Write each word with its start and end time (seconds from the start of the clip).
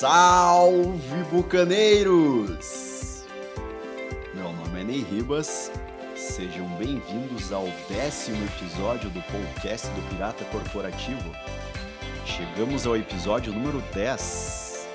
Salve 0.00 1.22
bucaneiros! 1.30 3.26
Meu 4.32 4.50
nome 4.50 4.80
é 4.80 4.84
Ney 4.84 5.02
Ribas. 5.02 5.70
Sejam 6.16 6.66
bem-vindos 6.78 7.52
ao 7.52 7.66
décimo 7.86 8.42
episódio 8.46 9.10
do 9.10 9.20
podcast 9.20 9.86
do 9.88 10.00
Pirata 10.08 10.42
Corporativo. 10.46 11.30
Chegamos 12.24 12.86
ao 12.86 12.96
episódio 12.96 13.52
número 13.52 13.82
10. 13.92 14.88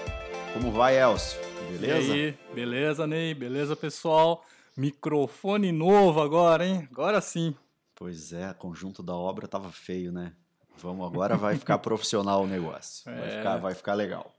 Como 0.53 0.71
vai, 0.71 0.99
Elcio? 0.99 1.39
Beleza? 1.69 2.07
E 2.07 2.11
aí, 2.25 2.37
beleza, 2.55 3.05
Ney? 3.05 3.35
Beleza, 3.35 3.75
pessoal? 3.75 4.43
Microfone 4.75 5.71
novo 5.71 6.19
agora, 6.19 6.65
hein? 6.65 6.87
Agora 6.91 7.21
sim. 7.21 7.53
Pois 7.93 8.33
é, 8.33 8.51
conjunto 8.55 9.03
da 9.03 9.13
obra 9.13 9.47
tava 9.47 9.71
feio, 9.71 10.11
né? 10.11 10.33
Vamos 10.79 11.05
agora 11.05 11.37
vai 11.37 11.55
ficar 11.57 11.77
profissional 11.85 12.41
o 12.41 12.47
negócio. 12.47 13.03
Vai, 13.05 13.27
É. 13.27 13.37
ficar, 13.37 13.57
vai 13.57 13.75
ficar 13.75 13.93
legal. 13.93 14.33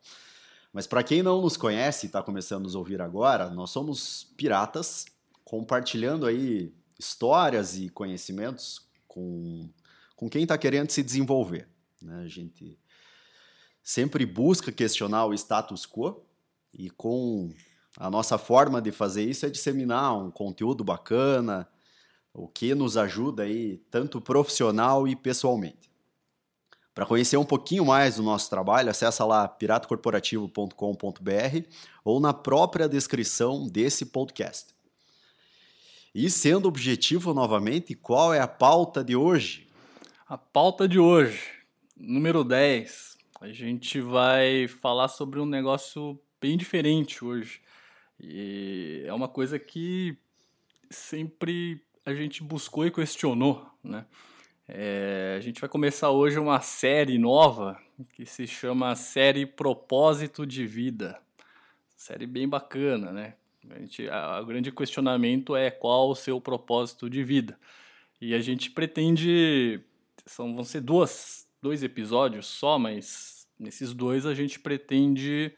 Mas 0.77 0.87
para 0.87 1.03
quem 1.03 1.23
não 1.23 1.41
nos 1.41 1.57
conhece 1.57 2.05
e 2.05 2.09
está 2.09 2.23
começando 2.23 2.61
a 2.61 2.65
nos 2.65 2.75
ouvir 2.75 3.01
agora, 3.01 3.49
nós 3.49 3.71
somos 3.71 4.25
piratas, 4.37 5.07
compartilhando 5.43 6.27
aí 6.27 6.71
histórias 6.99 7.79
e 7.79 7.89
conhecimentos 7.89 8.87
com, 9.09 9.71
com 10.15 10.29
quem 10.29 10.43
está 10.43 10.59
querendo 10.59 10.91
se 10.91 11.03
desenvolver. 11.03 11.67
né? 12.03 12.21
A 12.23 12.29
gente 12.29 12.79
sempre 13.83 14.27
busca 14.27 14.71
questionar 14.71 15.25
o 15.25 15.33
status 15.33 15.87
quo 15.87 16.23
e 16.75 16.91
com 16.91 17.55
a 17.97 18.11
nossa 18.11 18.37
forma 18.37 18.83
de 18.83 18.93
fazer 18.93 19.25
isso 19.25 19.47
é 19.47 19.49
disseminar 19.49 20.15
um 20.15 20.31
conteúdo 20.31 20.85
bacana, 20.85 21.67
o 22.35 22.47
que 22.47 22.75
nos 22.75 22.99
ajuda 22.99 23.45
aí 23.45 23.79
tanto 23.91 24.21
profissional 24.21 25.09
e 25.09 25.17
pessoalmente. 25.17 25.91
Para 26.97 27.05
conhecer 27.05 27.37
um 27.37 27.45
pouquinho 27.45 27.85
mais 27.85 28.17
do 28.17 28.23
nosso 28.23 28.49
trabalho, 28.49 28.89
acessa 28.89 29.23
lá 29.23 29.47
piratacorporativo.com.br 29.47 31.69
ou 32.03 32.19
na 32.19 32.33
própria 32.33 32.89
descrição 32.89 33.69
desse 33.69 34.07
podcast. 34.07 34.75
E 36.15 36.31
sendo 36.31 36.67
objetivo 36.67 37.35
novamente, 37.35 37.95
qual 37.95 38.33
é 38.33 38.41
a 38.41 38.49
pauta 38.49 39.05
de 39.05 39.15
hoje? 39.15 39.69
A 40.27 40.39
pauta 40.39 40.89
de 40.89 40.99
hoje, 40.99 41.39
número 41.95 42.43
10. 42.43 43.19
A 43.43 43.49
gente 43.49 44.01
vai 44.01 44.67
falar 44.67 45.09
sobre 45.09 45.39
um 45.39 45.45
negócio 45.45 46.19
bem 46.41 46.57
diferente 46.57 47.23
hoje. 47.23 47.61
E 48.19 49.03
é 49.05 49.13
uma 49.13 49.29
coisa 49.29 49.59
que 49.59 50.17
sempre 50.89 51.85
a 52.07 52.15
gente 52.15 52.43
buscou 52.43 52.87
e 52.87 52.91
questionou, 52.91 53.67
né? 53.85 54.07
É, 54.69 55.37
a 55.37 55.41
gente 55.41 55.61
vai 55.61 55.71
começar 55.71 56.11
hoje 56.11 56.39
uma 56.39 56.61
série 56.61 57.19
nova 57.19 57.81
que 58.13 58.27
se 58.27 58.47
chama 58.47 58.95
Série 58.97 59.47
Propósito 59.47 60.45
de 60.45 60.67
Vida. 60.67 61.21
Série 61.97 62.27
bem 62.27 62.49
bacana, 62.49 63.13
né? 63.13 63.35
A 63.71 63.79
gente, 63.79 64.09
a- 64.09 64.41
o 64.41 64.47
grande 64.47 64.73
questionamento 64.73 65.57
é 65.57 65.71
qual 65.71 66.11
o 66.11 66.15
seu 66.15 66.41
propósito 66.41 67.09
de 67.09 67.23
vida. 67.23 67.59
E 68.21 68.35
a 68.35 68.41
gente 68.41 68.71
pretende. 68.71 69.81
São, 70.25 70.55
vão 70.55 70.65
ser 70.65 70.81
duas, 70.81 71.49
dois 71.63 71.83
episódios 71.83 72.47
só, 72.47 72.79
mas 72.79 73.47
nesses 73.59 73.95
dois 73.95 74.27
a 74.27 74.35
gente 74.35 74.59
pretende 74.59 75.53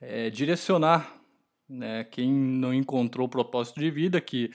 é, 0.00 0.30
direcionar 0.30 1.20
né, 1.68 2.04
quem 2.04 2.32
não 2.32 2.72
encontrou 2.72 3.26
o 3.26 3.30
propósito 3.30 3.80
de 3.80 3.90
vida, 3.90 4.20
que 4.20 4.52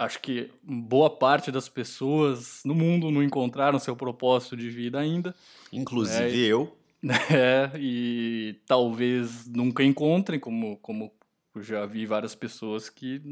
acho 0.00 0.18
que 0.20 0.50
boa 0.62 1.10
parte 1.10 1.52
das 1.52 1.68
pessoas 1.68 2.62
no 2.64 2.74
mundo 2.74 3.10
não 3.10 3.22
encontraram 3.22 3.78
seu 3.78 3.94
propósito 3.94 4.56
de 4.56 4.70
vida 4.70 4.98
ainda. 4.98 5.34
Inclusive 5.70 6.46
eu. 6.46 6.76
É, 7.02 7.70
e 7.78 8.60
talvez 8.66 9.46
nunca 9.46 9.82
encontrem, 9.82 10.38
como, 10.38 10.76
como 10.82 11.10
já 11.58 11.86
vi 11.86 12.04
várias 12.04 12.34
pessoas 12.34 12.90
que 12.90 13.22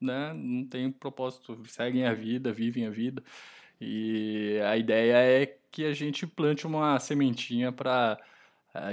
né, 0.00 0.32
não 0.32 0.64
têm 0.64 0.90
propósito, 0.90 1.60
seguem 1.68 2.06
a 2.06 2.14
vida, 2.14 2.50
vivem 2.50 2.86
a 2.86 2.90
vida. 2.90 3.22
E 3.78 4.58
a 4.64 4.74
ideia 4.74 5.16
é 5.16 5.54
que 5.70 5.84
a 5.84 5.92
gente 5.92 6.26
plante 6.26 6.66
uma 6.66 6.98
sementinha 6.98 7.70
para 7.70 8.18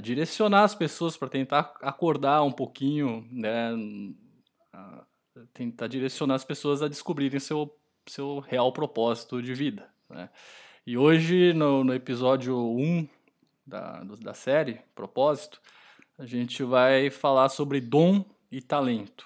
direcionar 0.03 0.63
as 0.63 0.75
pessoas, 0.75 1.15
para 1.15 1.29
tentar 1.29 1.73
acordar 1.81 2.43
um 2.43 2.51
pouquinho, 2.51 3.25
né, 3.31 3.71
tentar 5.53 5.87
direcionar 5.87 6.35
as 6.35 6.43
pessoas 6.43 6.81
a 6.81 6.87
descobrirem 6.87 7.39
seu, 7.39 7.75
seu 8.05 8.39
real 8.39 8.71
propósito 8.71 9.41
de 9.41 9.53
vida. 9.53 9.89
Né? 10.09 10.29
E 10.85 10.97
hoje, 10.97 11.53
no, 11.53 11.83
no 11.83 11.93
episódio 11.93 12.57
1 12.57 13.07
da, 13.65 14.03
da 14.21 14.33
série, 14.33 14.79
Propósito, 14.95 15.61
a 16.17 16.25
gente 16.25 16.63
vai 16.63 17.09
falar 17.09 17.49
sobre 17.49 17.81
dom 17.81 18.25
e 18.51 18.61
talento. 18.61 19.25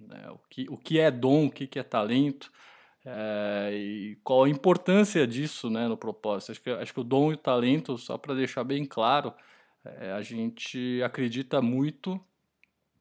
né? 0.00 0.30
O, 0.30 0.38
que, 0.48 0.66
o 0.70 0.76
que 0.76 0.98
é 0.98 1.10
dom, 1.10 1.46
o 1.46 1.50
que, 1.50 1.66
que 1.66 1.78
é 1.78 1.82
talento, 1.82 2.50
é, 3.04 3.70
e 3.74 4.18
qual 4.24 4.44
a 4.44 4.48
importância 4.48 5.26
disso 5.26 5.68
né, 5.68 5.86
no 5.86 5.96
propósito. 5.96 6.52
Acho 6.52 6.62
que, 6.62 6.70
acho 6.70 6.94
que 6.94 7.00
o 7.00 7.04
dom 7.04 7.30
e 7.30 7.34
o 7.34 7.38
talento, 7.38 7.98
só 7.98 8.16
para 8.16 8.34
deixar 8.34 8.64
bem 8.64 8.84
claro, 8.84 9.32
é, 9.84 10.12
a 10.12 10.22
gente 10.22 11.02
acredita 11.02 11.60
muito 11.60 12.18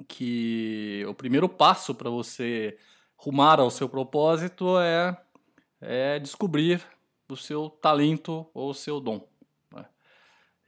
que 0.07 1.05
o 1.07 1.13
primeiro 1.13 1.47
passo 1.47 1.93
para 1.95 2.09
você 2.09 2.77
rumar 3.15 3.59
ao 3.59 3.69
seu 3.69 3.87
propósito 3.87 4.77
é, 4.79 5.17
é 5.81 6.19
descobrir 6.19 6.81
o 7.29 7.37
seu 7.37 7.69
talento 7.69 8.45
ou 8.53 8.69
o 8.69 8.73
seu 8.73 8.99
dom. 8.99 9.27
né? 9.71 9.85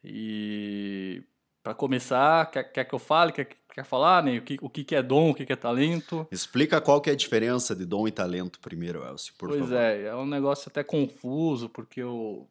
E 0.03 1.23
para 1.61 1.73
começar, 1.73 2.49
quer, 2.51 2.63
quer 2.63 2.85
que 2.85 2.95
eu 2.95 2.99
fale? 2.99 3.31
Quer, 3.31 3.49
quer 3.73 3.83
falar, 3.83 4.23
né? 4.23 4.37
O 4.37 4.41
que, 4.41 4.57
o 4.61 4.69
que 4.69 4.95
é 4.95 5.01
dom, 5.01 5.31
o 5.31 5.35
que 5.35 5.51
é 5.51 5.55
talento? 5.55 6.27
Explica 6.31 6.79
qual 6.79 7.01
que 7.01 7.09
é 7.09 7.13
a 7.13 7.15
diferença 7.15 7.75
de 7.75 7.85
dom 7.85 8.07
e 8.07 8.11
talento 8.11 8.59
primeiro, 8.59 9.03
Elcio, 9.03 9.33
por 9.37 9.49
pois 9.49 9.61
favor. 9.61 9.77
é, 9.77 10.03
é 10.03 10.15
um 10.15 10.25
negócio 10.25 10.69
até 10.69 10.83
confuso, 10.83 11.69
porque 11.69 12.01
eu 12.01 12.47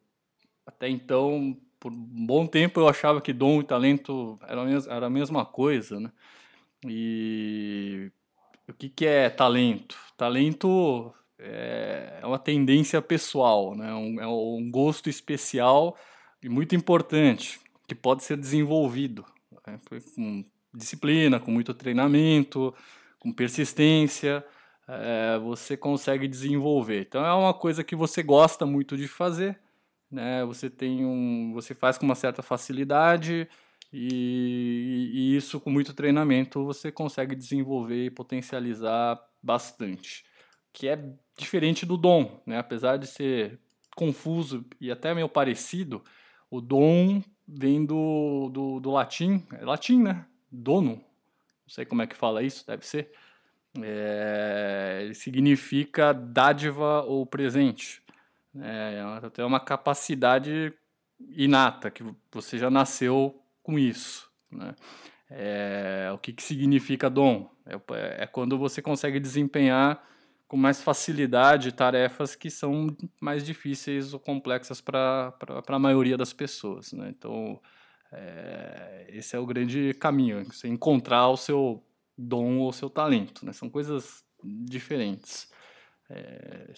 até 0.65 0.89
então, 0.89 1.57
por 1.79 1.91
um 1.91 2.25
bom 2.25 2.45
tempo, 2.47 2.79
eu 2.79 2.87
achava 2.87 3.21
que 3.21 3.31
dom 3.31 3.61
e 3.61 3.63
talento 3.63 4.39
eram 4.47 4.67
era 4.89 5.05
a 5.05 5.09
mesma 5.09 5.45
coisa, 5.45 5.99
né? 5.99 6.11
E 6.87 8.11
o 8.67 8.73
que, 8.73 8.89
que 8.89 9.05
é 9.05 9.29
talento? 9.29 9.97
Talento 10.17 11.13
é 11.37 12.19
é 12.25 12.27
uma 12.27 12.39
tendência 12.39 13.01
pessoal, 13.01 13.75
né? 13.75 13.93
Um, 13.93 14.19
é 14.19 14.27
um 14.27 14.69
gosto 14.71 15.09
especial 15.09 15.95
e 16.41 16.49
muito 16.49 16.75
importante 16.75 17.59
que 17.87 17.93
pode 17.93 18.23
ser 18.23 18.35
desenvolvido 18.35 19.23
né? 19.67 19.79
com 20.15 20.43
disciplina, 20.73 21.39
com 21.39 21.51
muito 21.51 21.73
treinamento, 21.73 22.73
com 23.19 23.31
persistência, 23.31 24.43
é, 24.87 25.37
você 25.39 25.77
consegue 25.77 26.27
desenvolver. 26.27 27.01
Então 27.01 27.23
é 27.23 27.33
uma 27.33 27.53
coisa 27.53 27.83
que 27.83 27.95
você 27.95 28.23
gosta 28.23 28.65
muito 28.65 28.97
de 28.97 29.07
fazer, 29.07 29.59
né? 30.09 30.43
Você 30.45 30.69
tem 30.69 31.05
um, 31.05 31.53
você 31.53 31.75
faz 31.75 31.97
com 31.97 32.05
uma 32.05 32.15
certa 32.15 32.41
facilidade 32.41 33.47
e, 33.97 35.09
e 35.13 35.37
isso 35.37 35.57
com 35.57 35.69
muito 35.69 35.93
treinamento 35.93 36.65
você 36.65 36.91
consegue 36.91 37.33
desenvolver 37.33 38.07
e 38.07 38.09
potencializar 38.09 39.17
bastante, 39.41 40.25
que 40.73 40.89
é 40.89 41.01
diferente 41.37 41.85
do 41.85 41.95
dom, 41.95 42.41
né? 42.45 42.57
Apesar 42.57 42.97
de 42.97 43.07
ser 43.07 43.57
confuso 43.95 44.65
e 44.81 44.91
até 44.91 45.13
meio 45.13 45.29
parecido, 45.29 46.03
o 46.51 46.59
dom 46.59 47.23
vem 47.47 47.85
do, 47.85 48.49
do, 48.51 48.79
do 48.81 48.91
latim, 48.91 49.41
é 49.53 49.63
latim, 49.63 50.03
né? 50.03 50.25
Dono, 50.51 50.95
não 50.95 51.69
sei 51.69 51.85
como 51.85 52.01
é 52.01 52.07
que 52.07 52.17
fala 52.17 52.43
isso, 52.43 52.67
deve 52.67 52.85
ser. 52.85 53.13
É, 53.81 54.99
ele 55.03 55.13
significa 55.13 56.11
dádiva 56.11 57.01
ou 57.03 57.25
presente. 57.25 58.03
É, 58.59 59.01
é 59.37 59.45
uma 59.45 59.59
capacidade 59.61 60.73
inata, 61.29 61.89
que 61.89 62.03
você 62.29 62.57
já 62.57 62.69
nasceu 62.69 63.41
com 63.65 63.79
isso. 63.79 64.29
Né? 64.51 64.75
É, 65.29 66.11
o 66.13 66.19
que, 66.19 66.31
que 66.31 66.43
significa 66.43 67.09
dom? 67.09 67.49
É, 67.65 68.23
é 68.23 68.27
quando 68.27 68.57
você 68.59 68.81
consegue 68.81 69.19
desempenhar 69.19 70.07
com 70.47 70.55
mais 70.55 70.81
facilidade 70.81 71.71
tarefas 71.71 72.35
que 72.35 72.51
são 72.51 72.95
mais 73.19 73.43
difíceis 73.43 74.13
ou 74.13 74.19
complexas 74.19 74.79
para 74.79 75.33
a 75.67 75.79
maioria 75.79 76.15
das 76.15 76.31
pessoas. 76.31 76.93
Né? 76.93 77.09
Então, 77.09 77.59
é, 78.11 79.07
esse 79.09 79.35
é 79.35 79.39
o 79.39 79.45
grande 79.47 79.95
caminho, 79.95 80.45
você 80.45 80.67
encontrar 80.67 81.27
o 81.29 81.37
seu 81.37 81.83
dom 82.15 82.59
ou 82.59 82.71
seu 82.71 82.89
talento. 82.89 83.43
Né? 83.43 83.51
São 83.51 83.67
coisas 83.67 84.23
diferentes. 84.43 85.51
É, 86.07 86.71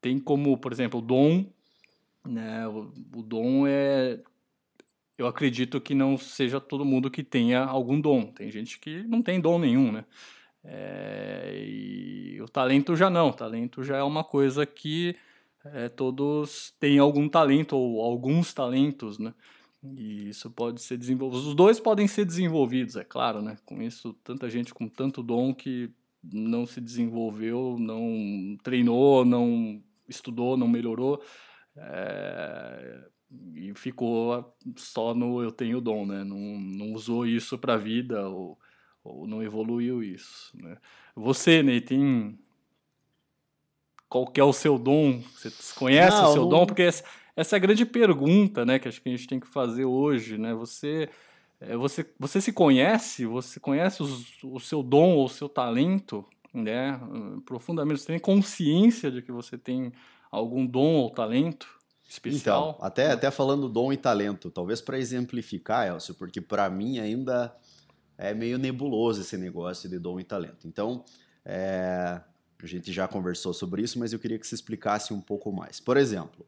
tem 0.00 0.18
como, 0.18 0.56
por 0.56 0.72
exemplo, 0.72 1.00
o 1.00 1.02
dom, 1.02 1.52
né? 2.24 2.66
o, 2.66 2.90
o 3.14 3.22
dom 3.22 3.66
é 3.66 4.22
eu 5.16 5.26
acredito 5.26 5.80
que 5.80 5.94
não 5.94 6.18
seja 6.18 6.60
todo 6.60 6.84
mundo 6.84 7.10
que 7.10 7.22
tenha 7.22 7.64
algum 7.64 8.00
dom. 8.00 8.26
Tem 8.32 8.50
gente 8.50 8.78
que 8.78 9.02
não 9.04 9.22
tem 9.22 9.40
dom 9.40 9.58
nenhum, 9.58 9.92
né? 9.92 10.04
É, 10.64 11.62
e 11.66 12.40
o 12.40 12.48
talento 12.48 12.96
já 12.96 13.08
não. 13.08 13.28
O 13.28 13.32
talento 13.32 13.82
já 13.82 13.96
é 13.96 14.02
uma 14.02 14.24
coisa 14.24 14.64
que 14.66 15.14
é, 15.64 15.88
todos 15.88 16.74
têm 16.80 16.98
algum 16.98 17.28
talento 17.28 17.76
ou 17.76 18.02
alguns 18.02 18.52
talentos, 18.52 19.18
né? 19.18 19.34
E 19.82 20.30
isso 20.30 20.50
pode 20.50 20.80
ser 20.80 20.96
desenvolvido. 20.96 21.48
Os 21.48 21.54
dois 21.54 21.78
podem 21.78 22.08
ser 22.08 22.24
desenvolvidos, 22.24 22.96
é 22.96 23.04
claro, 23.04 23.42
né? 23.42 23.56
Com 23.64 23.82
isso, 23.82 24.14
tanta 24.24 24.48
gente 24.48 24.72
com 24.72 24.88
tanto 24.88 25.22
dom 25.22 25.54
que 25.54 25.90
não 26.22 26.64
se 26.64 26.80
desenvolveu, 26.80 27.76
não 27.78 28.56
treinou, 28.62 29.24
não 29.24 29.82
estudou, 30.08 30.56
não 30.56 30.66
melhorou. 30.66 31.22
É, 31.76 33.08
e 33.54 33.72
ficou 33.74 34.54
só 34.76 35.14
no 35.14 35.42
eu 35.42 35.50
tenho 35.50 35.80
dom, 35.80 36.06
né? 36.06 36.24
Não, 36.24 36.36
não 36.36 36.92
usou 36.92 37.26
isso 37.26 37.58
para 37.58 37.74
a 37.74 37.78
vida 37.78 38.28
ou, 38.28 38.58
ou 39.02 39.26
não 39.26 39.42
evoluiu 39.42 40.02
isso, 40.02 40.50
né? 40.54 40.76
Você, 41.14 41.62
Ney, 41.62 41.80
tem 41.80 42.38
qual 44.08 44.26
que 44.26 44.40
é 44.40 44.44
o 44.44 44.52
seu 44.52 44.78
dom? 44.78 45.20
Você 45.20 45.50
conhece 45.74 46.16
não, 46.16 46.30
o 46.30 46.32
seu 46.32 46.42
não... 46.42 46.48
dom? 46.48 46.66
Porque 46.66 46.82
essa, 46.82 47.04
essa 47.34 47.56
é 47.56 47.58
a 47.58 47.60
grande 47.60 47.84
pergunta, 47.84 48.64
né, 48.64 48.78
que 48.78 48.86
acho 48.86 49.02
que 49.02 49.08
a 49.08 49.12
gente 49.12 49.26
tem 49.26 49.40
que 49.40 49.46
fazer 49.46 49.84
hoje, 49.84 50.38
né? 50.38 50.54
Você 50.54 51.08
é, 51.60 51.76
você, 51.76 52.06
você 52.18 52.40
se 52.40 52.52
conhece? 52.52 53.26
Você 53.26 53.58
conhece 53.58 54.02
os, 54.02 54.42
o 54.42 54.60
seu 54.60 54.82
dom 54.82 55.14
ou 55.14 55.24
o 55.24 55.28
seu 55.28 55.48
talento, 55.48 56.24
né? 56.52 57.00
Profundamente, 57.44 58.00
você 58.00 58.06
tem 58.06 58.18
consciência 58.18 59.10
de 59.10 59.22
que 59.22 59.32
você 59.32 59.56
tem 59.56 59.92
algum 60.30 60.66
dom 60.66 60.94
ou 60.94 61.10
talento? 61.10 61.68
Especial. 62.08 62.70
Então, 62.70 62.86
até, 62.86 63.10
até 63.12 63.30
falando 63.30 63.68
dom 63.68 63.92
e 63.92 63.96
talento, 63.96 64.50
talvez 64.50 64.80
para 64.80 64.98
exemplificar, 64.98 65.88
Elcio, 65.88 66.14
porque 66.14 66.40
para 66.40 66.68
mim 66.70 66.98
ainda 66.98 67.54
é 68.16 68.32
meio 68.32 68.58
nebuloso 68.58 69.20
esse 69.20 69.36
negócio 69.36 69.88
de 69.88 69.98
dom 69.98 70.20
e 70.20 70.24
talento. 70.24 70.66
Então, 70.66 71.04
é, 71.44 72.20
a 72.62 72.66
gente 72.66 72.92
já 72.92 73.06
conversou 73.08 73.52
sobre 73.52 73.82
isso, 73.82 73.98
mas 73.98 74.12
eu 74.12 74.18
queria 74.18 74.38
que 74.38 74.46
você 74.46 74.54
explicasse 74.54 75.12
um 75.12 75.20
pouco 75.20 75.52
mais. 75.52 75.80
Por 75.80 75.96
exemplo, 75.96 76.46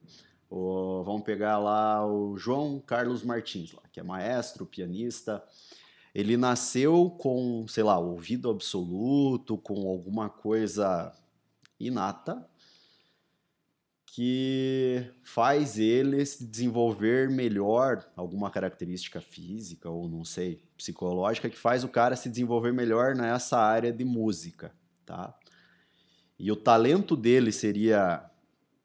o, 0.48 1.02
vamos 1.04 1.22
pegar 1.22 1.58
lá 1.58 2.06
o 2.06 2.36
João 2.36 2.80
Carlos 2.80 3.22
Martins, 3.22 3.72
lá, 3.72 3.82
que 3.92 4.00
é 4.00 4.02
maestro, 4.02 4.64
pianista. 4.64 5.42
Ele 6.14 6.36
nasceu 6.36 7.10
com, 7.10 7.66
sei 7.68 7.82
lá, 7.82 7.98
ouvido 7.98 8.48
absoluto, 8.48 9.58
com 9.58 9.88
alguma 9.88 10.30
coisa 10.30 11.12
inata, 11.78 12.48
que 14.16 15.04
faz 15.22 15.78
ele 15.78 16.24
se 16.24 16.46
desenvolver 16.46 17.28
melhor, 17.28 18.02
alguma 18.16 18.50
característica 18.50 19.20
física 19.20 19.90
ou 19.90 20.08
não 20.08 20.24
sei, 20.24 20.58
psicológica, 20.74 21.50
que 21.50 21.58
faz 21.58 21.84
o 21.84 21.88
cara 21.88 22.16
se 22.16 22.30
desenvolver 22.30 22.72
melhor 22.72 23.14
nessa 23.14 23.58
área 23.58 23.92
de 23.92 24.06
música, 24.06 24.72
tá? 25.04 25.34
E 26.38 26.50
o 26.50 26.56
talento 26.56 27.14
dele 27.14 27.52
seria 27.52 28.24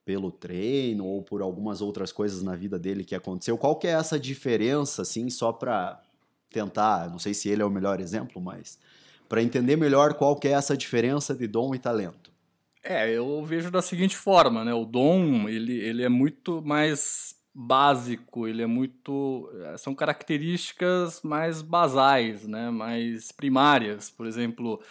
pelo 0.04 0.34
treino 0.34 1.06
ou 1.06 1.22
por 1.22 1.42
algumas 1.42 1.80
outras 1.80 2.12
coisas 2.12 2.44
na 2.44 2.54
vida 2.54 2.78
dele 2.78 3.06
que 3.06 3.16
aconteceu. 3.16 3.58
Qual 3.58 3.78
que 3.78 3.88
é 3.88 3.92
essa 3.92 4.20
diferença, 4.20 5.04
assim, 5.04 5.30
só 5.30 5.54
para 5.54 6.04
tentar, 6.50 7.10
não 7.10 7.20
sei 7.20 7.34
se 7.34 7.48
ele 7.48 7.62
é 7.62 7.66
o 7.66 7.70
melhor 7.70 8.02
exemplo, 8.02 8.42
mas 8.42 8.78
para 9.30 9.42
entender 9.42 9.78
melhor 9.78 10.16
qual 10.16 10.36
que 10.36 10.50
é 10.50 10.52
essa 10.52 10.76
diferença 10.76 11.34
de 11.34 11.48
dom 11.48 11.74
e 11.74 11.80
talento. 11.80 12.31
É, 12.84 13.12
eu 13.12 13.44
vejo 13.46 13.70
da 13.70 13.82
seguinte 13.82 14.18
forma, 14.18 14.66
né? 14.66 14.74
O 14.74 14.86
dom, 14.86 15.48
ele, 15.48 15.78
ele 15.80 16.04
é 16.04 16.10
muito 16.10 16.62
mais 16.64 17.36
básico, 17.54 18.48
ele 18.48 18.62
é 18.64 18.66
muito... 18.66 19.52
Eh, 19.66 19.78
são 19.78 19.94
características 19.94 21.22
mais 21.22 21.62
basais, 21.62 22.48
né? 22.48 22.72
Mais 22.72 23.32
primárias. 23.32 24.10
Por 24.10 24.26
exemplo, 24.26 24.82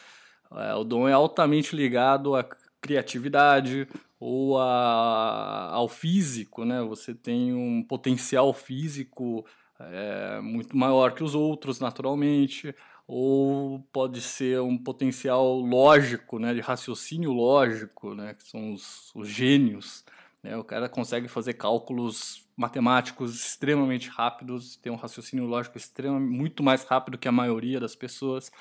é, 0.53 0.75
o 0.75 0.85
dom 0.85 1.09
é 1.09 1.13
altamente 1.13 1.75
ligado 1.75 2.37
à 2.37 2.45
criatividade 2.81 3.89
ou 4.21 4.59
a, 4.59 5.71
ao 5.73 5.89
físico, 5.89 6.65
né? 6.65 6.83
Você 6.83 7.15
tem 7.15 7.53
um 7.55 7.83
potencial 7.83 8.53
físico 8.53 9.45
é, 9.81 10.41
muito 10.41 10.77
maior 10.77 11.13
que 11.15 11.25
os 11.25 11.35
outros, 11.35 11.81
naturalmente 11.81 12.75
ou 13.13 13.81
pode 13.93 14.21
ser 14.21 14.61
um 14.61 14.79
potencial 14.79 15.59
lógico, 15.59 16.39
né, 16.39 16.55
de 16.55 16.61
raciocínio 16.61 17.33
lógico, 17.33 18.15
né, 18.15 18.35
que 18.35 18.49
são 18.49 18.73
os, 18.73 19.13
os 19.17 19.29
gênios. 19.29 20.05
Né, 20.41 20.57
o 20.57 20.63
cara 20.63 20.89
consegue 20.89 21.27
fazer 21.27 21.55
cálculos 21.55 22.47
matemáticos 22.57 23.35
extremamente 23.35 24.09
rápidos, 24.09 24.77
tem 24.77 24.93
um 24.93 24.97
raciocínio 24.97 25.45
lógico 25.45 25.77
extremamente, 25.77 26.31
muito 26.31 26.63
mais 26.63 26.85
rápido 26.85 27.19
que 27.19 27.27
a 27.27 27.33
maioria 27.33 27.81
das 27.81 27.97
pessoas. 27.97 28.53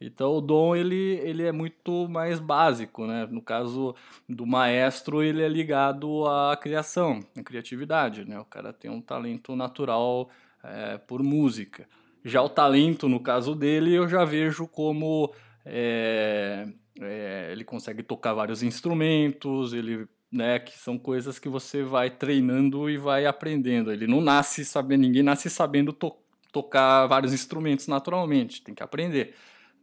Então 0.00 0.38
o 0.38 0.40
dom 0.40 0.74
ele, 0.74 1.20
ele 1.22 1.42
é 1.42 1.52
muito 1.52 2.08
mais 2.08 2.40
básico, 2.40 3.06
né? 3.06 3.26
No 3.30 3.42
caso 3.42 3.94
do 4.26 4.46
maestro, 4.46 5.22
ele 5.22 5.42
é 5.42 5.48
ligado 5.48 6.26
à 6.26 6.56
criação, 6.56 7.20
à 7.36 7.42
criatividade, 7.42 8.24
né? 8.24 8.40
O 8.40 8.44
cara 8.46 8.72
tem 8.72 8.90
um 8.90 9.02
talento 9.02 9.54
natural 9.54 10.30
é, 10.62 10.96
por 10.96 11.22
música. 11.22 11.86
Já 12.24 12.42
o 12.42 12.48
talento, 12.48 13.08
no 13.08 13.20
caso 13.20 13.54
dele, 13.54 13.94
eu 13.94 14.08
já 14.08 14.24
vejo 14.24 14.66
como 14.66 15.32
é, 15.64 16.66
é, 17.00 17.48
ele 17.52 17.64
consegue 17.64 18.02
tocar 18.02 18.34
vários 18.34 18.62
instrumentos, 18.62 19.72
ele, 19.72 20.08
né, 20.30 20.58
que 20.58 20.76
são 20.78 20.98
coisas 20.98 21.38
que 21.38 21.48
você 21.48 21.82
vai 21.82 22.10
treinando 22.10 22.88
e 22.88 22.96
vai 22.96 23.26
aprendendo. 23.26 23.92
Ele 23.92 24.06
não 24.06 24.20
nasce 24.20 24.64
sabendo, 24.64 25.02
ninguém 25.02 25.22
nasce 25.22 25.48
sabendo 25.48 25.92
to 25.92 26.16
tocar 26.50 27.06
vários 27.06 27.34
instrumentos 27.34 27.86
naturalmente, 27.86 28.62
tem 28.62 28.74
que 28.74 28.82
aprender, 28.82 29.34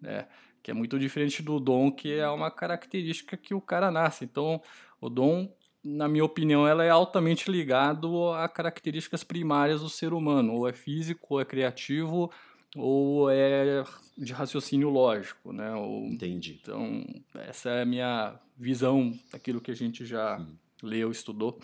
né? 0.01 0.27
Que 0.63 0.71
é 0.71 0.73
muito 0.73 0.97
diferente 0.97 1.43
do 1.43 1.59
dom, 1.59 1.91
que 1.91 2.11
é 2.11 2.27
uma 2.27 2.49
característica 2.49 3.37
que 3.37 3.53
o 3.53 3.61
cara 3.61 3.91
nasce. 3.91 4.25
Então, 4.25 4.59
o 4.99 5.07
dom 5.07 5.47
na 5.85 6.07
minha 6.07 6.25
opinião, 6.25 6.67
ela 6.67 6.83
é 6.83 6.89
altamente 6.89 7.49
ligado 7.49 8.31
a 8.33 8.49
características 8.49 9.23
primárias 9.23 9.81
do 9.81 9.89
ser 9.89 10.13
humano, 10.13 10.53
ou 10.53 10.67
é 10.67 10.73
físico, 10.73 11.35
ou 11.35 11.39
é 11.39 11.45
criativo, 11.45 12.31
ou 12.75 13.29
é 13.29 13.83
de 14.17 14.33
raciocínio 14.33 14.89
lógico, 14.89 15.53
né? 15.53 15.73
Ou, 15.75 16.07
Entendi. 16.07 16.59
Então, 16.61 17.05
essa 17.35 17.69
é 17.69 17.81
a 17.83 17.85
minha 17.85 18.39
visão 18.57 19.13
daquilo 19.31 19.61
que 19.61 19.69
a 19.69 19.75
gente 19.75 20.05
já 20.05 20.39
hum. 20.39 20.55
leu, 20.81 21.11
estudou. 21.11 21.59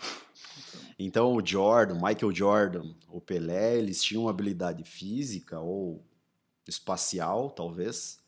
Então, 0.96 1.34
o 1.34 1.44
Jordan, 1.44 1.94
Michael 1.94 2.32
Jordan, 2.32 2.94
o 3.08 3.20
Pelé, 3.20 3.76
eles 3.76 4.02
tinham 4.02 4.28
habilidade 4.28 4.84
física 4.84 5.58
ou 5.58 6.06
espacial, 6.68 7.50
talvez, 7.50 8.21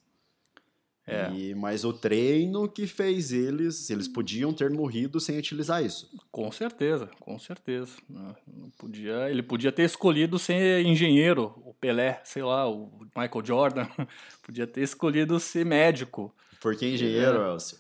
é. 1.07 1.31
E, 1.33 1.55
mas 1.55 1.85
o 1.85 1.93
treino 1.93 2.67
que 2.67 2.87
fez 2.87 3.31
eles, 3.31 3.91
eles 3.91 4.09
podiam 4.09 4.55
ter 4.55 4.71
morrido 4.71 5.21
sem 5.21 5.37
utilizar 5.37 5.85
isso. 5.85 6.11
Com 6.33 6.51
certeza, 6.51 7.11
com 7.21 7.39
certeza. 7.39 7.93
Né? 8.09 8.35
Não 8.47 8.71
podia, 8.71 9.31
ele 9.31 9.43
podia 9.43 9.71
ter 9.71 9.83
escolhido 9.83 10.39
ser 10.39 10.85
engenheiro, 10.85 11.55
o 11.65 11.75
Pelé, 11.75 12.21
sei 12.25 12.43
lá, 12.43 12.69
o 12.69 12.91
Michael 13.15 13.45
Jordan, 13.45 13.87
podia 14.43 14.67
ter 14.67 14.83
escolhido 14.83 15.39
ser 15.39 15.67
médico. 15.67 16.35
Por 16.59 16.75
que 16.75 16.87
engenheiro, 16.87 17.43
é. 17.43 17.53
Elcio? 17.53 17.79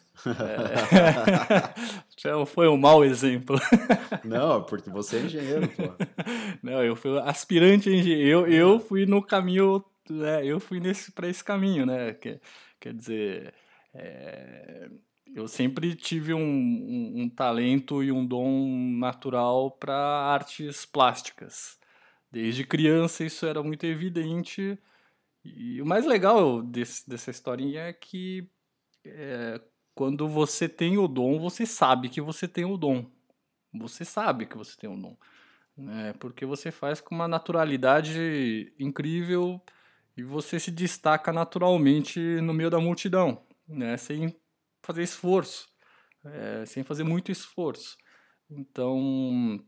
É. 2.20 2.44
foi 2.46 2.68
um 2.68 2.76
mau 2.76 3.02
exemplo. 3.02 3.58
Não, 4.22 4.62
porque 4.62 4.90
você 4.90 5.16
é 5.16 5.20
engenheiro, 5.20 5.68
pô. 5.68 5.84
Não, 6.62 6.84
eu 6.84 6.94
fui 6.94 7.18
aspirante 7.20 7.88
engenheiro. 7.88 8.46
Eu, 8.46 8.74
eu 8.74 8.80
fui 8.80 9.06
no 9.06 9.22
caminho, 9.22 9.82
né, 10.10 10.44
eu 10.44 10.60
fui 10.60 10.78
nesse 10.78 11.10
para 11.10 11.26
esse 11.28 11.42
caminho, 11.42 11.86
né? 11.86 12.12
Que, 12.12 12.38
Quer 12.84 12.92
dizer, 12.92 13.54
é, 13.94 14.90
eu 15.34 15.48
sempre 15.48 15.94
tive 15.94 16.34
um, 16.34 16.38
um, 16.38 17.22
um, 17.22 17.28
talento 17.30 18.02
e 18.02 18.12
um 18.12 18.26
dom 18.26 18.68
natural 18.98 19.70
para 19.70 19.96
artes 19.96 20.84
plásticas. 20.84 21.78
Desde 22.30 22.62
criança 22.62 23.24
isso 23.24 23.46
era 23.46 23.62
muito 23.62 23.86
evidente. 23.86 24.78
E 25.42 25.80
o 25.80 25.86
mais 25.86 26.04
legal 26.04 26.60
desse, 26.60 27.08
dessa 27.08 27.30
historinha 27.30 27.84
é 27.84 27.92
que 27.94 28.50
é, 29.02 29.58
quando 29.94 30.28
você 30.28 30.68
tem 30.68 30.98
o 30.98 31.08
dom, 31.08 31.40
você 31.40 31.64
sabe 31.64 32.10
que 32.10 32.20
você 32.20 32.46
tem 32.46 32.66
o 32.66 32.76
dom. 32.76 33.10
Você 33.72 34.04
sabe 34.04 34.44
que 34.44 34.58
você 34.58 34.76
tem 34.76 34.90
o 34.90 35.00
dom. 35.00 35.16
Né? 35.74 36.12
Porque 36.18 36.44
você 36.44 36.70
faz 36.70 37.00
com 37.00 37.14
uma 37.14 37.26
naturalidade 37.26 38.74
incrível 38.78 39.58
e 40.16 40.22
você 40.22 40.60
se 40.60 40.70
destaca 40.70 41.32
naturalmente 41.32 42.20
no 42.40 42.54
meio 42.54 42.70
da 42.70 42.78
multidão, 42.78 43.42
né? 43.68 43.96
sem 43.96 44.34
fazer 44.82 45.02
esforço, 45.02 45.68
é, 46.24 46.64
sem 46.66 46.82
fazer 46.82 47.04
muito 47.04 47.32
esforço. 47.32 47.96
Então, 48.50 49.58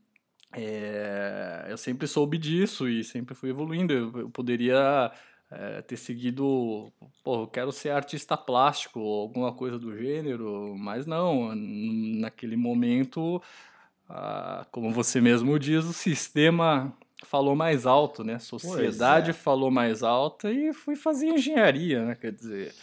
é, 0.53 1.67
eu 1.69 1.76
sempre 1.76 2.07
soube 2.07 2.38
disso 2.38 2.88
e 2.88 3.03
sempre 3.03 3.35
fui 3.35 3.50
evoluindo. 3.50 3.93
Eu, 3.93 4.21
eu 4.21 4.31
poderia 4.31 5.12
é, 5.50 5.83
ter 5.83 5.97
seguido, 5.97 6.93
pô, 7.25 7.43
eu 7.43 7.47
quero 7.49 7.73
ser 7.73 7.91
artista 7.91 8.37
plástico 8.37 9.00
ou 9.00 9.23
alguma 9.23 9.53
coisa 9.53 9.79
do 9.79 9.97
gênero, 9.97 10.76
mas 10.76 11.07
não, 11.07 11.55
naquele 11.55 12.57
momento, 12.57 13.43
ah, 14.09 14.67
como 14.71 14.91
você 14.93 15.21
mesmo 15.21 15.59
diz, 15.59 15.85
o 15.85 15.93
sistema 15.93 16.97
falou 17.25 17.56
mais 17.56 17.87
alto, 17.87 18.23
né? 18.23 18.38
Sociedade 18.38 19.30
é. 19.30 19.35
falou 19.35 19.70
mais 19.70 20.02
alto 20.02 20.49
e 20.49 20.73
fui 20.73 20.96
fazer 20.96 21.28
engenharia, 21.28 22.04
né? 22.04 22.14
Quer 22.14 22.32
dizer, 22.32 22.75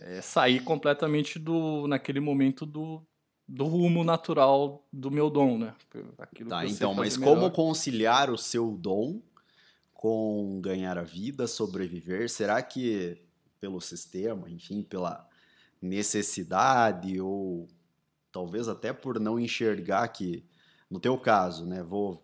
é, 0.00 0.20
sair 0.20 0.60
completamente 0.60 1.38
do, 1.38 1.86
naquele 1.86 2.20
momento 2.20 2.64
do, 2.64 3.02
do 3.46 3.64
rumo 3.66 4.02
natural 4.02 4.86
do 4.92 5.10
meu 5.10 5.28
dom, 5.28 5.58
né? 5.58 5.74
Aquilo 6.18 6.48
tá, 6.48 6.66
então, 6.66 6.94
mas 6.94 7.16
como 7.16 7.50
conciliar 7.50 8.30
o 8.30 8.38
seu 8.38 8.72
dom 8.72 9.20
com 9.92 10.60
ganhar 10.62 10.98
a 10.98 11.02
vida, 11.02 11.46
sobreviver? 11.46 12.28
Será 12.30 12.62
que 12.62 13.22
pelo 13.60 13.80
sistema, 13.80 14.50
enfim, 14.50 14.82
pela 14.82 15.26
necessidade 15.80 17.20
ou 17.20 17.68
talvez 18.32 18.68
até 18.68 18.92
por 18.92 19.20
não 19.20 19.38
enxergar 19.38 20.08
que, 20.08 20.44
no 20.90 20.98
teu 20.98 21.16
caso, 21.18 21.66
né, 21.66 21.82
vou 21.82 22.23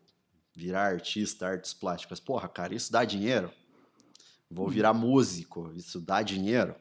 virar 0.61 0.93
artista, 0.93 1.47
artes 1.47 1.73
plásticas, 1.73 2.21
porra, 2.21 2.47
cara, 2.47 2.75
isso 2.75 2.93
dá 2.93 3.03
dinheiro? 3.03 3.51
Vou 4.51 4.67
hum. 4.67 4.71
virar 4.71 4.93
músico, 4.93 5.73
isso 5.75 6.01
dá 6.01 6.21
dinheiro? 6.21 6.75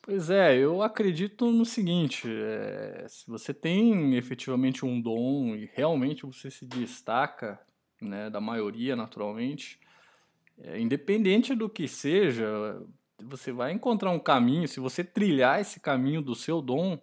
Pois 0.00 0.30
é, 0.30 0.56
eu 0.56 0.82
acredito 0.82 1.50
no 1.50 1.64
seguinte: 1.64 2.26
é, 2.26 3.06
se 3.08 3.26
você 3.26 3.52
tem 3.52 4.16
efetivamente 4.16 4.84
um 4.84 5.00
dom 5.00 5.54
e 5.54 5.70
realmente 5.74 6.24
você 6.24 6.50
se 6.50 6.64
destaca 6.64 7.60
né, 8.00 8.30
da 8.30 8.40
maioria, 8.40 8.96
naturalmente, 8.96 9.78
é, 10.58 10.80
independente 10.80 11.54
do 11.54 11.68
que 11.68 11.86
seja, 11.86 12.46
você 13.22 13.52
vai 13.52 13.72
encontrar 13.72 14.10
um 14.10 14.18
caminho. 14.18 14.68
Se 14.68 14.80
você 14.80 15.04
trilhar 15.04 15.60
esse 15.60 15.80
caminho 15.80 16.22
do 16.22 16.34
seu 16.34 16.62
dom, 16.62 16.98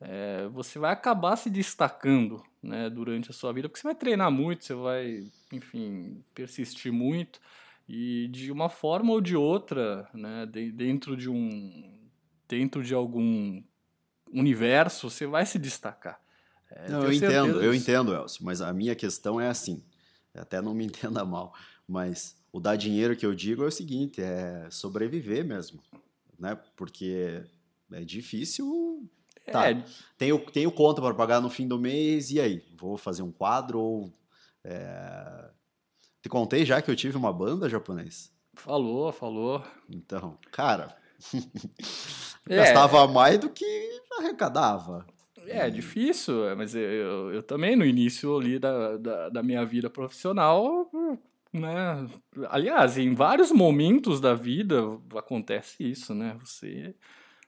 é, 0.00 0.46
você 0.48 0.78
vai 0.78 0.92
acabar 0.92 1.36
se 1.36 1.50
destacando 1.50 2.42
né, 2.64 2.88
durante 2.88 3.30
a 3.30 3.34
sua 3.34 3.52
vida, 3.52 3.68
porque 3.68 3.80
você 3.80 3.86
vai 3.86 3.94
treinar 3.94 4.30
muito, 4.30 4.64
você 4.64 4.74
vai, 4.74 5.24
enfim, 5.52 6.24
persistir 6.34 6.92
muito 6.92 7.40
e 7.88 8.28
de 8.28 8.50
uma 8.50 8.68
forma 8.68 9.12
ou 9.12 9.20
de 9.20 9.36
outra, 9.36 10.08
né, 10.14 10.46
de, 10.46 10.72
dentro 10.72 11.16
de 11.16 11.28
um 11.28 12.00
dentro 12.48 12.82
de 12.82 12.94
algum 12.94 13.62
universo, 14.32 15.10
você 15.10 15.26
vai 15.26 15.46
se 15.46 15.58
destacar. 15.58 16.20
É, 16.70 16.90
não, 16.90 17.04
eu 17.04 17.12
entendo, 17.12 17.62
eu 17.62 17.74
entendo, 17.74 18.14
Elcio, 18.14 18.44
mas 18.44 18.60
a 18.60 18.72
minha 18.72 18.94
questão 18.94 19.40
é 19.40 19.48
assim, 19.48 19.82
até 20.34 20.60
não 20.60 20.74
me 20.74 20.84
entenda 20.86 21.24
mal, 21.24 21.54
mas 21.86 22.36
o 22.52 22.60
dar 22.60 22.76
dinheiro 22.76 23.16
que 23.16 23.26
eu 23.26 23.34
digo 23.34 23.64
é 23.64 23.66
o 23.66 23.70
seguinte, 23.70 24.20
é 24.20 24.68
sobreviver 24.70 25.44
mesmo, 25.44 25.82
né? 26.38 26.58
Porque 26.76 27.42
é 27.92 28.04
difícil. 28.04 29.08
Tá, 29.50 29.70
é. 29.70 29.84
tenho, 30.16 30.38
tenho 30.50 30.72
conta 30.72 31.02
para 31.02 31.14
pagar 31.14 31.40
no 31.40 31.50
fim 31.50 31.68
do 31.68 31.78
mês, 31.78 32.30
e 32.30 32.40
aí? 32.40 32.64
Vou 32.78 32.96
fazer 32.96 33.22
um 33.22 33.32
quadro 33.32 33.78
ou. 33.80 34.12
É... 34.64 35.50
Te 36.22 36.28
contei 36.28 36.64
já 36.64 36.80
que 36.80 36.90
eu 36.90 36.96
tive 36.96 37.16
uma 37.16 37.32
banda 37.32 37.68
japonês? 37.68 38.32
Falou, 38.54 39.12
falou. 39.12 39.62
Então, 39.90 40.38
cara, 40.50 40.96
é. 42.48 42.56
Gastava 42.56 43.06
mais 43.06 43.38
do 43.38 43.50
que 43.50 43.64
arrecadava. 44.18 45.06
É, 45.46 45.68
difícil, 45.68 46.34
mas 46.56 46.74
eu, 46.74 46.80
eu, 46.80 47.34
eu, 47.34 47.42
também 47.42 47.76
no 47.76 47.84
início 47.84 48.34
ali 48.38 48.58
da, 48.58 48.96
da, 48.96 49.28
da, 49.28 49.42
minha 49.42 49.64
vida 49.66 49.90
profissional, 49.90 50.90
né? 51.52 52.08
Aliás, 52.48 52.96
em 52.96 53.14
vários 53.14 53.52
momentos 53.52 54.22
da 54.22 54.34
vida 54.34 54.80
acontece 55.14 55.84
isso, 55.84 56.14
né? 56.14 56.34
Você 56.40 56.94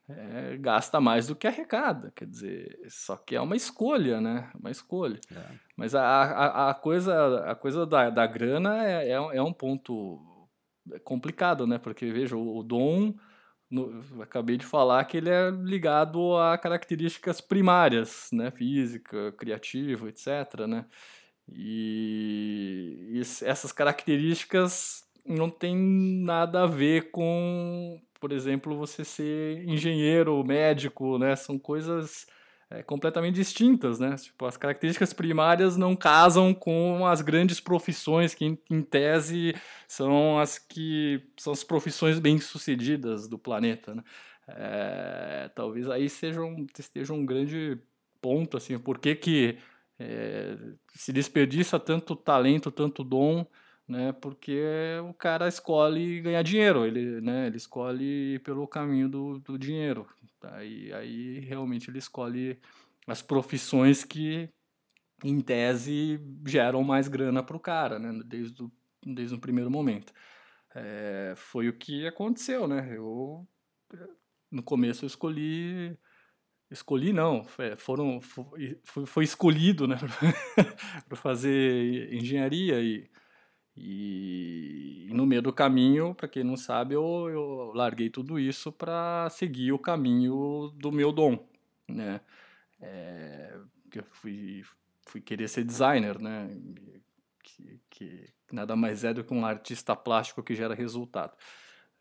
é, 0.09 0.57
gasta 0.59 1.01
mais 1.01 1.27
do 1.27 1.35
que 1.35 1.47
arrecada, 1.47 2.13
quer 2.15 2.27
dizer, 2.27 2.79
só 2.89 3.17
que 3.17 3.35
é 3.35 3.41
uma 3.41 3.57
escolha, 3.57 4.21
né? 4.21 4.51
Uma 4.59 4.71
escolha. 4.71 5.21
É. 5.35 5.43
Mas 5.77 5.95
a, 5.95 6.03
a, 6.03 6.71
a, 6.71 6.75
coisa, 6.75 7.41
a 7.51 7.55
coisa 7.55 7.85
da, 7.85 8.09
da 8.11 8.27
grana 8.27 8.87
é, 8.87 9.09
é, 9.09 9.13
é 9.13 9.43
um 9.43 9.53
ponto 9.53 10.21
complicado, 11.03 11.67
né? 11.67 11.79
Porque, 11.79 12.11
veja, 12.13 12.37
o, 12.37 12.59
o 12.59 12.63
dom 12.63 13.15
no, 13.71 14.23
acabei 14.23 14.57
de 14.57 14.65
falar 14.65 15.05
que 15.05 15.17
ele 15.17 15.31
é 15.31 15.51
ligado 15.51 16.37
a 16.37 16.57
características 16.57 17.41
primárias, 17.41 18.29
né, 18.33 18.51
física, 18.51 19.33
criativa, 19.33 20.09
etc, 20.09 20.67
né? 20.69 20.87
E, 21.49 23.13
e 23.13 23.21
essas 23.21 23.73
características 23.73 25.05
não 25.25 25.51
tem 25.51 25.77
nada 25.77 26.65
a 26.65 26.67
ver 26.67 27.11
com, 27.11 28.01
por 28.21 28.33
exemplo, 28.33 28.77
você 28.77 29.05
ser 29.05 29.65
engenheiro, 29.69 30.43
médico, 30.45 31.19
né? 31.19 31.37
São 31.37 31.59
coisas 31.59 32.27
é, 32.71 32.83
completamente 32.83 33.35
distintas, 33.37 33.99
né? 33.99 34.17
Tipo, 34.17 34.47
as 34.47 34.57
características 34.57 35.13
primárias 35.13 35.77
não 35.77 35.95
casam 35.95 36.53
com 36.53 37.07
as 37.07 37.21
grandes 37.21 37.61
profissões 37.61 38.35
que, 38.35 38.45
em, 38.45 38.59
em 38.71 38.83
tese, 38.83 39.55
são 39.87 40.39
as 40.39 40.59
que 40.59 41.23
são 41.37 41.53
as 41.53 41.63
profissões 41.63 42.19
bem-sucedidas 42.19 43.29
do 43.29 43.39
planeta, 43.39 43.95
né? 43.95 44.03
É, 44.49 45.51
talvez 45.55 45.89
aí 45.91 46.09
seja 46.09 46.41
um, 46.41 46.67
esteja 46.79 47.13
um 47.13 47.27
grande 47.27 47.79
ponto, 48.21 48.57
assim, 48.57 48.79
por 48.79 48.99
que, 48.99 49.15
que 49.15 49.59
é, 49.99 50.57
se 50.95 51.13
desperdiça 51.13 51.79
tanto 51.81 52.15
talento, 52.15 52.71
tanto 52.71 53.03
dom, 53.03 53.47
né? 53.89 54.13
Porque 54.13 54.61
o 55.09 55.15
cara 55.15 55.49
escolhe 55.49 56.21
ganhar 56.21 56.43
dinheiro, 56.43 56.85
ele, 56.85 57.21
né? 57.21 57.47
Ele 57.47 57.57
escolhe 57.57 58.39
pelo 58.41 58.67
caminho 58.67 59.09
do, 59.09 59.39
do 59.39 59.59
dinheiro, 59.59 60.07
Aí, 60.53 60.93
aí 60.93 61.41
realmente 61.41 61.91
ele 61.91 61.99
escolhe 61.99 62.61
as 63.07 63.23
profissões 63.23 64.05
que, 64.05 64.49
em 65.25 65.41
tese, 65.41 66.21
geram 66.47 66.83
mais 66.85 67.09
grana 67.09 67.43
para 67.43 67.57
o 67.57 67.61
cara, 67.61 67.99
né? 67.99 68.21
Desde 68.25 68.63
o, 68.63 68.73
desde 69.05 69.35
o 69.35 69.41
primeiro 69.41 69.71
momento. 69.71 70.13
É, 70.75 71.35
foi 71.37 71.69
o 71.69 71.77
que 71.77 72.07
aconteceu, 72.07 72.69
né? 72.69 72.97
Eu, 72.97 73.47
no 74.51 74.63
começo, 74.63 75.05
eu 75.05 75.09
escolhi 75.09 75.99
escolhi 76.69 77.13
não, 77.13 77.45
foram 77.79 78.21
foi, 78.21 78.81
foi 79.07 79.23
escolhido, 79.23 79.87
né, 79.87 79.97
para 81.09 81.17
fazer 81.17 82.13
engenharia 82.13 82.81
e 82.81 83.09
e, 83.77 85.09
no 85.13 85.27
meio 85.27 85.43
do 85.43 85.53
caminho, 85.53 86.15
para 86.15 86.29
quem 86.29 86.43
não 86.43 86.57
sabe, 86.57 86.95
eu, 86.95 87.29
eu 87.29 87.73
larguei 87.75 88.09
tudo 88.09 88.39
isso 88.39 88.73
para 88.73 89.29
seguir 89.31 89.73
o 89.73 89.79
caminho 89.79 90.73
do 90.77 90.91
meu 90.91 91.13
dom, 91.13 91.47
né? 91.87 92.21
É, 92.81 93.59
eu 93.95 94.05
fui, 94.13 94.63
fui 95.07 95.21
querer 95.21 95.49
ser 95.49 95.65
designer, 95.65 96.19
né? 96.19 96.49
Que, 97.43 97.81
que, 97.91 98.29
nada 98.51 98.75
mais 98.75 99.05
é 99.05 99.13
do 99.13 99.25
que 99.25 99.35
um 99.35 99.45
artista 99.45 99.95
plástico 99.95 100.43
que 100.43 100.55
gera 100.55 100.75
resultado. 100.75 101.37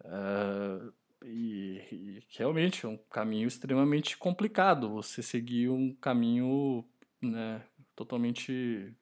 Uh, 0.01 0.93
e, 1.25 1.81
e, 1.91 2.23
realmente 2.37 2.85
é 2.85 2.89
um 2.89 2.97
caminho 2.97 3.47
extremamente 3.47 4.17
complicado. 4.17 4.89
Você 4.91 5.21
seguir 5.21 5.69
um 5.69 5.93
caminho 5.95 6.85
né, 7.21 7.63
totalmente 7.95 8.93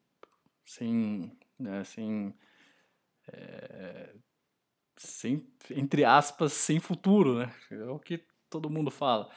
sem, 0.64 1.30
né, 1.58 1.84
sem 1.84 2.34
é, 3.32 4.14
sem, 4.96 5.46
entre 5.70 6.04
aspas, 6.04 6.52
sem 6.52 6.80
futuro, 6.80 7.38
né? 7.38 7.52
É 7.70 7.84
o 7.84 7.98
que 7.98 8.24
todo 8.48 8.70
mundo 8.70 8.90
fala. 8.90 9.28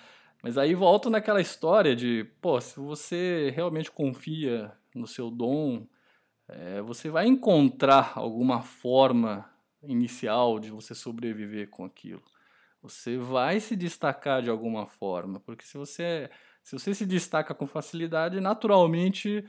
Mas 0.44 0.58
aí 0.58 0.76
volto 0.76 1.10
naquela 1.10 1.42
história 1.42 1.96
de, 1.96 2.24
pô, 2.42 2.62
se 2.62 2.80
você 2.80 3.52
realmente 3.56 3.92
confia 3.92 4.72
no 4.94 5.08
seu 5.08 5.32
dom, 5.32 5.88
é, 6.48 6.82
você 6.82 7.10
vai 7.10 7.28
encontrar 7.28 8.14
alguma 8.16 8.62
forma 8.62 9.50
inicial 9.84 10.60
de 10.60 10.70
você 10.70 10.94
sobreviver 10.94 11.70
com 11.70 11.86
aquilo. 11.86 12.24
Você 12.82 13.18
vai 13.18 13.60
se 13.60 13.76
destacar 13.76 14.42
de 14.42 14.50
alguma 14.50 14.88
forma, 14.88 15.40
porque 15.40 15.66
se 15.66 15.78
você 15.78 16.30
se 16.64 16.78
você 16.78 16.94
se 16.94 17.06
destaca 17.06 17.54
com 17.56 17.66
facilidade, 17.66 18.42
naturalmente 18.42 19.44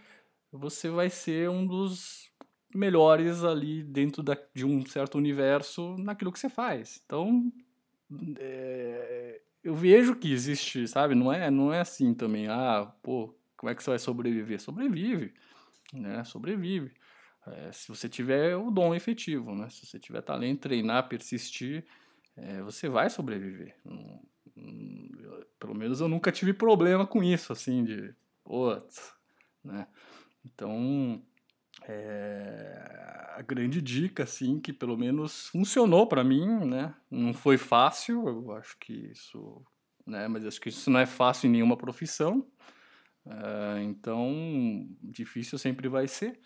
você 0.52 0.88
vai 0.88 1.10
ser 1.10 1.50
um 1.50 1.66
dos 1.66 2.30
melhores 2.74 3.42
ali 3.44 3.82
dentro 3.82 4.22
da, 4.22 4.36
de 4.54 4.64
um 4.64 4.84
certo 4.84 5.16
universo 5.16 5.96
naquilo 5.98 6.32
que 6.32 6.38
você 6.38 6.48
faz. 6.48 7.00
Então, 7.04 7.52
é, 8.38 9.40
eu 9.62 9.74
vejo 9.74 10.16
que 10.16 10.32
existe, 10.32 10.86
sabe? 10.86 11.14
Não 11.14 11.32
é, 11.32 11.50
não 11.50 11.72
é 11.72 11.80
assim 11.80 12.14
também. 12.14 12.48
Ah, 12.48 12.92
pô, 13.02 13.34
como 13.56 13.70
é 13.70 13.74
que 13.74 13.82
você 13.82 13.90
vai 13.90 13.98
sobreviver? 13.98 14.60
Sobrevive, 14.60 15.34
né? 15.92 16.24
Sobrevive. 16.24 16.92
É, 17.46 17.72
se 17.72 17.88
você 17.88 18.08
tiver 18.08 18.56
o 18.56 18.70
dom 18.70 18.94
efetivo, 18.94 19.54
né? 19.54 19.68
Se 19.70 19.86
você 19.86 19.98
tiver 19.98 20.22
talento, 20.22 20.60
treinar, 20.60 21.08
persistir, 21.08 21.84
é, 22.36 22.62
você 22.62 22.88
vai 22.88 23.10
sobreviver. 23.10 23.74
pelo 25.58 25.74
menos 25.74 26.00
eu 26.00 26.08
nunca 26.08 26.30
tive 26.30 26.52
problema 26.52 27.06
com 27.06 27.22
isso, 27.22 27.52
assim, 27.52 27.84
de, 27.84 28.14
putz, 28.44 29.12
né? 29.64 29.86
Então, 30.44 31.22
é, 31.86 33.34
a 33.36 33.42
grande 33.42 33.80
dica, 33.80 34.24
assim, 34.24 34.58
que 34.58 34.72
pelo 34.72 34.96
menos 34.96 35.48
funcionou 35.48 36.06
para 36.06 36.24
mim, 36.24 36.46
né? 36.64 36.94
Não 37.10 37.32
foi 37.32 37.56
fácil, 37.56 38.26
eu 38.28 38.52
acho 38.52 38.76
que 38.78 38.92
isso, 38.92 39.62
né? 40.06 40.26
Mas 40.28 40.44
acho 40.44 40.60
que 40.60 40.68
isso 40.68 40.90
não 40.90 41.00
é 41.00 41.06
fácil 41.06 41.48
em 41.48 41.52
nenhuma 41.52 41.76
profissão. 41.76 42.46
É, 43.26 43.82
então, 43.82 44.88
difícil 45.02 45.58
sempre 45.58 45.88
vai 45.88 46.08
ser. 46.08 46.40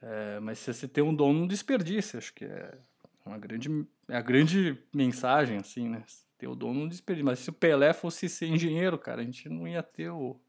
É, 0.00 0.40
mas 0.40 0.58
se 0.58 0.72
você 0.72 0.86
tem 0.86 1.02
um 1.02 1.14
dom, 1.14 1.32
não 1.32 1.46
desperdice. 1.46 2.16
Acho 2.16 2.34
que 2.34 2.44
é 2.44 2.78
uma 3.24 3.38
grande, 3.38 3.68
é 4.08 4.16
a 4.16 4.22
grande 4.22 4.78
mensagem, 4.94 5.58
assim, 5.58 5.88
né? 5.88 6.04
Ter 6.38 6.48
o 6.48 6.54
dom, 6.54 6.74
não 6.74 6.88
desperdice. 6.88 7.24
Mas 7.24 7.38
se 7.38 7.50
o 7.50 7.52
Pelé 7.52 7.92
fosse 7.92 8.28
ser 8.28 8.46
engenheiro, 8.46 8.98
cara, 8.98 9.22
a 9.22 9.24
gente 9.24 9.48
não 9.48 9.66
ia 9.66 9.82
ter 9.82 10.10
o, 10.10 10.40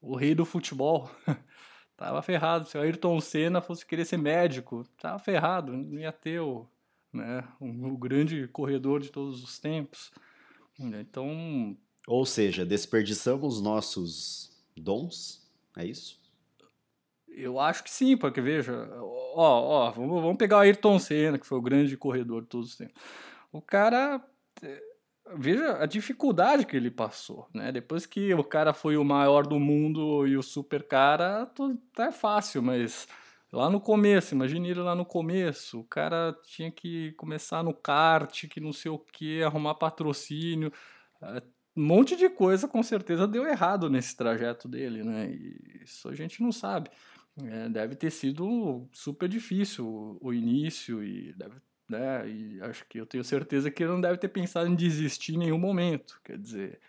o 0.00 0.16
rei 0.16 0.34
do 0.34 0.44
futebol. 0.44 1.10
tava 1.98 2.22
ferrado. 2.22 2.66
Se 2.66 2.78
o 2.78 2.80
Ayrton 2.80 3.20
Senna 3.20 3.60
fosse 3.60 3.84
querer 3.84 4.06
ser 4.06 4.16
médico, 4.16 4.86
tava 4.98 5.18
ferrado, 5.18 5.72
não 5.72 5.98
ia 5.98 6.12
ter 6.12 6.40
o, 6.40 6.66
né, 7.12 7.44
o, 7.60 7.66
o 7.66 7.98
grande 7.98 8.48
corredor 8.48 9.00
de 9.00 9.10
todos 9.10 9.42
os 9.42 9.58
tempos. 9.58 10.10
Então. 10.78 11.76
Ou 12.06 12.24
seja, 12.24 12.64
desperdiçamos 12.64 13.60
nossos 13.60 14.56
dons, 14.74 15.46
é 15.76 15.84
isso? 15.84 16.18
Eu 17.28 17.60
acho 17.60 17.84
que 17.84 17.90
sim, 17.90 18.16
porque 18.16 18.40
veja, 18.40 18.88
ó, 19.00 19.88
ó, 19.88 19.90
vamos, 19.90 20.22
vamos 20.22 20.38
pegar 20.38 20.56
o 20.56 20.60
Ayrton 20.60 20.98
Senna, 20.98 21.38
que 21.38 21.46
foi 21.46 21.58
o 21.58 21.62
grande 21.62 21.96
corredor 21.96 22.42
de 22.42 22.48
todos 22.48 22.70
os 22.70 22.76
tempos. 22.76 22.94
O 23.52 23.60
cara 23.60 24.24
veja 25.36 25.82
a 25.82 25.86
dificuldade 25.86 26.66
que 26.66 26.76
ele 26.76 26.90
passou, 26.90 27.48
né? 27.54 27.72
Depois 27.72 28.06
que 28.06 28.32
o 28.34 28.44
cara 28.44 28.72
foi 28.72 28.96
o 28.96 29.04
maior 29.04 29.46
do 29.46 29.58
mundo 29.58 30.26
e 30.26 30.36
o 30.36 30.42
super 30.42 30.86
cara, 30.86 31.46
tudo 31.46 31.76
tá 31.94 32.10
fácil, 32.12 32.62
mas 32.62 33.06
lá 33.52 33.70
no 33.70 33.80
começo, 33.80 34.34
imagine 34.34 34.70
ele 34.70 34.80
lá 34.80 34.94
no 34.94 35.04
começo, 35.04 35.80
o 35.80 35.84
cara 35.84 36.36
tinha 36.44 36.70
que 36.70 37.12
começar 37.12 37.62
no 37.62 37.74
kart, 37.74 38.46
que 38.48 38.60
não 38.60 38.72
sei 38.72 38.90
o 38.90 38.98
que, 38.98 39.42
arrumar 39.42 39.74
patrocínio, 39.74 40.72
um 41.76 41.82
monte 41.82 42.16
de 42.16 42.28
coisa 42.28 42.66
com 42.66 42.82
certeza 42.82 43.26
deu 43.26 43.46
errado 43.46 43.88
nesse 43.88 44.16
trajeto 44.16 44.68
dele, 44.68 45.04
né? 45.04 45.30
E 45.30 45.82
isso 45.84 46.08
a 46.08 46.14
gente 46.14 46.42
não 46.42 46.50
sabe. 46.50 46.90
É, 47.44 47.68
deve 47.68 47.94
ter 47.94 48.10
sido 48.10 48.88
super 48.92 49.28
difícil 49.28 49.86
o, 49.86 50.18
o 50.20 50.34
início 50.34 51.04
e 51.04 51.32
deve 51.34 51.54
né? 51.88 52.28
E 52.28 52.60
acho 52.62 52.84
que 52.86 52.98
eu 52.98 53.06
tenho 53.06 53.24
certeza 53.24 53.70
que 53.70 53.82
ele 53.82 53.92
não 53.92 54.00
deve 54.00 54.18
ter 54.18 54.28
pensado 54.28 54.68
em 54.68 54.74
desistir 54.74 55.34
em 55.34 55.38
nenhum 55.38 55.58
momento. 55.58 56.20
Quer 56.24 56.38
dizer, 56.38 56.80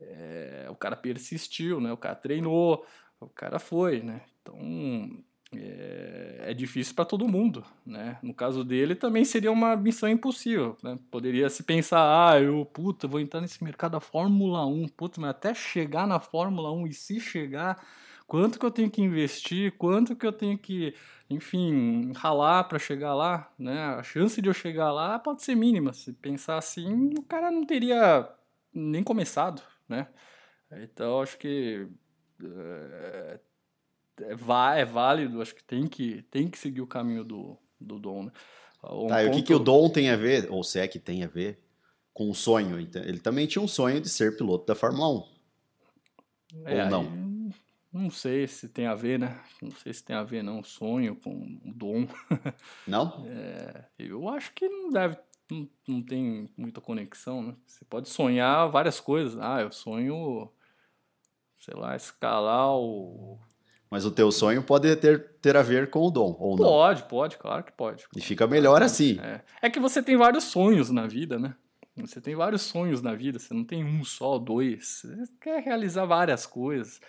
é, 0.00 0.66
o 0.70 0.74
cara 0.74 0.96
persistiu, 0.96 1.80
né? 1.80 1.92
O 1.92 1.96
cara 1.96 2.14
treinou, 2.14 2.84
o 3.20 3.28
cara 3.28 3.58
foi, 3.58 4.02
né? 4.02 4.22
Então 4.42 5.22
é, 5.54 6.44
é 6.46 6.54
difícil 6.54 6.94
para 6.94 7.04
todo 7.04 7.28
mundo, 7.28 7.64
né? 7.84 8.18
No 8.22 8.32
caso 8.32 8.64
dele 8.64 8.94
também 8.94 9.24
seria 9.24 9.50
uma 9.50 9.76
missão 9.76 10.08
impossível, 10.08 10.76
né? 10.82 10.98
Poderia 11.10 11.50
se 11.50 11.62
pensar, 11.62 12.30
ah, 12.30 12.40
eu, 12.40 12.64
puta, 12.64 13.08
vou 13.08 13.20
entrar 13.20 13.40
nesse 13.40 13.62
mercado 13.62 13.92
da 13.92 14.00
Fórmula 14.00 14.64
1, 14.64 14.88
puta, 14.88 15.20
mas 15.20 15.30
até 15.30 15.52
chegar 15.54 16.06
na 16.06 16.20
Fórmula 16.20 16.72
1 16.72 16.86
e 16.86 16.92
se 16.92 17.20
chegar, 17.20 17.84
quanto 18.30 18.60
que 18.60 18.64
eu 18.64 18.70
tenho 18.70 18.88
que 18.88 19.02
investir, 19.02 19.76
quanto 19.76 20.14
que 20.14 20.24
eu 20.24 20.32
tenho 20.32 20.56
que 20.56 20.94
enfim, 21.28 22.12
ralar 22.12 22.64
para 22.64 22.78
chegar 22.78 23.14
lá, 23.14 23.52
né? 23.56 23.80
A 23.80 24.02
chance 24.02 24.40
de 24.40 24.48
eu 24.48 24.54
chegar 24.54 24.92
lá 24.92 25.16
pode 25.16 25.42
ser 25.42 25.54
mínima. 25.54 25.92
Se 25.92 26.12
pensar 26.12 26.58
assim, 26.58 27.10
o 27.16 27.22
cara 27.22 27.52
não 27.52 27.64
teria 27.64 28.28
nem 28.72 29.02
começado, 29.02 29.62
né? 29.88 30.08
Então, 30.72 31.20
acho 31.20 31.38
que 31.38 31.86
é, 32.42 33.40
é, 34.22 34.32
é 34.80 34.84
válido, 34.84 35.40
acho 35.40 35.54
que 35.54 35.62
tem 35.62 35.86
que, 35.86 36.22
tem 36.30 36.48
que 36.48 36.58
seguir 36.58 36.80
o 36.80 36.86
caminho 36.86 37.22
do, 37.22 37.56
do 37.80 37.98
Dom, 37.98 38.24
né? 38.24 38.32
Um 38.82 39.06
tá, 39.06 39.16
ponto... 39.16 39.26
e 39.26 39.28
o 39.28 39.32
que, 39.32 39.42
que 39.42 39.54
o 39.54 39.58
Dom 39.58 39.88
tem 39.88 40.10
a 40.10 40.16
ver, 40.16 40.50
ou 40.50 40.64
se 40.64 40.80
é 40.80 40.88
que 40.88 40.98
tem 40.98 41.22
a 41.22 41.28
ver, 41.28 41.62
com 42.12 42.28
o 42.28 42.34
sonho? 42.34 42.78
Ele 42.78 43.20
também 43.20 43.46
tinha 43.46 43.62
um 43.62 43.68
sonho 43.68 44.00
de 44.00 44.08
ser 44.08 44.36
piloto 44.36 44.66
da 44.66 44.74
Fórmula 44.74 45.08
1. 45.08 46.64
É, 46.64 46.84
ou 46.84 46.90
não? 46.90 47.02
Aí 47.02 47.29
não 47.92 48.08
sei 48.08 48.46
se 48.46 48.68
tem 48.68 48.86
a 48.86 48.94
ver, 48.94 49.18
né? 49.18 49.40
Não 49.60 49.72
sei 49.72 49.92
se 49.92 50.04
tem 50.04 50.14
a 50.14 50.22
ver, 50.22 50.42
não, 50.42 50.62
sonho 50.62 51.16
com 51.16 51.58
dom. 51.64 52.06
Não? 52.86 53.26
É, 53.30 53.84
eu 53.98 54.28
acho 54.28 54.52
que 54.52 54.68
não 54.68 54.90
deve, 54.90 55.16
não, 55.50 55.68
não 55.88 56.02
tem 56.02 56.48
muita 56.56 56.80
conexão, 56.80 57.42
né? 57.42 57.54
Você 57.66 57.84
pode 57.84 58.08
sonhar 58.08 58.70
várias 58.70 59.00
coisas. 59.00 59.38
Ah, 59.40 59.60
eu 59.60 59.72
sonho, 59.72 60.50
sei 61.58 61.74
lá, 61.74 61.96
escalar 61.96 62.76
o... 62.76 63.38
Mas 63.90 64.04
o 64.04 64.10
teu 64.12 64.30
sonho 64.30 64.62
pode 64.62 64.94
ter, 64.96 65.32
ter 65.40 65.56
a 65.56 65.62
ver 65.62 65.90
com 65.90 66.00
o 66.00 66.10
dom, 66.12 66.36
ou 66.38 66.56
não? 66.56 66.64
Pode, 66.64 67.02
pode, 67.04 67.36
claro 67.38 67.64
que 67.64 67.72
pode. 67.72 68.06
E 68.14 68.20
fica 68.20 68.46
melhor 68.46 68.82
assim. 68.82 69.18
É. 69.18 69.42
é 69.62 69.70
que 69.70 69.80
você 69.80 70.00
tem 70.00 70.16
vários 70.16 70.44
sonhos 70.44 70.90
na 70.90 71.08
vida, 71.08 71.40
né? 71.40 71.56
Você 71.96 72.20
tem 72.20 72.36
vários 72.36 72.62
sonhos 72.62 73.02
na 73.02 73.14
vida, 73.14 73.38
você 73.38 73.52
não 73.52 73.64
tem 73.64 73.84
um 73.84 74.04
só, 74.04 74.38
dois. 74.38 75.02
Você 75.02 75.24
quer 75.40 75.62
realizar 75.62 76.06
várias 76.06 76.46
coisas. 76.46 77.00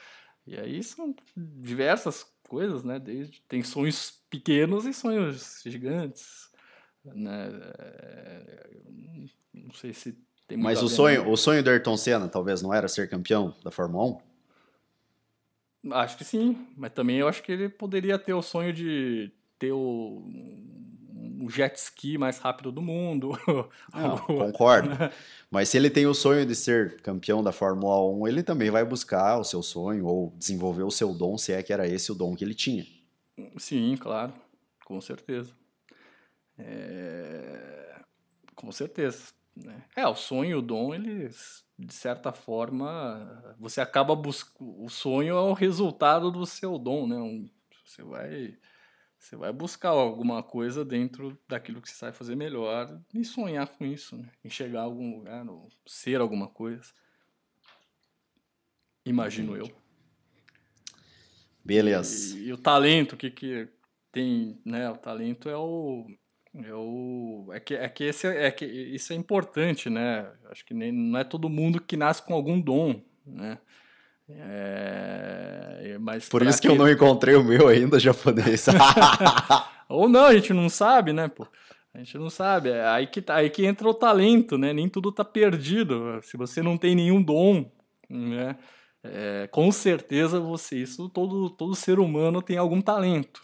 E 0.45 0.57
aí 0.57 0.83
são 0.83 1.15
diversas 1.35 2.25
coisas, 2.47 2.83
né? 2.83 2.99
Desde, 2.99 3.41
tem 3.47 3.63
sonhos 3.63 4.21
pequenos 4.29 4.85
e 4.85 4.93
sonhos 4.93 5.61
gigantes. 5.65 6.49
Né? 7.03 7.49
É, 7.77 8.69
não 9.53 9.73
sei 9.73 9.93
se 9.93 10.17
tem 10.47 10.57
Mas 10.57 10.83
o 10.83 10.89
sonho, 10.89 11.29
o 11.29 11.37
sonho 11.37 11.63
do 11.63 11.69
Ayrton 11.69 11.97
Senna 11.97 12.27
talvez 12.27 12.61
não 12.61 12.73
era 12.73 12.87
ser 12.87 13.09
campeão 13.09 13.55
da 13.63 13.71
Fórmula 13.71 14.19
1? 15.83 15.91
Acho 15.93 16.17
que 16.17 16.23
sim, 16.23 16.67
mas 16.77 16.91
também 16.93 17.17
eu 17.17 17.27
acho 17.27 17.41
que 17.41 17.51
ele 17.51 17.69
poderia 17.69 18.19
ter 18.19 18.33
o 18.33 18.41
sonho 18.41 18.71
de 18.71 19.31
ter 19.57 19.71
o, 19.71 20.23
um 21.41 21.49
jet 21.49 21.75
ski 21.75 22.17
mais 22.17 22.37
rápido 22.37 22.71
do 22.71 22.81
mundo. 22.81 23.31
Não, 23.93 24.17
concordo. 24.25 24.89
Mas 25.49 25.69
se 25.69 25.77
ele 25.77 25.89
tem 25.89 26.05
o 26.05 26.13
sonho 26.13 26.45
de 26.45 26.55
ser 26.55 27.01
campeão 27.01 27.43
da 27.43 27.51
Fórmula 27.51 27.99
1, 28.17 28.27
ele 28.27 28.43
também 28.43 28.69
vai 28.69 28.85
buscar 28.85 29.39
o 29.39 29.43
seu 29.43 29.63
sonho 29.63 30.05
ou 30.05 30.33
desenvolver 30.37 30.83
o 30.83 30.91
seu 30.91 31.13
dom, 31.13 31.37
se 31.37 31.51
é 31.51 31.63
que 31.63 31.73
era 31.73 31.87
esse 31.87 32.11
o 32.11 32.15
dom 32.15 32.35
que 32.35 32.43
ele 32.43 32.53
tinha. 32.53 32.85
Sim, 33.57 33.97
claro, 33.97 34.33
com 34.85 35.01
certeza. 35.01 35.53
É... 36.57 37.95
Com 38.55 38.71
certeza. 38.71 39.33
Né? 39.55 39.83
É, 39.95 40.07
o 40.07 40.15
sonho 40.15 40.51
e 40.51 40.55
o 40.55 40.61
dom, 40.61 40.93
eles, 40.93 41.65
de 41.77 41.93
certa 41.93 42.31
forma, 42.31 43.55
você 43.59 43.81
acaba 43.81 44.15
buscando. 44.15 44.83
O 44.83 44.89
sonho 44.89 45.35
é 45.35 45.41
o 45.41 45.53
resultado 45.53 46.31
do 46.31 46.45
seu 46.45 46.77
dom, 46.77 47.07
né? 47.07 47.15
Um... 47.15 47.49
Você 47.83 48.03
vai 48.03 48.57
você 49.21 49.35
vai 49.35 49.53
buscar 49.53 49.89
alguma 49.89 50.41
coisa 50.41 50.83
dentro 50.83 51.39
daquilo 51.47 51.79
que 51.79 51.87
você 51.87 51.93
sabe 51.95 52.17
fazer 52.17 52.35
melhor 52.35 52.99
e 53.13 53.23
sonhar 53.23 53.67
com 53.67 53.85
isso, 53.85 54.17
né? 54.17 54.27
Enxergar 54.43 54.81
algum 54.81 55.17
lugar, 55.17 55.47
ou 55.47 55.69
ser 55.85 56.19
alguma 56.19 56.47
coisa. 56.47 56.91
Imagino 59.05 59.55
eu. 59.55 59.71
Beleza. 61.63 62.35
E, 62.35 62.47
e, 62.47 62.53
o 62.53 62.57
talento, 62.57 63.13
o 63.13 63.17
que, 63.17 63.29
que 63.29 63.69
tem, 64.11 64.59
né? 64.65 64.89
O 64.89 64.97
talento 64.97 65.47
é 65.47 65.55
o. 65.55 66.07
É, 66.55 66.73
o, 66.73 67.47
é, 67.53 67.59
que, 67.59 67.75
é, 67.75 67.87
que 67.87 68.03
esse, 68.05 68.25
é 68.25 68.49
que 68.49 68.65
isso 68.65 69.13
é 69.13 69.15
importante, 69.15 69.87
né? 69.87 70.33
Acho 70.49 70.65
que 70.65 70.73
nem, 70.73 70.91
não 70.91 71.19
é 71.19 71.23
todo 71.23 71.47
mundo 71.47 71.79
que 71.79 71.95
nasce 71.95 72.23
com 72.23 72.33
algum 72.33 72.59
dom, 72.59 72.99
né? 73.23 73.59
É, 74.37 75.97
mas 75.99 76.27
Por 76.27 76.41
isso 76.43 76.61
que 76.61 76.67
eu 76.67 76.75
não 76.75 76.89
encontrei 76.89 77.35
o 77.35 77.43
meu 77.43 77.67
ainda 77.67 77.97
japonês. 77.99 78.65
Ou 79.87 80.09
não, 80.09 80.25
a 80.25 80.33
gente 80.33 80.53
não 80.53 80.69
sabe, 80.69 81.13
né, 81.13 81.27
pô? 81.27 81.47
A 81.93 81.99
gente 81.99 82.17
não 82.17 82.29
sabe. 82.29 82.69
É 82.69 82.87
aí 82.87 83.07
que, 83.07 83.21
tá, 83.21 83.35
aí 83.35 83.49
que 83.49 83.65
entra 83.65 83.87
o 83.87 83.93
talento, 83.93 84.57
né? 84.57 84.73
Nem 84.73 84.89
tudo 84.89 85.11
tá 85.11 85.23
perdido. 85.23 86.19
Se 86.23 86.37
você 86.37 86.61
não 86.61 86.77
tem 86.77 86.95
nenhum 86.95 87.21
dom, 87.21 87.69
né? 88.09 88.57
É, 89.03 89.47
com 89.51 89.71
certeza 89.71 90.39
você, 90.39 90.77
isso 90.77 91.09
todo, 91.09 91.49
todo 91.49 91.73
ser 91.73 91.99
humano 91.99 92.41
tem 92.41 92.57
algum 92.57 92.81
talento, 92.81 93.41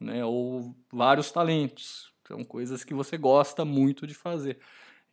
né? 0.00 0.24
Ou 0.24 0.74
vários 0.92 1.30
talentos. 1.30 2.12
São 2.26 2.44
coisas 2.44 2.84
que 2.84 2.92
você 2.92 3.16
gosta 3.16 3.64
muito 3.64 4.06
de 4.06 4.14
fazer. 4.14 4.58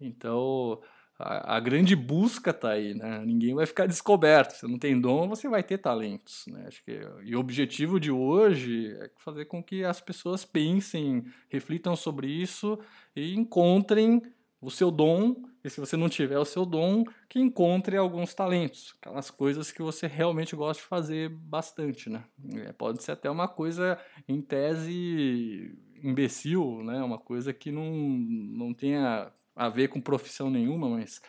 Então, 0.02 0.82
a, 1.18 1.60
grande 1.62 1.96
busca 1.96 2.50
está 2.50 2.72
aí, 2.72 2.94
né? 2.94 3.24
Ninguém 3.26 3.56
vai 3.56 3.66
ficar 3.66 3.86
descoberto. 3.86 4.52
Se 4.52 4.68
não 4.68 4.78
tem 4.78 5.00
dom, 5.00 5.30
você 5.30 5.48
vai 5.48 5.64
ter 5.64 5.78
talentos, 5.78 6.46
né? 6.48 6.66
Acho 6.68 6.84
que 6.84 7.00
e 7.24 7.36
o 7.36 7.40
objetivo 7.40 8.00
de 8.00 8.12
hoje 8.12 8.92
é 9.00 9.10
fazer 9.18 9.46
com 9.46 9.64
que 9.64 9.86
as 9.86 10.02
pessoas 10.02 10.44
pensem, 10.44 11.26
reflitam 11.50 11.96
sobre 11.96 12.28
isso 12.28 12.78
e 13.16 13.34
encontrem 13.34 14.22
o 14.60 14.70
seu 14.70 14.92
dom. 14.92 15.36
E 15.64 15.70
se 15.70 15.80
você 15.80 15.96
não 15.96 16.10
tiver 16.10 16.38
o 16.38 16.46
seu 16.46 16.66
dom, 16.66 17.06
que 17.30 17.40
encontre 17.40 17.96
alguns 17.96 18.34
talentos, 18.34 18.94
aquelas 19.00 19.32
coisas 19.32 19.72
que 19.72 19.82
você 19.82 20.08
realmente 20.08 20.56
gosta 20.56 20.82
de 20.82 20.88
fazer 20.88 21.30
bastante, 21.30 22.10
né? 22.10 22.26
É, 22.56 22.74
pode 22.74 23.02
ser 23.02 23.14
até 23.14 23.30
uma 23.30 23.48
coisa 23.48 23.98
em 24.28 24.42
tese 24.42 25.74
imbecil, 26.04 26.84
né? 26.84 27.02
Uma 27.02 27.18
coisa 27.18 27.54
que 27.54 27.72
não, 27.72 27.90
não 27.90 28.74
tenha 28.74 29.32
a 29.56 29.70
ver 29.70 29.88
com 29.88 30.02
profissão 30.02 30.50
nenhuma, 30.50 30.90
mas 30.90 31.22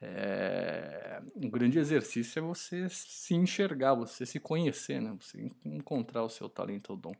é, 0.00 1.22
um 1.36 1.48
grande 1.48 1.78
exercício 1.78 2.40
é 2.40 2.42
você 2.42 2.88
se 2.88 3.34
enxergar, 3.34 3.94
você 3.94 4.26
se 4.26 4.40
conhecer, 4.40 5.00
né? 5.00 5.16
Você 5.20 5.50
encontrar 5.64 6.24
o 6.24 6.28
seu 6.28 6.48
talento 6.48 6.90
ou 6.90 6.96
dom. 6.96 7.14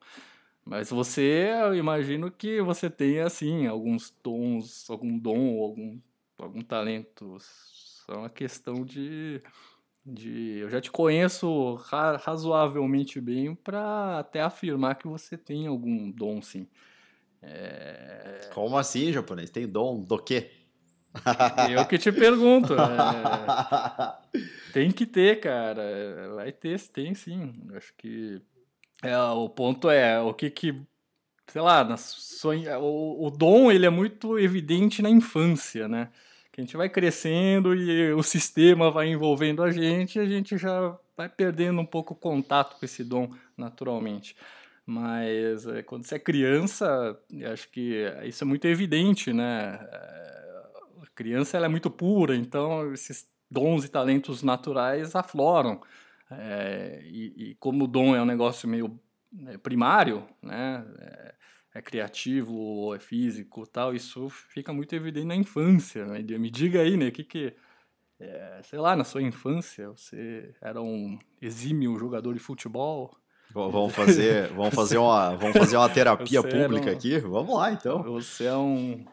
Mas 0.65 0.91
você, 0.91 1.51
eu 1.63 1.75
imagino 1.75 2.31
que 2.31 2.61
você 2.61 2.89
tenha, 2.91 3.27
assim, 3.27 3.67
alguns 3.67 4.15
dons, 4.23 4.89
algum 4.91 5.19
dom, 5.19 5.61
algum, 5.63 6.01
algum 6.39 6.61
talento. 6.63 7.37
Só 7.41 8.19
uma 8.21 8.31
questão 8.31 8.85
de, 8.85 9.43
de... 10.05 10.59
Eu 10.61 10.71
já 10.71 10.81
te 10.81 10.91
conheço 10.91 11.75
ra 11.75 12.17
razoavelmente 12.17 13.21
bem 13.21 13.55
para 13.55 14.19
até 14.21 14.41
afirmar 14.43 14.97
que 14.97 15.09
você 15.09 15.37
tem 15.37 15.67
algum 15.67 16.11
dom, 16.11 16.43
sim. 16.43 16.69
É... 17.43 18.49
Como 18.55 18.77
assim, 18.77 19.13
japonês? 19.13 19.51
Tem 19.51 19.67
dom 19.67 20.01
do 20.03 20.19
quê? 20.19 20.51
Eu 21.71 21.85
que 21.87 21.99
te 21.99 22.11
pergunto. 22.11 22.75
É... 22.75 24.15
Tem 24.73 24.91
que 24.91 25.05
ter, 25.05 25.41
cara. 25.41 26.33
Vai 26.35 26.51
ter, 26.53 26.81
tem 26.89 27.15
sim. 27.15 27.53
Acho 27.77 27.93
que 27.99 28.41
É, 29.03 29.17
o 29.19 29.49
ponto 29.49 29.91
é 29.91 30.21
o 30.21 30.33
que 30.33 30.49
que, 30.49 30.75
sei 31.49 31.61
lá, 31.61 31.85
na 31.85 31.97
sua, 31.99 32.55
o, 32.79 33.27
o 33.27 33.31
dom 33.31 33.71
ele 33.71 33.85
é 33.85 33.91
muito 33.91 34.39
evidente 34.39 35.03
na 35.03 35.11
infância, 35.11 35.87
né? 35.89 36.09
Que 36.51 36.61
a 36.61 36.65
gente 36.65 36.77
vai 36.77 36.89
crescendo 36.89 37.75
e 37.75 38.13
o 38.13 38.23
sistema 38.23 38.91
vai 38.91 39.09
envolvendo 39.09 39.63
a 39.63 39.71
gente, 39.71 40.19
e 40.19 40.23
a 40.23 40.27
gente 40.27 40.57
já 40.57 40.97
vai 41.17 41.29
perdendo 41.29 41.81
um 41.81 41.87
pouco 41.87 42.15
o 42.15 42.17
contato 42.17 42.79
com 42.79 42.85
esse 42.85 43.05
dom 43.05 43.31
naturalmente. 43.57 44.37
Mas 44.85 45.67
é, 45.67 45.83
quando 45.83 46.05
você 46.05 46.17
é 46.17 46.19
criança, 46.19 47.19
acho 47.53 47.69
que 47.71 48.05
isso 48.25 48.43
é 48.43 48.47
muito 48.47 48.67
evidente, 48.67 49.33
né? 49.33 49.79
É, 49.81 50.63
a 51.03 51.07
criança 51.15 51.57
ela 51.57 51.67
é 51.67 51.69
muito 51.69 51.91
pura, 51.91 52.35
então 52.35 52.93
esses 52.93 53.29
dons 53.51 53.85
e 53.85 53.89
talentos 53.89 54.43
naturais 54.43 55.15
afloram. 55.15 55.81
É, 56.31 57.01
e, 57.05 57.51
e, 57.51 57.55
como 57.57 57.85
o 57.85 57.87
dom 57.87 58.17
é 58.17 58.23
um 58.23 58.27
negócio 58.27 58.69
meio 58.69 58.99
né, 59.33 59.59
primário, 59.59 60.27
né? 60.43 60.85
É, 60.99 61.35
é 61.75 61.83
criativo 61.83 62.95
é 62.95 62.99
físico 62.99 63.67
tal, 63.67 63.95
isso 63.95 64.29
fica 64.29 64.73
muito 64.73 64.95
evidente 64.95 65.27
na 65.27 65.37
infância. 65.37 66.05
Né? 66.07 66.23
Me 66.39 66.51
diga 66.51 66.81
aí, 66.81 66.97
né? 66.97 67.09
O 67.09 67.13
que 67.13 67.25
que... 67.25 67.55
É, 68.21 68.61
sei 68.65 68.79
lá, 68.79 68.95
na 68.95 69.05
sua 69.05 69.21
infância, 69.23 69.89
você 69.89 70.55
era 70.61 70.81
um 70.81 71.19
exímio 71.41 71.99
jogador 71.99 72.33
de 72.35 72.39
futebol? 72.39 73.17
Vamos 73.53 73.95
fazer, 73.95 74.49
vamos 74.49 74.75
fazer 74.75 74.99
uma, 74.99 75.37
vamos 75.37 75.57
fazer 75.57 75.77
uma 75.77 75.89
terapia 75.89 76.43
pública 76.43 76.91
um... 76.91 76.93
aqui? 76.93 77.19
Vamos 77.19 77.57
lá, 77.57 77.73
então. 77.73 78.03
Você 78.03 78.45
é 78.45 78.57
um 78.57 79.05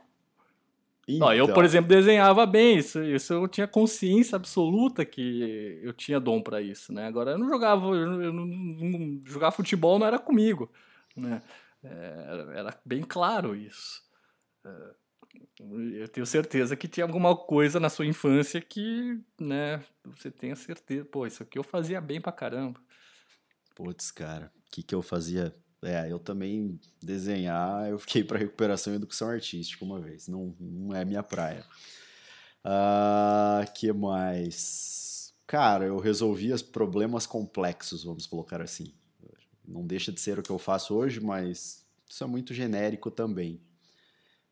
então. 1.16 1.34
eu, 1.34 1.52
por 1.52 1.66
exemplo, 1.66 1.90
desenhava 1.90 2.46
bem, 2.46 2.78
isso, 2.78 3.02
isso 3.04 3.34
eu 3.34 3.48
tinha 3.48 3.68
consciência 3.68 4.36
absoluta 4.36 5.04
que 5.04 5.80
eu 5.82 5.92
tinha 5.92 6.20
dom 6.20 6.40
para 6.40 6.62
isso, 6.62 6.94
né? 6.94 7.08
Agora 7.08 7.32
eu 7.32 7.38
não 7.40 7.50
jogava, 7.50 7.88
eu 7.88 8.32
não, 8.32 8.46
não, 8.46 9.22
jogar 9.26 9.50
futebol 9.50 9.98
não 9.98 10.06
era 10.06 10.20
comigo, 10.20 10.72
né? 11.16 11.42
É, 11.84 12.54
era 12.56 12.80
bem 12.86 13.02
claro 13.02 13.56
isso. 13.56 14.04
É, 14.64 14.70
eu 15.94 16.08
tenho 16.08 16.28
certeza 16.28 16.76
que 16.76 16.88
tinha 16.88 17.06
alguma 17.06 17.36
coisa 17.36 17.80
na 17.80 17.90
sua 17.90 18.06
infância 18.06 18.62
que, 18.62 19.20
né, 19.40 19.84
você 20.06 20.30
tenha 20.30 20.56
certeza, 20.56 21.06
pô, 21.06 21.26
isso 21.26 21.42
aqui 21.42 21.58
eu 21.58 21.64
fazia 21.64 22.00
bem 22.00 22.22
pra 22.22 22.32
caramba. 22.32 22.80
Putz, 23.80 24.12
cara, 24.12 24.52
o 24.68 24.72
que 24.72 24.84
que 24.84 24.94
eu 24.94 25.02
fazia 25.02 25.56
é, 25.82 26.12
eu 26.12 26.20
também 26.20 26.78
desenhar, 27.02 27.90
eu 27.90 27.98
fiquei 27.98 28.26
para 28.26 28.38
recuperação 28.38 28.92
e 28.92 28.98
educação 28.98 29.30
artística 29.30 29.86
uma 29.86 30.02
vez. 30.02 30.28
Não, 30.28 30.54
não 30.60 30.94
é 30.94 31.06
minha 31.06 31.24
praia. 31.24 31.66
Uh, 32.60 33.72
que 33.74 33.94
mais? 33.94 35.34
Cara, 35.48 35.86
eu 35.86 35.98
resolvi 35.98 36.52
os 36.52 36.62
problemas 36.62 37.26
complexos, 37.26 38.04
vamos 38.04 38.28
colocar 38.28 38.62
assim. 38.62 38.94
Não 39.66 39.88
deixa 39.88 40.12
de 40.12 40.20
ser 40.20 40.38
o 40.38 40.44
que 40.44 40.50
eu 40.50 40.60
faço 40.60 40.94
hoje, 40.94 41.22
mas 41.22 41.86
isso 42.06 42.22
é 42.22 42.28
muito 42.28 42.54
genérico 42.54 43.10
também. 43.10 43.62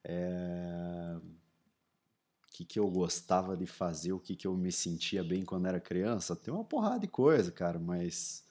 É... 0.06 1.18
O 1.20 2.52
que, 2.54 2.64
que 2.64 2.80
eu 2.80 2.90
gostava 2.90 3.58
de 3.58 3.68
fazer, 3.68 4.14
o 4.14 4.20
que, 4.20 4.38
que 4.38 4.48
eu 4.48 4.56
me 4.56 4.72
sentia 4.72 5.22
bem 5.22 5.44
quando 5.44 5.68
era 5.68 5.82
criança? 5.82 6.34
Tem 6.34 6.54
uma 6.54 6.64
porrada 6.64 7.02
de 7.02 7.08
coisa, 7.10 7.52
cara, 7.52 7.78
mas. 7.78 8.47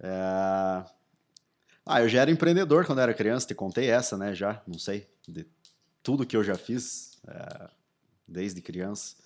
É... 0.00 0.84
Ah, 1.86 2.00
eu 2.00 2.08
já 2.08 2.22
era 2.22 2.30
empreendedor 2.30 2.86
quando 2.86 3.00
era 3.00 3.12
criança, 3.12 3.46
te 3.46 3.54
contei 3.54 3.90
essa, 3.90 4.16
né? 4.16 4.34
Já, 4.34 4.62
não 4.66 4.78
sei, 4.78 5.06
de 5.28 5.46
tudo 6.02 6.26
que 6.26 6.36
eu 6.36 6.42
já 6.42 6.54
fiz 6.54 7.18
é, 7.26 7.70
desde 8.26 8.62
criança. 8.62 9.16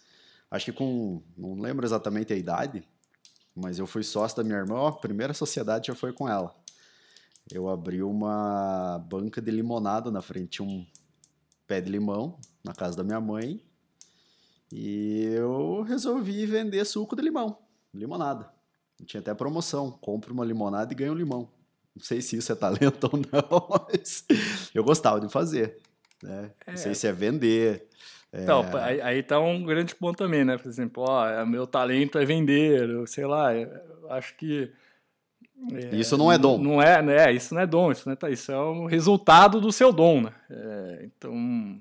Acho 0.50 0.66
que 0.66 0.72
com, 0.72 1.22
não 1.36 1.54
lembro 1.54 1.86
exatamente 1.86 2.32
a 2.32 2.36
idade, 2.36 2.82
mas 3.54 3.78
eu 3.78 3.86
fui 3.86 4.02
sócio 4.02 4.36
da 4.36 4.44
minha 4.44 4.58
irmã, 4.58 4.88
a 4.88 4.92
primeira 4.92 5.34
sociedade 5.34 5.88
já 5.88 5.94
foi 5.94 6.12
com 6.12 6.28
ela. 6.28 6.54
Eu 7.50 7.68
abri 7.68 8.02
uma 8.02 8.98
banca 9.08 9.40
de 9.40 9.50
limonada 9.50 10.10
na 10.10 10.20
frente 10.20 10.62
um 10.62 10.86
pé 11.66 11.80
de 11.80 11.90
limão 11.90 12.38
na 12.64 12.74
casa 12.74 12.96
da 12.96 13.04
minha 13.04 13.20
mãe 13.20 13.62
e 14.70 15.24
eu 15.34 15.82
resolvi 15.82 16.44
vender 16.46 16.84
suco 16.84 17.16
de 17.16 17.22
limão, 17.22 17.58
limonada. 17.92 18.57
Tinha 19.04 19.20
até 19.20 19.32
promoção, 19.34 19.90
compra 19.90 20.32
uma 20.32 20.44
limonada 20.44 20.92
e 20.92 20.96
ganha 20.96 21.12
um 21.12 21.16
limão. 21.16 21.48
Não 21.94 22.04
sei 22.04 22.20
se 22.20 22.36
isso 22.36 22.52
é 22.52 22.54
talento 22.54 23.04
ou 23.12 23.18
não, 23.18 23.86
mas 23.88 24.24
eu 24.74 24.84
gostava 24.84 25.20
de 25.20 25.32
fazer. 25.32 25.78
Né? 26.22 26.50
É. 26.66 26.70
Não 26.70 26.76
sei 26.76 26.94
se 26.94 27.06
é 27.06 27.12
vender. 27.12 27.86
Então, 28.32 28.62
é... 28.64 28.82
aí, 28.82 29.00
aí 29.00 29.22
tá 29.22 29.40
um 29.40 29.62
grande 29.64 29.94
ponto 29.94 30.18
também, 30.18 30.44
né? 30.44 30.58
Por 30.58 30.68
exemplo, 30.68 31.04
ó, 31.06 31.26
é, 31.26 31.44
meu 31.46 31.66
talento 31.66 32.18
é 32.18 32.24
vender, 32.24 32.88
eu 32.88 33.06
sei 33.06 33.26
lá, 33.26 33.48
acho 34.10 34.36
que. 34.36 34.70
É, 35.72 35.96
isso 35.96 36.16
não 36.16 36.30
é 36.30 36.38
dom. 36.38 36.58
Não 36.58 36.80
é, 36.80 37.02
né? 37.02 37.32
Isso 37.32 37.54
não 37.54 37.60
é 37.60 37.66
dom, 37.66 37.90
isso, 37.90 38.08
não 38.08 38.16
é, 38.20 38.32
isso 38.32 38.52
é 38.52 38.60
um 38.60 38.86
resultado 38.86 39.60
do 39.60 39.72
seu 39.72 39.92
dom, 39.92 40.22
né? 40.22 40.32
É, 40.50 41.02
então, 41.04 41.80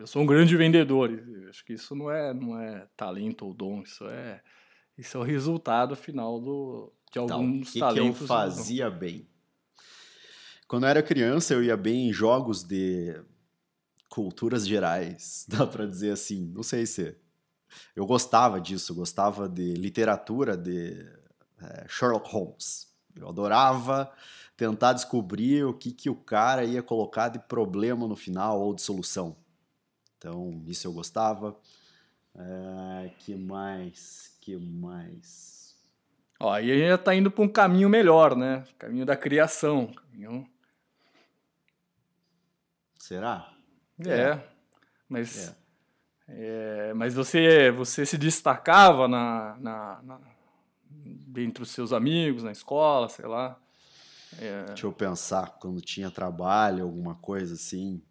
eu 0.00 0.06
sou 0.06 0.22
um 0.22 0.26
grande 0.26 0.56
vendedor. 0.56 1.10
Acho 1.48 1.64
que 1.64 1.74
isso 1.74 1.94
não 1.94 2.10
é, 2.10 2.32
não 2.32 2.58
é 2.58 2.86
talento 2.96 3.46
ou 3.46 3.54
dom, 3.54 3.82
isso 3.82 4.04
é, 4.08 4.40
isso 4.98 5.16
é 5.16 5.20
o 5.20 5.24
resultado 5.24 5.94
final 5.94 6.40
do, 6.40 6.92
de 7.12 7.18
alguns 7.18 7.38
então, 7.40 7.72
que 7.72 7.78
talentos. 7.78 8.18
que 8.18 8.24
eu 8.24 8.26
fazia 8.26 8.90
bem? 8.90 9.28
Quando 10.66 10.82
eu 10.82 10.90
era 10.90 11.02
criança, 11.02 11.54
eu 11.54 11.62
ia 11.62 11.76
bem 11.76 12.08
em 12.08 12.12
jogos 12.12 12.62
de 12.62 13.18
culturas 14.08 14.66
gerais, 14.66 15.46
dá 15.48 15.66
para 15.66 15.86
dizer 15.86 16.10
assim. 16.10 16.50
Não 16.52 16.62
sei 16.62 16.84
se 16.84 17.16
eu 17.94 18.04
gostava 18.04 18.60
disso, 18.60 18.92
eu 18.92 18.96
gostava 18.96 19.48
de 19.48 19.74
literatura 19.74 20.56
de 20.56 21.06
é, 21.62 21.86
Sherlock 21.88 22.30
Holmes. 22.30 22.92
Eu 23.14 23.28
adorava 23.28 24.12
tentar 24.56 24.92
descobrir 24.92 25.64
o 25.64 25.72
que, 25.72 25.92
que 25.92 26.10
o 26.10 26.16
cara 26.16 26.64
ia 26.64 26.82
colocar 26.82 27.28
de 27.28 27.38
problema 27.38 28.08
no 28.08 28.16
final 28.16 28.60
ou 28.60 28.74
de 28.74 28.82
solução. 28.82 29.36
Então, 30.16 30.64
isso 30.66 30.86
eu 30.86 30.92
gostava. 30.92 31.56
É, 32.34 33.10
que 33.20 33.36
mais? 33.36 34.36
Que 34.48 34.56
mais? 34.56 35.76
Ó, 36.40 36.50
aí 36.50 36.72
a 36.72 36.74
gente 36.74 36.88
já 36.88 36.96
tá 36.96 37.14
indo 37.14 37.30
para 37.30 37.44
um 37.44 37.48
caminho 37.48 37.86
melhor, 37.86 38.34
né? 38.34 38.64
Caminho 38.78 39.04
da 39.04 39.14
criação. 39.14 39.92
Caminho... 39.92 40.48
Será? 42.98 43.52
É, 44.06 44.10
é. 44.10 44.48
mas... 45.06 45.50
É. 45.50 45.58
É, 46.30 46.94
mas 46.94 47.12
você, 47.12 47.70
você 47.72 48.06
se 48.06 48.16
destacava 48.16 49.06
na, 49.06 49.58
na, 49.58 50.02
na, 50.02 50.20
dentre 50.88 51.62
os 51.62 51.70
seus 51.70 51.92
amigos, 51.92 52.42
na 52.42 52.52
escola, 52.52 53.06
sei 53.10 53.26
lá? 53.26 53.60
É... 54.40 54.64
Deixa 54.64 54.86
eu 54.86 54.92
pensar, 54.94 55.58
quando 55.58 55.82
tinha 55.82 56.10
trabalho, 56.10 56.84
alguma 56.84 57.16
coisa 57.16 57.52
assim. 57.52 58.02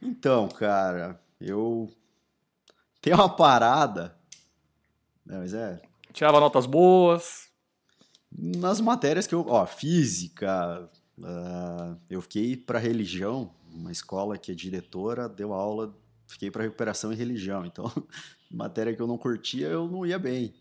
Então, 0.00 0.48
cara, 0.48 1.20
eu 1.40 1.92
tenho 3.00 3.16
uma 3.16 3.28
parada. 3.28 4.21
Não, 5.24 5.38
mas 5.38 5.54
é, 5.54 5.80
Tirava 6.12 6.38
notas 6.38 6.66
boas. 6.66 7.48
Nas 8.30 8.80
matérias 8.80 9.26
que 9.26 9.34
eu. 9.34 9.46
Ó, 9.48 9.66
física. 9.66 10.88
Uh, 11.18 11.96
eu 12.08 12.20
fiquei 12.22 12.56
para 12.56 12.78
religião, 12.78 13.54
uma 13.72 13.92
escola 13.92 14.36
que 14.36 14.52
é 14.52 14.54
diretora, 14.54 15.28
deu 15.28 15.52
aula, 15.52 15.94
fiquei 16.26 16.50
para 16.50 16.64
recuperação 16.64 17.12
e 17.12 17.16
religião. 17.16 17.64
Então, 17.64 17.90
matéria 18.50 18.94
que 18.94 19.00
eu 19.00 19.06
não 19.06 19.16
curtia, 19.16 19.68
eu 19.68 19.88
não 19.88 20.04
ia 20.04 20.18
bem. 20.18 20.54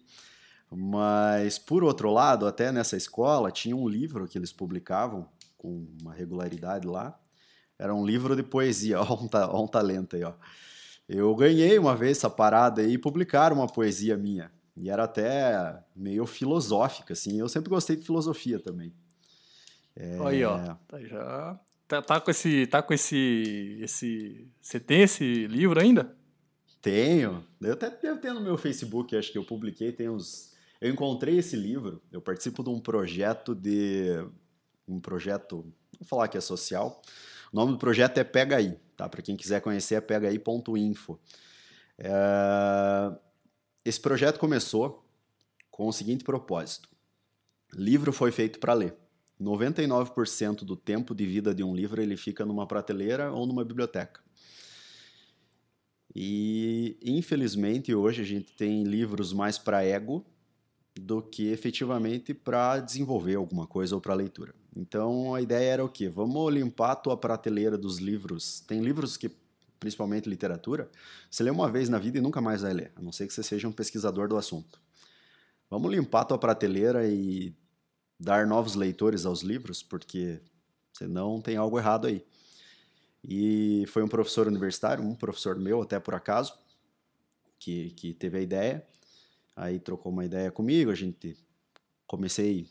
Mas, 0.69 1.59
por 1.59 1.83
outro 1.83 2.11
lado, 2.11 2.47
até 2.47 2.71
nessa 2.71 2.95
escola, 2.95 3.51
tinha 3.51 3.75
um 3.75 3.87
livro 3.87 4.27
que 4.27 4.37
eles 4.37 4.53
publicavam 4.53 5.27
com 5.57 5.85
uma 6.01 6.13
regularidade 6.13 6.87
lá. 6.87 7.19
Era 7.77 7.93
um 7.93 8.05
livro 8.05 8.35
de 8.35 8.43
poesia, 8.43 9.01
ó 9.01 9.21
um, 9.21 9.27
ta 9.27 9.49
ó 9.49 9.63
um 9.63 9.67
talento 9.67 10.15
aí, 10.15 10.23
ó. 10.23 10.33
Eu 11.13 11.35
ganhei 11.35 11.77
uma 11.77 11.93
vez 11.93 12.19
essa 12.19 12.29
parada 12.29 12.81
e 12.83 12.97
publicaram 12.97 13.57
uma 13.57 13.67
poesia 13.67 14.15
minha. 14.15 14.49
E 14.77 14.89
era 14.89 15.03
até 15.03 15.77
meio 15.93 16.25
filosófica, 16.25 17.11
assim. 17.11 17.37
Eu 17.37 17.49
sempre 17.49 17.69
gostei 17.69 17.97
de 17.97 18.05
filosofia 18.05 18.57
também. 18.57 18.93
É... 19.93 20.17
Aí, 20.25 20.41
ó. 20.45 20.57
Tá 20.87 21.01
já. 21.01 21.59
Tá, 21.85 22.01
tá, 22.01 22.21
com 22.21 22.31
esse. 22.31 22.65
Tá 22.67 22.81
com 22.81 22.93
esse. 22.93 23.77
esse. 23.81 24.47
Você 24.61 24.79
tem 24.79 25.01
esse 25.01 25.47
livro 25.47 25.81
ainda? 25.81 26.15
Tenho. 26.81 27.45
Eu 27.59 27.73
até 27.73 27.89
devo 27.89 28.21
ter 28.21 28.31
no 28.31 28.39
meu 28.39 28.57
Facebook, 28.57 29.13
acho 29.13 29.33
que 29.33 29.37
eu 29.37 29.43
publiquei, 29.43 29.91
tem 29.91 30.07
uns. 30.07 30.53
Eu 30.79 30.89
encontrei 30.89 31.37
esse 31.37 31.57
livro, 31.57 32.01
eu 32.09 32.21
participo 32.21 32.63
de 32.63 32.69
um 32.69 32.79
projeto 32.79 33.53
de. 33.53 34.25
Um 34.87 35.01
projeto. 35.01 35.65
Vou 35.99 36.07
falar 36.07 36.29
que 36.29 36.37
é 36.37 36.41
social. 36.41 37.01
O 37.51 37.57
nome 37.57 37.73
do 37.73 37.77
projeto 37.77 38.17
é 38.17 38.23
Pega 38.23 38.55
Aí, 38.55 38.79
tá? 39.01 39.09
Para 39.09 39.21
quem 39.21 39.35
quiser 39.35 39.61
conhecer 39.61 39.95
é 39.95 40.01
pegaí.info. 40.01 41.19
É 41.97 43.11
esse 43.83 43.99
projeto 43.99 44.39
começou 44.39 45.03
com 45.69 45.87
o 45.87 45.91
seguinte 45.91 46.23
propósito: 46.23 46.87
livro 47.73 48.13
foi 48.13 48.31
feito 48.31 48.59
para 48.59 48.73
ler. 48.73 48.95
99% 49.39 50.63
do 50.63 50.75
tempo 50.75 51.15
de 51.15 51.25
vida 51.25 51.53
de 51.53 51.63
um 51.63 51.75
livro 51.75 51.99
ele 51.99 52.15
fica 52.15 52.45
numa 52.45 52.67
prateleira 52.67 53.31
ou 53.31 53.47
numa 53.47 53.65
biblioteca. 53.65 54.21
E 56.13 56.99
infelizmente 57.01 57.95
hoje 57.95 58.21
a 58.21 58.25
gente 58.25 58.53
tem 58.53 58.83
livros 58.83 59.33
mais 59.33 59.57
para 59.57 59.83
ego 59.83 60.23
do 60.93 61.23
que 61.23 61.47
efetivamente 61.47 62.35
para 62.35 62.79
desenvolver 62.79 63.35
alguma 63.35 63.65
coisa 63.65 63.95
ou 63.95 64.01
para 64.01 64.13
leitura. 64.13 64.53
Então 64.75 65.35
a 65.35 65.41
ideia 65.41 65.73
era 65.73 65.85
o 65.85 65.89
quê? 65.89 66.07
Vamos 66.07 66.53
limpar 66.53 66.91
a 66.91 66.95
tua 66.95 67.17
prateleira 67.17 67.77
dos 67.77 67.97
livros. 67.97 68.61
Tem 68.61 68.79
livros 68.81 69.17
que, 69.17 69.29
principalmente 69.79 70.29
literatura, 70.29 70.89
você 71.29 71.43
lê 71.43 71.49
uma 71.49 71.69
vez 71.69 71.89
na 71.89 71.99
vida 71.99 72.17
e 72.17 72.21
nunca 72.21 72.39
mais 72.39 72.61
vai 72.61 72.73
ler, 72.73 72.91
a 72.95 73.01
não 73.01 73.11
ser 73.11 73.27
que 73.27 73.33
você 73.33 73.43
seja 73.43 73.67
um 73.67 73.71
pesquisador 73.71 74.27
do 74.27 74.37
assunto. 74.37 74.79
Vamos 75.69 75.91
limpar 75.91 76.21
a 76.21 76.25
tua 76.25 76.37
prateleira 76.37 77.07
e 77.07 77.53
dar 78.19 78.45
novos 78.45 78.75
leitores 78.75 79.25
aos 79.25 79.41
livros, 79.41 79.81
porque 79.81 80.39
senão 80.93 81.41
tem 81.41 81.57
algo 81.57 81.77
errado 81.79 82.07
aí. 82.07 82.25
E 83.23 83.85
foi 83.87 84.03
um 84.03 84.07
professor 84.07 84.47
universitário, 84.47 85.03
um 85.03 85.15
professor 85.15 85.57
meu 85.57 85.81
até 85.81 85.99
por 85.99 86.15
acaso, 86.15 86.53
que, 87.59 87.91
que 87.91 88.13
teve 88.13 88.37
a 88.37 88.41
ideia. 88.41 88.85
Aí 89.55 89.79
trocou 89.79 90.11
uma 90.11 90.25
ideia 90.25 90.51
comigo, 90.51 90.91
a 90.91 90.95
gente 90.95 91.37
comecei 92.07 92.67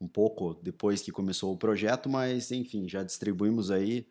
um 0.00 0.08
pouco 0.08 0.54
depois 0.62 1.02
que 1.02 1.12
começou 1.12 1.52
o 1.52 1.56
projeto, 1.56 2.08
mas 2.08 2.50
enfim, 2.50 2.88
já 2.88 3.02
distribuímos 3.02 3.70
aí. 3.70 4.06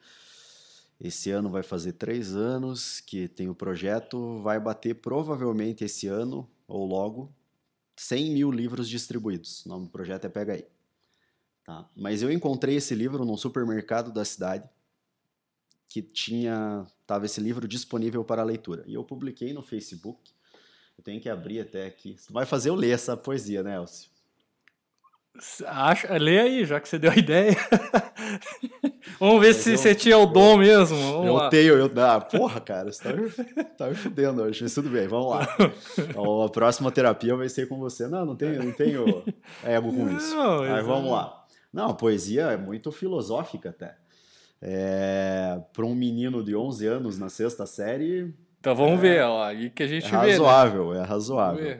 Esse 1.00 1.32
ano 1.32 1.50
vai 1.50 1.64
fazer 1.64 1.94
três 1.94 2.36
anos 2.36 3.00
que 3.02 3.28
tem 3.28 3.50
o 3.50 3.56
projeto, 3.56 4.42
vai 4.42 4.60
bater 4.60 4.96
provavelmente 4.96 5.84
esse 5.84 6.08
ano 6.08 6.50
ou 6.68 6.86
logo 6.86 7.34
100 7.96 8.32
mil 8.32 8.52
livros 8.52 8.88
distribuídos. 8.88 9.66
O 9.66 9.70
nome 9.70 9.86
do 9.86 9.92
projeto 9.92 10.26
é 10.26 10.30
Pega 10.30 10.54
aí. 10.54 10.66
Tá? 11.66 11.90
Mas 11.96 12.22
eu 12.22 12.32
encontrei 12.32 12.76
esse 12.76 12.94
livro 12.94 13.26
num 13.26 13.38
supermercado 13.38 14.12
da 14.12 14.26
cidade 14.26 14.70
que 15.88 16.02
tinha 16.02 16.88
tava 17.06 17.26
esse 17.26 17.40
livro 17.40 17.68
disponível 17.68 18.24
para 18.24 18.44
leitura 18.44 18.84
e 18.88 18.94
eu 18.94 19.04
publiquei 19.04 19.54
no 19.54 19.62
Facebook. 19.62 20.32
Eu 20.98 21.04
tenho 21.04 21.22
que 21.22 21.30
abrir 21.30 21.60
até 21.60 21.86
aqui. 21.86 22.18
Você 22.18 22.32
vai 22.32 22.46
fazer 22.46 22.70
eu 22.70 22.76
ler 22.76 22.92
essa 22.92 23.16
poesia, 23.16 23.64
né, 23.64 23.76
Elcio? 23.76 24.13
Acha, 25.66 26.16
lê 26.18 26.40
aí, 26.40 26.66
já 26.66 26.80
que 26.80 26.88
você 26.88 27.00
deu 27.00 27.12
a 27.12 27.16
ideia. 27.16 27.58
Vamos 29.20 29.42
ver 29.42 29.48
Mas 29.48 29.58
se 29.58 29.72
eu, 29.72 29.78
você 29.78 29.96
tinha 29.96 30.18
o 30.18 30.28
dom 30.28 30.58
mesmo. 30.58 30.96
Vamos 30.96 31.26
eu 31.28 31.34
lá. 31.34 31.50
tenho, 31.50 31.74
eu. 31.74 31.92
Ah, 31.98 32.22
porra, 32.22 32.62
cara, 32.62 32.92
você 32.92 33.04
tá 33.04 33.14
me, 33.14 33.30
tá 33.78 33.88
me 33.88 33.96
fudendo 33.96 34.44
hoje, 34.44 34.62
mas 34.62 34.74
tudo 34.76 34.90
bem, 34.90 35.08
vamos 35.08 35.32
lá. 35.32 35.48
Então, 35.98 36.44
a 36.44 36.50
próxima 36.50 36.92
terapia 36.92 37.36
vai 37.36 37.50
ser 37.50 37.68
com 37.68 37.80
você. 37.80 38.08
Não, 38.08 38.26
não 38.26 38.36
tenho, 38.36 38.64
não 38.64 38.72
tenho 38.72 39.24
ego 39.64 39.92
com 39.92 40.16
isso. 40.16 40.36
Não, 40.36 40.62
Aí 40.62 40.84
vamos 40.84 41.12
lá. 41.12 41.46
Não, 41.74 41.90
a 41.90 41.94
poesia 41.96 42.44
é 42.52 42.58
muito 42.58 42.92
filosófica 42.92 43.70
até. 43.70 43.96
É, 44.62 45.60
Para 45.74 45.86
um 45.86 45.96
menino 45.96 46.44
de 46.44 46.56
11 46.56 46.86
anos 46.86 47.18
na 47.18 47.28
sexta 47.28 47.66
série. 47.66 48.34
Então 48.60 48.76
vamos 48.76 49.00
é, 49.00 49.02
ver, 49.02 49.24
ó, 49.24 49.44
aí 49.44 49.72
que 49.72 49.82
a 49.82 49.88
gente 49.88 50.06
é 50.06 50.10
vê. 50.10 50.32
Razoável, 50.32 50.94
né? 50.94 51.00
É 51.00 51.04
razoável, 51.04 51.80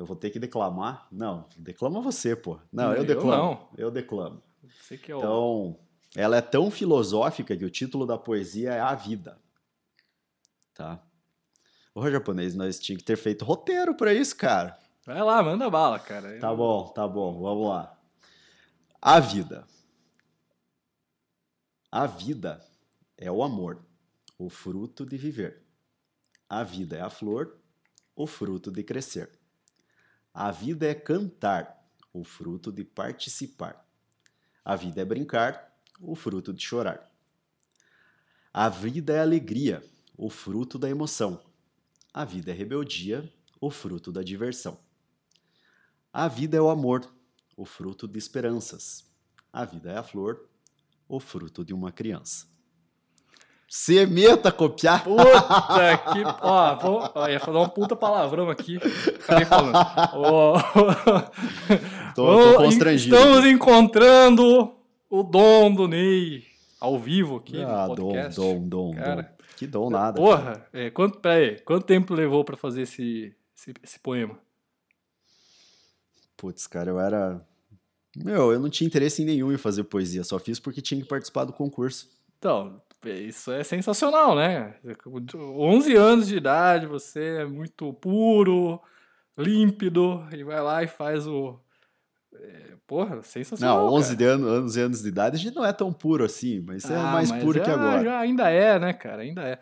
Eu 0.00 0.06
vou 0.06 0.16
ter 0.16 0.30
que 0.30 0.38
declamar? 0.38 1.06
Não, 1.12 1.46
declama 1.58 2.00
você, 2.00 2.34
pô. 2.34 2.58
Não, 2.72 2.92
eu, 2.92 3.02
eu 3.02 3.04
declamo. 3.04 3.30
Não. 3.36 3.68
Eu 3.76 3.90
declamo. 3.90 4.42
Você 4.80 4.96
que 4.96 5.12
é. 5.12 5.14
Então, 5.14 5.78
ela 6.16 6.38
é 6.38 6.40
tão 6.40 6.70
filosófica 6.70 7.54
que 7.54 7.66
o 7.66 7.70
título 7.70 8.06
da 8.06 8.16
poesia 8.16 8.72
é 8.72 8.80
A 8.80 8.94
Vida. 8.94 9.38
Tá? 10.72 11.02
Ô, 11.94 12.10
japonês, 12.10 12.54
nós 12.54 12.80
tínhamos 12.80 13.02
que 13.02 13.06
ter 13.08 13.18
feito 13.18 13.44
roteiro 13.44 13.94
para 13.94 14.14
isso, 14.14 14.34
cara. 14.34 14.78
Vai 15.04 15.22
lá, 15.22 15.42
manda 15.42 15.68
bala, 15.68 15.98
cara. 15.98 16.38
Tá 16.40 16.54
bom, 16.54 16.88
tá 16.88 17.06
bom, 17.06 17.38
vamos 17.38 17.68
lá. 17.68 17.94
A 19.02 19.20
vida. 19.20 19.66
A 21.92 22.06
vida 22.06 22.66
é 23.18 23.30
o 23.30 23.42
amor, 23.42 23.84
o 24.38 24.48
fruto 24.48 25.04
de 25.04 25.18
viver. 25.18 25.62
A 26.48 26.64
vida 26.64 26.96
é 26.96 27.02
a 27.02 27.10
flor, 27.10 27.54
o 28.16 28.26
fruto 28.26 28.72
de 28.72 28.82
crescer. 28.82 29.39
A 30.32 30.50
vida 30.50 30.86
é 30.86 30.94
cantar, 30.94 31.84
o 32.12 32.24
fruto 32.24 32.70
de 32.70 32.84
participar. 32.84 33.86
A 34.64 34.76
vida 34.76 35.00
é 35.00 35.04
brincar, 35.04 35.76
o 36.00 36.14
fruto 36.14 36.52
de 36.52 36.62
chorar. 36.62 37.10
A 38.52 38.68
vida 38.68 39.12
é 39.12 39.20
alegria, 39.20 39.82
o 40.16 40.30
fruto 40.30 40.78
da 40.78 40.88
emoção. 40.88 41.42
A 42.12 42.24
vida 42.24 42.50
é 42.50 42.54
rebeldia, 42.54 43.32
o 43.60 43.70
fruto 43.70 44.10
da 44.10 44.22
diversão. 44.22 44.78
A 46.12 46.26
vida 46.26 46.56
é 46.56 46.60
o 46.60 46.70
amor, 46.70 47.08
o 47.56 47.64
fruto 47.64 48.08
de 48.08 48.18
esperanças. 48.18 49.04
A 49.52 49.64
vida 49.64 49.92
é 49.92 49.98
a 49.98 50.02
flor, 50.02 50.48
o 51.08 51.20
fruto 51.20 51.64
de 51.64 51.74
uma 51.74 51.92
criança. 51.92 52.48
Se 53.72 54.04
meta 54.04 54.50
copiar. 54.50 55.04
Puta 55.04 55.96
que. 56.12 56.24
Ó, 56.42 56.74
vou, 56.74 57.12
ó, 57.14 57.28
ia 57.28 57.38
falar 57.38 57.62
um 57.62 57.68
puta 57.68 57.94
palavrão 57.94 58.50
aqui. 58.50 58.78
Acabei 59.22 59.44
falando. 59.44 59.78
Tô, 62.16 62.26
tô 62.26 62.56
constrangido. 62.56 63.14
Estamos 63.14 63.46
encontrando 63.46 64.74
o 65.08 65.22
dom 65.22 65.72
do 65.72 65.86
Ney 65.86 66.44
ao 66.80 66.98
vivo 66.98 67.36
aqui. 67.36 67.62
Ah, 67.62 67.86
no 67.86 67.94
podcast. 67.94 68.34
dom, 68.34 68.54
dom, 68.54 68.90
dom, 68.90 68.96
Cara, 68.96 69.22
dom. 69.22 69.28
Que 69.56 69.66
dom 69.68 69.88
nada. 69.88 70.20
Porra, 70.20 70.66
é, 70.72 70.90
quanto, 70.90 71.20
peraí, 71.20 71.60
quanto 71.60 71.86
tempo 71.86 72.12
levou 72.12 72.44
para 72.44 72.56
fazer 72.56 72.82
esse, 72.82 73.32
esse, 73.56 73.72
esse 73.84 74.00
poema? 74.00 74.36
Putz, 76.36 76.66
cara, 76.66 76.90
eu 76.90 76.98
era 76.98 77.40
meu, 78.16 78.52
eu 78.52 78.58
não 78.58 78.68
tinha 78.68 78.88
interesse 78.88 79.22
em 79.22 79.26
nenhum 79.26 79.52
em 79.52 79.56
fazer 79.56 79.84
poesia, 79.84 80.24
só 80.24 80.40
fiz 80.40 80.58
porque 80.58 80.82
tinha 80.82 81.00
que 81.00 81.06
participar 81.06 81.44
do 81.44 81.52
concurso. 81.52 82.08
Então, 82.36 82.82
isso 83.04 83.50
é 83.52 83.64
sensacional, 83.64 84.34
né? 84.34 84.74
11 85.34 85.96
anos 85.96 86.28
de 86.28 86.36
idade, 86.36 86.86
você 86.86 87.38
é 87.40 87.44
muito 87.44 87.92
puro, 87.94 88.80
límpido, 89.36 90.26
e 90.32 90.42
vai 90.44 90.60
lá 90.60 90.82
e 90.82 90.88
faz 90.88 91.26
o. 91.26 91.58
É, 92.32 92.74
porra, 92.86 93.22
sensacional. 93.22 93.86
Não, 93.86 93.94
11 93.94 94.16
cara. 94.16 94.30
anos, 94.32 94.48
11 94.64 94.80
anos 94.80 95.02
de 95.02 95.08
idade 95.08 95.36
a 95.36 95.38
gente 95.38 95.54
não 95.54 95.64
é 95.64 95.72
tão 95.72 95.92
puro 95.92 96.24
assim, 96.24 96.60
mas 96.60 96.88
é 96.88 96.96
ah, 96.96 97.12
mais 97.12 97.30
mas 97.30 97.42
puro 97.42 97.62
que 97.62 97.70
agora. 97.70 98.04
Já 98.04 98.20
ainda 98.20 98.50
é, 98.50 98.78
né, 98.78 98.92
cara? 98.92 99.22
Ainda 99.22 99.42
é. 99.42 99.58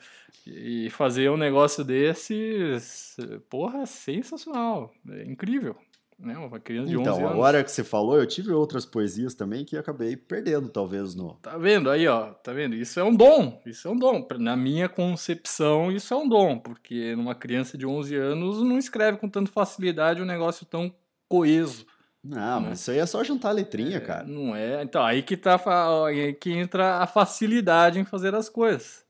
E 0.47 0.91
fazer 0.91 1.31
um 1.31 1.37
negócio 1.37 1.85
desses, 1.85 3.17
porra, 3.49 3.87
sensacional. 3.87 4.93
É 5.09 5.25
incrível 5.25 5.77
né? 6.19 6.37
Uma 6.37 6.59
criança 6.59 6.89
de 6.89 6.95
então, 6.95 7.03
11 7.03 7.09
anos. 7.11 7.23
Então, 7.23 7.33
agora 7.33 7.63
que 7.63 7.71
você 7.71 7.85
falou, 7.85 8.19
eu 8.19 8.27
tive 8.27 8.51
outras 8.51 8.85
poesias 8.85 9.35
também 9.35 9.65
que 9.65 9.77
acabei 9.77 10.17
perdendo, 10.17 10.69
talvez, 10.69 11.15
no... 11.15 11.35
Tá 11.35 11.57
vendo 11.57 11.89
aí, 11.91 12.09
ó, 12.09 12.33
tá 12.33 12.53
vendo? 12.53 12.75
Isso 12.75 12.99
é 12.99 13.05
um 13.05 13.15
dom, 13.15 13.61
isso 13.65 13.87
é 13.87 13.91
um 13.91 13.97
dom. 13.97 14.27
Na 14.39 14.57
minha 14.57 14.89
concepção, 14.89 15.93
isso 15.93 16.13
é 16.13 16.17
um 16.17 16.29
dom, 16.29 16.59
porque 16.59 17.15
numa 17.15 17.35
criança 17.35 17.79
de 17.79 17.87
11 17.87 18.17
anos 18.17 18.63
não 18.63 18.79
escreve 18.79 19.19
com 19.19 19.29
tanta 19.29 19.53
facilidade 19.53 20.21
um 20.21 20.27
negócio 20.27 20.67
tão 20.67 20.93
coeso. 21.29 21.87
Não, 22.23 22.61
né? 22.61 22.69
mas 22.71 22.81
isso 22.81 22.91
aí 22.91 22.99
é 22.99 23.07
só 23.07 23.23
juntar 23.23 23.51
a 23.51 23.53
letrinha, 23.53 23.99
é, 23.99 24.01
cara. 24.01 24.25
Não 24.25 24.55
é. 24.55 24.83
Então, 24.83 25.05
aí 25.05 25.23
que, 25.23 25.37
tá, 25.37 25.61
aí 26.05 26.35
que 26.35 26.51
entra 26.51 26.97
a 26.97 27.07
facilidade 27.07 28.01
em 28.01 28.05
fazer 28.05 28.35
as 28.35 28.49
coisas. 28.49 29.07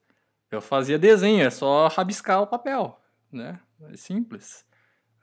Eu 0.51 0.61
fazia 0.61 0.99
desenho, 0.99 1.43
é 1.43 1.51
só 1.51 1.89
rabiscar 1.89 2.43
o 2.43 2.47
papel, 2.47 2.99
né? 3.33 3.61
É 3.91 3.97
simples. 3.97 4.65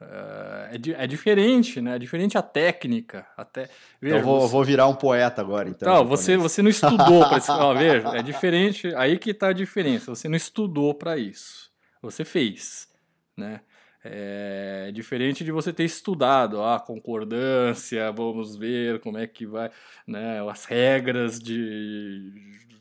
Uh, 0.01 0.75
é, 0.97 1.03
é, 1.03 1.07
diferente, 1.07 1.79
né? 1.79 1.95
É 1.95 1.99
diferente 1.99 2.37
a 2.37 2.41
técnica. 2.41 3.25
Até, 3.37 3.69
veja, 4.01 4.17
então 4.17 4.29
vou, 4.29 4.41
você... 4.41 4.51
vou 4.51 4.63
virar 4.63 4.87
um 4.87 4.95
poeta 4.95 5.41
agora, 5.41 5.69
então. 5.69 5.91
Não, 5.91 6.05
você, 6.05 6.35
você 6.35 6.61
não 6.61 6.69
estudou 6.69 7.27
para 7.27 7.37
isso. 7.37 7.51
Ó, 7.53 7.73
veja, 7.73 8.09
é 8.09 8.21
diferente. 8.21 8.93
Aí 8.95 9.17
que 9.17 9.31
está 9.31 9.49
a 9.49 9.53
diferença. 9.53 10.13
Você 10.13 10.27
não 10.27 10.35
estudou 10.35 10.93
para 10.93 11.17
isso. 11.17 11.71
Você 12.01 12.25
fez, 12.25 12.89
né? 13.37 13.61
É 14.07 14.91
diferente 14.93 15.43
de 15.43 15.51
você 15.51 15.73
ter 15.73 15.83
estudado 15.83 16.61
a 16.61 16.75
ah, 16.75 16.79
concordância, 16.79 18.11
vamos 18.11 18.55
ver 18.55 18.99
como 18.99 19.17
é 19.17 19.25
que 19.25 19.47
vai, 19.47 19.71
né, 20.05 20.47
as 20.47 20.65
regras 20.65 21.39
de 21.39 22.31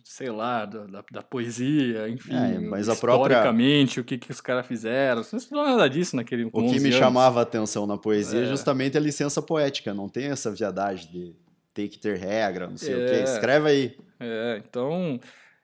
sei 0.04 0.30
lá, 0.30 0.66
da, 0.66 1.02
da, 1.10 1.22
poesia, 1.22 2.10
enfim, 2.10 2.36
é, 2.36 2.58
mas 2.58 2.90
a 2.90 2.94
própria... 2.94 3.32
historicamente, 3.32 3.98
o 3.98 4.04
que, 4.04 4.18
que 4.18 4.30
os 4.30 4.40
caras 4.40 4.66
fizeram. 4.66 5.22
Você 5.22 5.34
não 5.34 5.40
estudou 5.40 5.64
nada 5.64 5.88
disso 5.88 6.14
naquele 6.14 6.44
O 6.44 6.50
que 6.50 6.78
me 6.78 6.88
anos. 6.88 6.96
chamava 6.96 7.40
a 7.40 7.42
atenção 7.42 7.86
na 7.86 7.96
poesia 7.96 8.40
é. 8.40 8.42
é 8.44 8.46
justamente 8.46 8.98
a 8.98 9.00
licença 9.00 9.40
poética, 9.40 9.94
não 9.94 10.06
tem 10.08 10.26
essa 10.26 10.50
viadagem 10.50 11.10
de 11.10 11.34
ter 11.72 11.88
que 11.88 11.98
ter 11.98 12.18
regra, 12.18 12.68
não 12.68 12.76
sei 12.76 12.92
é. 12.92 12.96
o 12.96 13.08
quê. 13.08 13.22
Escreve 13.24 13.68
aí. 13.68 13.98
É, 14.20 14.62
então... 14.64 15.18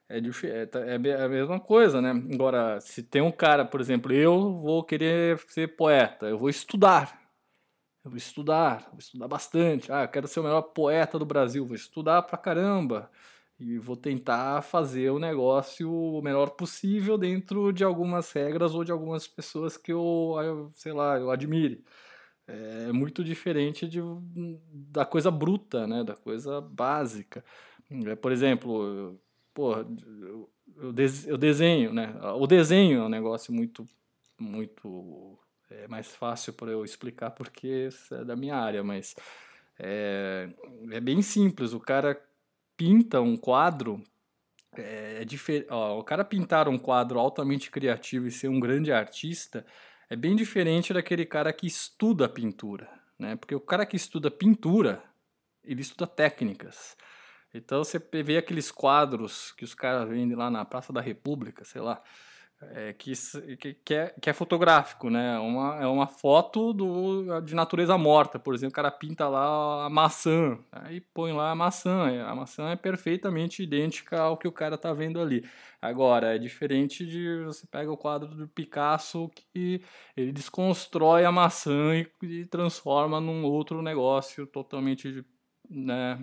É, 0.09 0.19
é, 0.19 0.67
tá, 0.67 0.81
é, 0.81 0.95
é 0.95 1.23
a 1.23 1.29
mesma 1.29 1.61
coisa, 1.61 2.01
né? 2.01 2.11
Agora, 2.35 2.81
se 2.81 3.01
tem 3.01 3.23
um 3.23 3.31
cara, 3.31 3.65
por 3.65 3.81
exemplo, 3.81 4.13
eu 4.13 4.59
vou 4.61 4.83
querer 4.83 5.39
ser 5.47 5.77
poeta, 5.77 6.27
eu 6.27 6.37
vou 6.37 6.49
estudar. 6.49 7.21
Eu 8.05 8.11
vou 8.11 8.17
estudar, 8.17 8.89
vou 8.91 8.99
estudar 8.99 9.29
bastante. 9.29 9.93
Ah, 9.93 10.03
eu 10.03 10.09
quero 10.09 10.27
ser 10.27 10.41
o 10.41 10.43
melhor 10.43 10.63
poeta 10.63 11.17
do 11.17 11.25
Brasil, 11.25 11.65
vou 11.65 11.77
estudar 11.77 12.23
pra 12.23 12.37
caramba 12.37 13.09
e 13.61 13.79
vou 13.79 13.97
tentar 13.97 14.63
fazer 14.63 15.11
o 15.11 15.19
negócio 15.19 15.93
o 15.93 16.23
melhor 16.23 16.51
possível 16.51 17.19
dentro 17.19 17.73
de 17.73 17.85
algumas 17.85 18.33
regras 18.33 18.75
ou 18.75 18.83
de 18.83 18.91
algumas 18.91 19.29
pessoas 19.29 19.77
que 19.77 19.93
eu, 19.93 20.71
sei 20.75 20.93
lá, 20.93 21.19
eu 21.19 21.31
admire. 21.31 21.85
É 22.47 22.91
muito 22.91 23.23
diferente 23.23 23.87
de, 23.87 24.01
da 24.73 25.05
coisa 25.05 25.31
bruta, 25.31 25.87
né, 25.87 26.03
da 26.03 26.17
coisa 26.17 26.61
básica. 26.61 27.45
É, 28.07 28.15
por 28.17 28.33
exemplo, 28.33 29.21
porra, 29.53 29.87
eu, 30.77 31.39
desenho, 31.39 31.93
né? 31.93 32.15
O 32.37 32.47
desenho 32.47 33.01
é 33.03 33.05
um 33.05 33.09
negócio 33.09 33.53
muito, 33.53 33.87
muito 34.39 35.39
é 35.71 35.87
mais 35.87 36.09
fácil 36.15 36.53
para 36.55 36.71
eu 36.71 36.85
explicar 36.85 37.31
porque 37.31 37.89
é 38.11 38.25
da 38.25 38.35
minha 38.35 38.57
área, 38.57 38.83
mas 38.83 39.15
é, 39.79 40.49
é 40.91 41.01
bem 41.01 41.23
simples. 41.23 41.73
O 41.73 41.81
cara 41.81 42.21
pinta 42.81 43.21
um 43.21 43.37
quadro 43.37 44.03
é, 44.75 45.21
é 45.21 45.25
diferente. 45.27 45.71
O 45.71 46.03
cara 46.03 46.25
pintar 46.25 46.67
um 46.67 46.79
quadro 46.79 47.19
altamente 47.19 47.71
criativo 47.71 48.27
e 48.27 48.31
ser 48.31 48.49
um 48.49 48.59
grande 48.59 48.91
artista 48.91 49.67
é 50.09 50.17
bem 50.17 50.35
diferente 50.35 50.95
daquele 50.95 51.27
cara 51.27 51.53
que 51.53 51.67
estuda 51.67 52.27
pintura, 52.27 52.89
né? 53.19 53.37
Porque 53.37 53.55
o 53.55 53.61
cara 53.61 53.85
que 53.85 53.97
estuda 53.97 54.31
pintura, 54.31 55.05
ele 55.63 55.83
estuda 55.83 56.07
técnicas. 56.07 56.97
Então 57.53 57.85
você 57.85 57.99
vê 58.23 58.39
aqueles 58.39 58.71
quadros 58.71 59.53
que 59.53 59.65
os 59.65 59.75
caras 59.75 60.09
vendem 60.09 60.35
lá 60.35 60.51
na 60.51 60.65
Praça 60.65 60.91
da 60.91 61.03
República, 61.03 61.67
sei 61.67 61.83
lá, 61.83 62.03
é, 62.63 62.93
que, 62.93 63.13
que, 63.83 63.95
é, 63.95 64.15
que 64.21 64.29
é 64.29 64.33
fotográfico, 64.33 65.09
né? 65.09 65.39
Uma, 65.39 65.77
é 65.77 65.87
uma 65.87 66.07
foto 66.07 66.73
do, 66.75 67.41
de 67.41 67.55
natureza 67.55 67.97
morta. 67.97 68.39
Por 68.39 68.55
exemplo, 68.55 68.73
o 68.73 68.75
cara 68.75 68.91
pinta 68.91 69.27
lá 69.29 69.87
a 69.87 69.91
maçã, 69.91 70.59
aí 70.71 71.01
põe 71.01 71.33
lá 71.33 71.51
a 71.51 71.55
maçã. 71.55 72.23
A 72.27 72.35
maçã 72.35 72.71
é 72.71 72.77
perfeitamente 72.77 73.63
idêntica 73.63 74.21
ao 74.21 74.37
que 74.37 74.47
o 74.47 74.53
cara 74.53 74.77
tá 74.77 74.93
vendo 74.93 75.21
ali. 75.21 75.43
Agora, 75.81 76.35
é 76.35 76.39
diferente 76.39 77.07
de 77.07 77.43
você 77.45 77.67
pega 77.67 77.91
o 77.91 77.97
quadro 77.97 78.29
do 78.35 78.47
Picasso 78.47 79.31
que 79.35 79.83
ele 80.15 80.31
desconstrói 80.31 81.25
a 81.25 81.33
maçã 81.33 81.97
e, 81.97 82.07
e 82.23 82.45
transforma 82.45 83.21
num 83.21 83.45
outro 83.45 83.81
negócio 83.81 84.47
totalmente 84.47 85.25
né, 85.71 86.19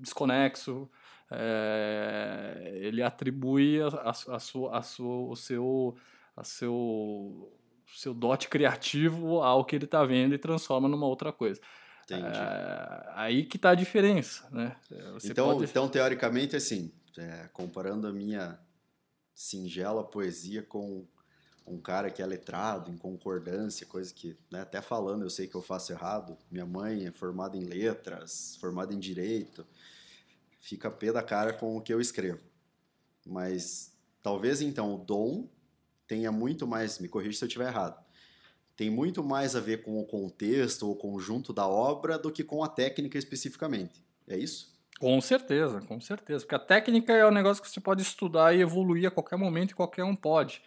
desconexo 0.00 0.88
é, 1.34 2.72
ele 2.74 3.02
atribui 3.02 3.80
a, 3.80 3.86
a, 3.86 4.10
a, 4.10 4.38
sua, 4.40 4.78
a 4.78 4.82
sua, 4.82 5.30
o 5.30 5.36
seu, 5.36 5.96
a 6.36 6.44
seu, 6.44 7.52
seu 7.94 8.14
dote 8.14 8.48
criativo 8.48 9.40
ao 9.40 9.64
que 9.64 9.76
ele 9.76 9.84
está 9.84 10.04
vendo 10.04 10.34
e 10.34 10.38
transforma 10.38 10.88
numa 10.88 11.06
outra 11.06 11.32
coisa. 11.32 11.60
É, 12.10 13.12
aí 13.14 13.44
que 13.44 13.56
está 13.56 13.70
a 13.70 13.74
diferença, 13.74 14.48
né? 14.50 14.76
então, 15.24 15.56
pode... 15.56 15.70
então, 15.70 15.88
teoricamente, 15.88 16.56
assim, 16.56 16.92
é, 17.16 17.48
comparando 17.52 18.06
a 18.06 18.12
minha 18.12 18.58
singela 19.34 20.04
poesia 20.04 20.62
com 20.62 21.06
um 21.66 21.80
cara 21.80 22.10
que 22.10 22.20
é 22.20 22.26
letrado, 22.26 22.90
em 22.90 22.98
concordância, 22.98 23.86
coisa 23.86 24.12
que, 24.12 24.36
né, 24.50 24.60
até 24.60 24.82
falando, 24.82 25.22
eu 25.22 25.30
sei 25.30 25.46
que 25.46 25.54
eu 25.54 25.62
faço 25.62 25.92
errado. 25.92 26.36
Minha 26.50 26.66
mãe 26.66 27.06
é 27.06 27.12
formada 27.12 27.56
em 27.56 27.64
letras, 27.64 28.56
formada 28.60 28.92
em 28.92 28.98
direito 28.98 29.64
fica 30.62 30.90
pé 30.90 31.12
da 31.12 31.22
cara 31.22 31.52
com 31.52 31.76
o 31.76 31.82
que 31.82 31.92
eu 31.92 32.00
escrevo. 32.00 32.40
Mas 33.26 33.92
talvez 34.22 34.62
então 34.62 34.94
o 34.94 34.98
dom 34.98 35.48
tenha 36.06 36.32
muito 36.32 36.66
mais, 36.66 36.98
me 36.98 37.08
corrija 37.08 37.38
se 37.38 37.44
eu 37.44 37.48
estiver 37.48 37.68
errado, 37.68 38.02
tem 38.76 38.88
muito 38.88 39.22
mais 39.22 39.54
a 39.54 39.60
ver 39.60 39.82
com 39.82 40.00
o 40.00 40.06
contexto 40.06 40.88
ou 40.88 40.96
conjunto 40.96 41.52
da 41.52 41.66
obra 41.66 42.18
do 42.18 42.32
que 42.32 42.42
com 42.42 42.64
a 42.64 42.68
técnica 42.68 43.18
especificamente. 43.18 44.02
É 44.26 44.38
isso? 44.38 44.72
Com 44.98 45.20
certeza, 45.20 45.80
com 45.80 46.00
certeza. 46.00 46.44
Porque 46.44 46.54
a 46.54 46.60
técnica 46.60 47.12
é 47.12 47.26
um 47.26 47.32
negócio 47.32 47.62
que 47.62 47.68
você 47.68 47.80
pode 47.80 48.02
estudar 48.02 48.54
e 48.54 48.60
evoluir 48.60 49.08
a 49.08 49.10
qualquer 49.10 49.36
momento 49.36 49.72
e 49.72 49.74
qualquer 49.74 50.04
um 50.04 50.14
pode. 50.14 50.62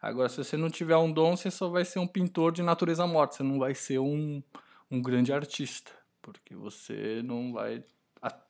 Agora, 0.00 0.28
se 0.28 0.36
você 0.36 0.56
não 0.56 0.70
tiver 0.70 0.96
um 0.96 1.12
dom, 1.12 1.36
você 1.36 1.50
só 1.50 1.68
vai 1.68 1.84
ser 1.84 1.98
um 1.98 2.06
pintor 2.06 2.52
de 2.52 2.62
natureza 2.62 3.06
morta, 3.06 3.36
você 3.36 3.42
não 3.42 3.58
vai 3.58 3.74
ser 3.74 3.98
um, 3.98 4.42
um 4.90 5.02
grande 5.02 5.32
artista, 5.32 5.90
porque 6.20 6.54
você 6.54 7.22
não 7.24 7.52
vai 7.52 7.84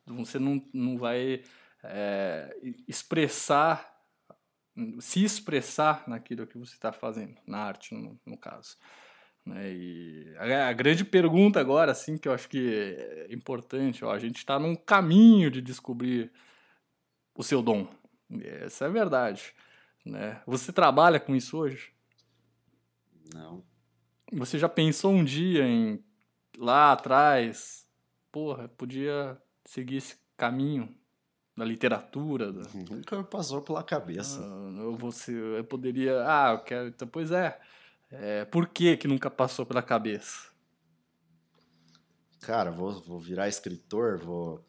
você 0.07 0.39
não, 0.39 0.63
não 0.73 0.99
vai 0.99 1.43
é, 1.83 2.57
expressar, 2.87 4.01
se 5.01 5.25
expressar 5.25 6.05
naquilo 6.07 6.47
que 6.47 6.59
você 6.59 6.75
está 6.75 6.93
fazendo, 6.93 7.37
na 7.47 7.59
arte, 7.59 7.95
no, 7.95 8.19
no 8.25 8.37
caso. 8.37 8.77
Né? 9.45 9.73
E 9.73 10.35
a, 10.39 10.69
a, 10.69 10.73
grande 10.73 11.05
pergunta 11.05 11.61
agora, 11.61 11.93
assim, 11.93 12.17
que 12.17 12.29
eu 12.29 12.33
acho 12.33 12.49
que 12.49 12.97
é 13.29 13.33
importante, 13.33 14.05
ó, 14.05 14.13
a 14.13 14.19
gente 14.19 14.37
está 14.37 14.59
num 14.59 14.77
caminho 14.77 15.51
de 15.51 15.61
descobrir 15.61 16.33
o 17.35 17.43
seu 17.43 17.63
dom. 17.63 17.89
Essa 18.41 18.85
é 18.85 18.89
a 18.89 18.91
verdade. 18.91 19.53
Né? 20.05 20.41
Você 20.47 20.73
trabalha 20.73 21.19
com 21.19 21.35
isso 21.35 21.59
hoje? 21.59 21.93
Não. 23.35 23.65
Você 24.33 24.59
já 24.59 24.69
pensou 24.69 25.13
um 25.13 25.25
dia 25.25 25.67
em 25.67 26.03
lá 26.57 26.93
atrás, 26.93 27.87
porra, 28.31 28.69
podia 28.69 29.41
seguir 29.65 29.97
esse 29.97 30.17
caminho 30.37 30.95
da 31.57 31.65
literatura. 31.65 32.53
Da... 32.53 32.63
Nunca 32.75 33.19
me 33.19 33.25
passou 33.25 33.63
pela 33.63 33.83
cabeça. 33.83 34.41
Ah, 34.43 34.81
eu, 34.81 34.97
você, 34.97 35.33
eu 35.33 35.65
poderia. 35.65 36.25
Ah, 36.27 36.53
eu 36.53 36.65
quero. 36.65 36.89
Então, 36.89 37.09
pois 37.09 37.31
é. 37.31 37.59
é. 38.11 38.45
Por 38.45 38.69
que, 38.69 38.97
que 38.97 39.09
nunca 39.09 39.31
passou 39.31 39.67
pela 39.67 39.83
cabeça? 39.83 40.51
Cara, 42.41 42.71
vou, 42.71 43.01
vou 43.01 43.21
virar 43.21 43.49
escritor, 43.49 44.19
vou. 44.19 44.65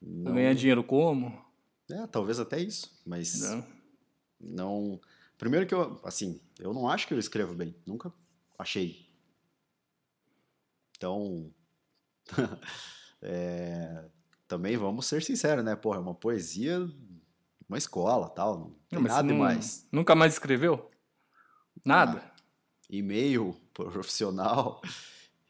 Não... 0.00 0.34
Ganhar 0.34 0.54
dinheiro 0.54 0.82
como? 0.82 1.44
É, 1.90 2.06
talvez 2.06 2.38
até 2.38 2.58
isso, 2.60 3.00
mas. 3.04 3.40
Não. 3.40 3.66
não. 4.40 5.00
Primeiro 5.36 5.66
que 5.66 5.74
eu. 5.74 6.00
Assim, 6.04 6.40
eu 6.58 6.72
não 6.72 6.88
acho 6.88 7.06
que 7.06 7.14
eu 7.14 7.18
escrevo 7.18 7.54
bem. 7.54 7.74
Nunca 7.86 8.12
achei. 8.58 9.08
Então. 10.96 11.52
é, 13.22 14.04
também 14.48 14.76
vamos 14.76 15.06
ser 15.06 15.22
sinceros, 15.22 15.62
né? 15.62 15.76
Porra, 15.76 15.98
é 15.98 16.00
uma 16.00 16.14
poesia, 16.14 16.90
uma 17.68 17.76
escola 17.76 18.30
tal. 18.30 18.58
Não 18.58 18.70
tem 18.88 18.98
não, 18.98 19.02
nada 19.02 19.28
demais. 19.28 19.86
Nunca 19.92 20.14
mais 20.14 20.32
escreveu? 20.32 20.90
Nada? 21.84 22.22
Ah, 22.24 22.40
e-mail 22.88 23.54
profissional. 23.74 24.80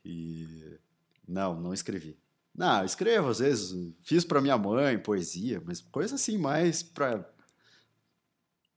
E. 0.04 0.78
Não, 1.26 1.58
não 1.60 1.72
escrevi. 1.72 2.18
Não, 2.54 2.84
escrevo 2.84 3.28
às 3.28 3.38
vezes. 3.38 3.94
Fiz 4.02 4.24
para 4.24 4.40
minha 4.40 4.58
mãe 4.58 4.98
poesia, 4.98 5.62
mas 5.64 5.80
coisa 5.80 6.16
assim 6.16 6.36
mais 6.36 6.82
pra. 6.82 7.24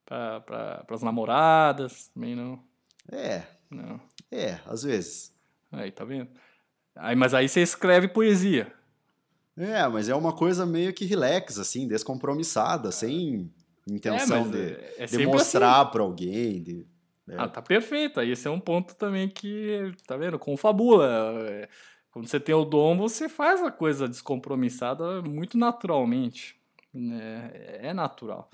Para 0.06 0.42
pra, 0.42 0.86
as 0.90 1.02
namoradas 1.02 2.10
também 2.10 2.36
não. 2.36 2.64
É. 3.12 3.44
Não. 3.70 4.00
É, 4.30 4.60
às 4.66 4.84
vezes. 4.84 5.34
Aí, 5.72 5.92
tá 5.92 6.04
vendo? 6.04 6.30
Aí, 6.96 7.16
mas 7.16 7.34
aí 7.34 7.48
você 7.48 7.62
escreve 7.62 8.10
poesia. 8.10 8.72
É, 9.58 9.88
mas 9.88 10.10
é 10.10 10.16
uma 10.16 10.34
coisa 10.34 10.66
meio 10.66 10.94
que 10.94 11.06
relax, 11.06 11.60
assim, 11.60 11.88
descompromissada, 11.88 12.92
sem 12.92 13.50
intenção 13.88 14.46
é, 14.46 14.50
de, 14.50 14.78
é 14.98 15.06
de 15.06 15.26
mostrar 15.26 15.82
assim. 15.82 15.92
para 15.92 16.02
alguém. 16.02 16.64
De, 16.64 16.88
né? 17.28 17.36
Ah, 17.38 17.48
tá 17.48 17.62
perfeito. 17.62 18.20
Aí 18.20 18.32
esse 18.32 18.48
é 18.48 18.52
um 18.52 18.60
ponto 18.60 18.96
também 18.96 19.30
que, 19.30 19.94
tá 20.08 20.18
vendo? 20.18 20.40
Confabula. 20.40 21.08
É, 21.50 21.70
quando 22.12 22.28
você 22.28 22.40
tem 22.40 22.56
o 22.56 22.66
dom, 22.66 22.98
você 22.98 23.30
faz 23.30 23.62
a 23.62 23.72
coisa 23.72 24.08
descompromissada 24.08 25.22
muito 25.22 25.58
naturalmente. 25.58 26.60
Né? 26.94 27.52
É 27.80 27.94
natural. 27.94 28.50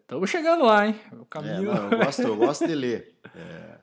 Estamos 0.00 0.22
uh, 0.22 0.24
é, 0.24 0.26
chegando 0.26 0.64
lá, 0.64 0.86
hein? 0.86 1.00
O 1.12 1.24
caminho... 1.24 1.70
É, 1.70 1.74
não, 1.74 1.90
eu, 1.90 1.98
gosto, 1.98 2.22
eu 2.22 2.36
gosto 2.36 2.66
de 2.66 2.74
ler. 2.74 3.18
É, 3.34 3.78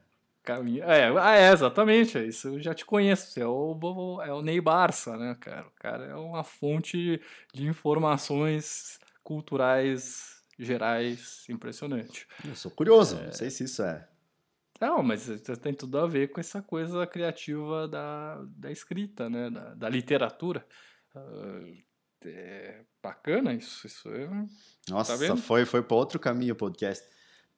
Caminho. 0.50 0.84
É, 0.84 1.16
ah, 1.20 1.36
é, 1.36 1.52
exatamente. 1.52 2.18
É 2.18 2.26
isso 2.26 2.48
eu 2.48 2.60
já 2.60 2.74
te 2.74 2.84
conheço. 2.84 3.32
Você 3.32 3.42
é 3.42 3.48
o, 3.48 4.22
é 4.24 4.34
o 4.34 4.42
Ney 4.42 4.60
Barça, 4.60 5.16
né, 5.16 5.38
cara? 5.40 5.68
O 5.68 5.72
cara 5.72 6.06
é 6.06 6.16
uma 6.16 6.44
fonte 6.44 7.22
de 7.54 7.68
informações 7.68 9.00
culturais 9.24 10.42
gerais 10.58 11.46
impressionante. 11.48 12.28
Eu 12.44 12.56
sou 12.56 12.72
curioso, 12.72 13.18
é... 13.18 13.26
não 13.28 13.32
sei 13.32 13.52
se 13.52 13.64
isso 13.64 13.84
é. 13.84 14.08
Não, 14.82 15.04
mas 15.04 15.30
tem 15.62 15.74
tudo 15.74 16.00
a 16.00 16.08
ver 16.08 16.32
com 16.32 16.40
essa 16.40 16.64
coisa 16.64 17.06
criativa 17.06 17.88
da, 17.88 18.42
da 18.58 18.72
escrita, 18.72 19.30
né? 19.30 19.52
Da, 19.52 19.76
da 19.76 19.90
literatura. 19.90 20.66
Uh, 21.16 21.78
é 22.26 22.82
bacana 23.04 23.54
isso. 23.54 23.86
isso 23.86 24.10
é... 24.10 24.28
Nossa, 24.90 25.16
tá 25.16 25.38
foi, 25.38 25.66
foi 25.66 25.84
para 25.84 25.96
outro 25.96 26.20
caminho 26.20 26.54
o 26.54 26.58
podcast. 26.58 27.06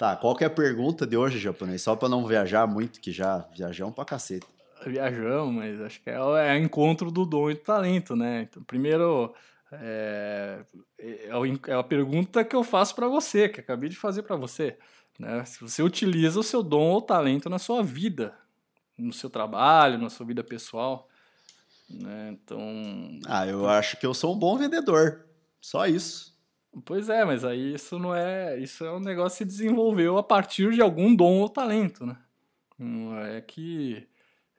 Tá, 0.02 0.16
qual 0.16 0.36
que 0.36 0.44
é 0.44 0.48
a 0.48 0.50
pergunta 0.50 1.06
de 1.06 1.16
hoje, 1.16 1.38
japonês? 1.38 1.84
Só 1.84 1.96
para 1.96 2.10
não 2.10 2.26
viajar 2.26 2.66
muito, 2.66 3.00
que 3.00 3.12
já 3.12 3.46
viajamos 3.56 3.94
pra 3.94 4.04
cacete. 4.04 4.48
Viajamos, 4.84 5.54
mas 5.54 5.80
acho 5.80 6.02
que 6.02 6.10
é, 6.10 6.20
o 6.20 6.36
é 6.36 6.58
encontro 6.58 7.12
do 7.12 7.24
dom 7.24 7.52
e 7.52 7.54
do 7.54 7.60
talento, 7.60 8.16
né? 8.16 8.48
Então, 8.50 8.64
primeiro, 8.64 9.32
é, 9.72 10.66
é, 10.98 11.30
é 11.68 11.76
a 11.76 11.84
pergunta 11.84 12.44
que 12.44 12.56
eu 12.56 12.64
faço 12.64 12.96
para 12.96 13.08
você, 13.08 13.48
que 13.48 13.60
acabei 13.60 13.90
de 13.90 13.96
fazer 13.96 14.24
para 14.24 14.36
você. 14.36 14.76
Né? 15.20 15.46
Se 15.46 15.62
você 15.62 15.84
utiliza 15.84 16.40
o 16.40 16.44
seu 16.44 16.64
dom 16.64 16.90
ou 16.90 17.02
talento 17.04 17.48
na 17.48 17.60
sua 17.60 17.84
vida, 17.84 18.34
no 18.98 19.14
seu 19.14 19.30
trabalho, 19.30 20.00
na 20.00 20.10
sua 20.10 20.26
vida 20.26 20.44
pessoal. 20.44 21.08
Né? 21.88 22.32
Então. 22.32 23.20
Ah, 23.28 23.46
eu 23.46 23.70
acho 23.70 23.98
que 23.98 24.06
eu 24.08 24.16
sou 24.16 24.34
um 24.34 24.40
bom 24.40 24.58
vendedor. 24.58 25.28
Só 25.62 25.86
isso. 25.86 26.31
Pois 26.86 27.10
é, 27.10 27.26
mas 27.26 27.44
aí 27.44 27.74
isso 27.74 28.00
não 28.00 28.16
é. 28.16 28.58
Isso 28.60 28.86
é 28.86 28.92
um 28.94 29.00
negócio 29.00 29.38
que 29.46 29.52
se 29.52 29.60
desenvolveu 29.60 30.18
a 30.18 30.24
partir 30.24 30.72
de 30.72 30.82
algum 30.82 31.14
dom 31.16 31.40
ou 31.40 31.50
talento, 31.50 32.06
né? 32.06 32.18
Não 32.80 33.18
é 33.18 33.42
que. 33.42 34.08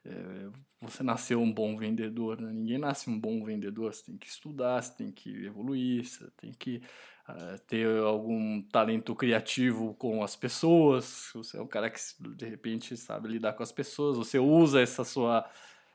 é, 0.05 0.51
você 0.83 1.03
nasceu 1.03 1.41
um 1.41 1.53
bom 1.53 1.77
vendedor, 1.77 2.41
né? 2.41 2.51
ninguém 2.53 2.79
nasce 2.79 3.09
um 3.09 3.19
bom 3.19 3.45
vendedor, 3.45 3.95
você 3.95 4.05
tem 4.07 4.19
que 4.19 4.27
estudar, 4.27 4.83
você 4.83 4.93
tem 4.97 5.13
que 5.13 5.47
evoluir, 5.47 6.05
você 6.05 6.29
tem 6.37 6.53
que 6.53 6.83
uh, 7.29 7.59
ter 7.69 7.87
algum 8.03 8.61
talento 8.63 9.15
criativo 9.15 9.95
com 9.95 10.25
as 10.25 10.35
pessoas, 10.35 11.31
você 11.35 11.57
é 11.57 11.63
um 11.63 11.69
cara 11.69 11.89
que 11.89 12.01
de 12.37 12.49
repente 12.49 12.97
sabe 12.97 13.29
lidar 13.29 13.53
com 13.53 13.63
as 13.63 13.71
pessoas, 13.73 14.17
você 14.17 14.39
usa 14.41 14.81
essa 14.81 15.05
sua 15.05 15.49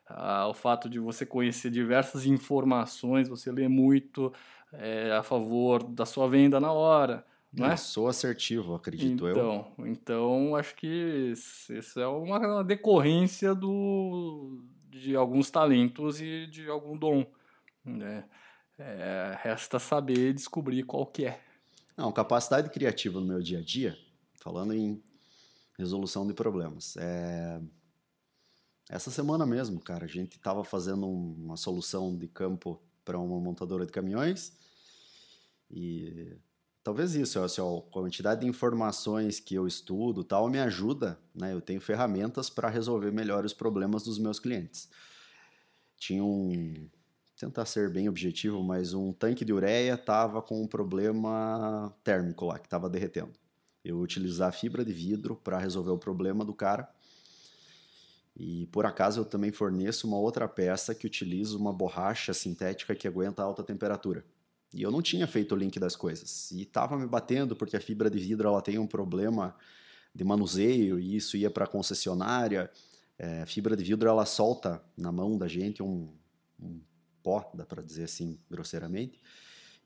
uh, 0.09 0.47
o 0.49 0.53
fato 0.53 0.89
de 0.89 0.99
você 0.99 1.25
conhecer 1.25 1.69
diversas 1.69 2.25
informações, 2.25 3.27
você 3.27 3.51
lê 3.51 3.67
muito 3.67 4.33
é, 4.73 5.11
a 5.11 5.23
favor 5.23 5.83
da 5.83 6.05
sua 6.05 6.27
venda 6.27 6.59
na 6.59 6.71
hora. 6.71 7.25
Não 7.51 7.65
é? 7.65 7.77
sou 7.77 8.07
assertivo, 8.07 8.75
acredito 8.75 9.27
então, 9.27 9.73
eu. 9.77 9.87
Então, 9.87 10.55
acho 10.55 10.75
que 10.75 11.33
isso 11.33 11.99
é 11.99 12.07
uma 12.07 12.63
decorrência 12.63 13.55
do, 13.55 14.63
de 14.89 15.15
alguns 15.15 15.49
talentos 15.49 16.21
e 16.21 16.45
de 16.47 16.69
algum 16.69 16.97
dom. 16.97 17.25
Né? 17.83 18.25
É, 18.77 19.37
resta 19.41 19.79
saber 19.79 20.33
descobrir 20.33 20.83
qual 20.83 21.05
que 21.05 21.25
é. 21.25 21.39
Não, 21.95 22.11
capacidade 22.11 22.69
criativa 22.69 23.19
no 23.19 23.25
meu 23.25 23.41
dia 23.41 23.57
a 23.59 23.61
dia, 23.61 23.97
falando 24.35 24.73
em 24.73 25.01
resolução 25.77 26.27
de 26.27 26.33
problemas. 26.33 26.95
É... 26.97 27.61
Essa 28.89 29.09
semana 29.09 29.45
mesmo, 29.45 29.79
cara, 29.79 30.05
a 30.05 30.07
gente 30.07 30.37
estava 30.37 30.63
fazendo 30.63 31.07
uma 31.07 31.57
solução 31.57 32.15
de 32.15 32.27
campo 32.27 32.81
para 33.07 33.17
uma 33.17 33.39
montadora 33.39 33.85
de 33.85 33.91
caminhões 33.93 34.51
e 35.71 36.35
talvez 36.83 37.15
isso, 37.15 37.39
assim, 37.39 37.61
ó, 37.61 37.77
a 37.77 37.81
quantidade 37.83 38.41
de 38.41 38.47
informações 38.47 39.39
que 39.39 39.55
eu 39.55 39.65
estudo 39.65 40.25
tal 40.25 40.49
me 40.49 40.59
ajuda, 40.59 41.17
né? 41.33 41.53
Eu 41.53 41.61
tenho 41.61 41.79
ferramentas 41.79 42.49
para 42.49 42.67
resolver 42.67 43.11
melhor 43.11 43.45
os 43.45 43.53
problemas 43.53 44.03
dos 44.03 44.19
meus 44.19 44.39
clientes. 44.39 44.89
Tinha 45.97 46.21
um, 46.21 46.89
tentar 47.39 47.65
ser 47.65 47.89
bem 47.89 48.09
objetivo, 48.09 48.61
mas 48.61 48.93
um 48.93 49.13
tanque 49.13 49.45
de 49.45 49.53
ureia 49.53 49.93
estava 49.93 50.41
com 50.41 50.61
um 50.61 50.67
problema 50.67 51.93
térmico 52.03 52.45
lá, 52.45 52.59
que 52.59 52.67
estava 52.67 52.89
derretendo. 52.89 53.33
Eu 53.85 53.99
utilizar 53.99 54.51
fibra 54.51 54.83
de 54.83 54.91
vidro 54.91 55.33
para 55.33 55.57
resolver 55.57 55.91
o 55.91 55.97
problema 55.97 56.43
do 56.43 56.53
cara. 56.53 56.89
E 58.39 58.67
por 58.67 58.85
acaso 58.85 59.21
eu 59.21 59.25
também 59.25 59.51
forneço 59.51 60.07
uma 60.07 60.17
outra 60.17 60.47
peça 60.47 60.93
que 60.93 61.07
utiliza 61.07 61.57
uma 61.57 61.73
borracha 61.73 62.35
sintética 62.35 62.95
que 62.95 63.07
aguenta 63.07 63.41
alta 63.41 63.63
temperatura. 63.63 64.23
E 64.71 64.83
eu 64.83 64.91
não 64.91 65.01
tinha 65.01 65.25
feito 65.25 65.55
o 65.55 65.57
link 65.57 65.79
das 65.79 65.95
coisas. 65.95 66.51
E 66.51 66.61
estava 66.61 66.95
me 66.99 67.07
batendo 67.07 67.55
porque 67.55 67.75
a 67.75 67.81
fibra 67.81 68.11
de 68.11 68.19
vidro 68.19 68.47
ela 68.47 68.61
tem 68.61 68.77
um 68.77 68.85
problema 68.85 69.55
de 70.13 70.23
manuseio 70.23 70.99
e 70.99 71.15
isso 71.15 71.35
ia 71.35 71.49
para 71.49 71.65
a 71.65 71.67
concessionária. 71.67 72.69
É, 73.17 73.43
fibra 73.47 73.75
de 73.75 73.83
vidro 73.83 74.07
ela 74.07 74.25
solta 74.25 74.83
na 74.95 75.11
mão 75.11 75.35
da 75.35 75.47
gente 75.47 75.81
um, 75.81 76.13
um 76.61 76.79
pó, 77.23 77.49
dá 77.55 77.65
para 77.65 77.81
dizer 77.81 78.03
assim 78.03 78.37
grosseiramente, 78.51 79.19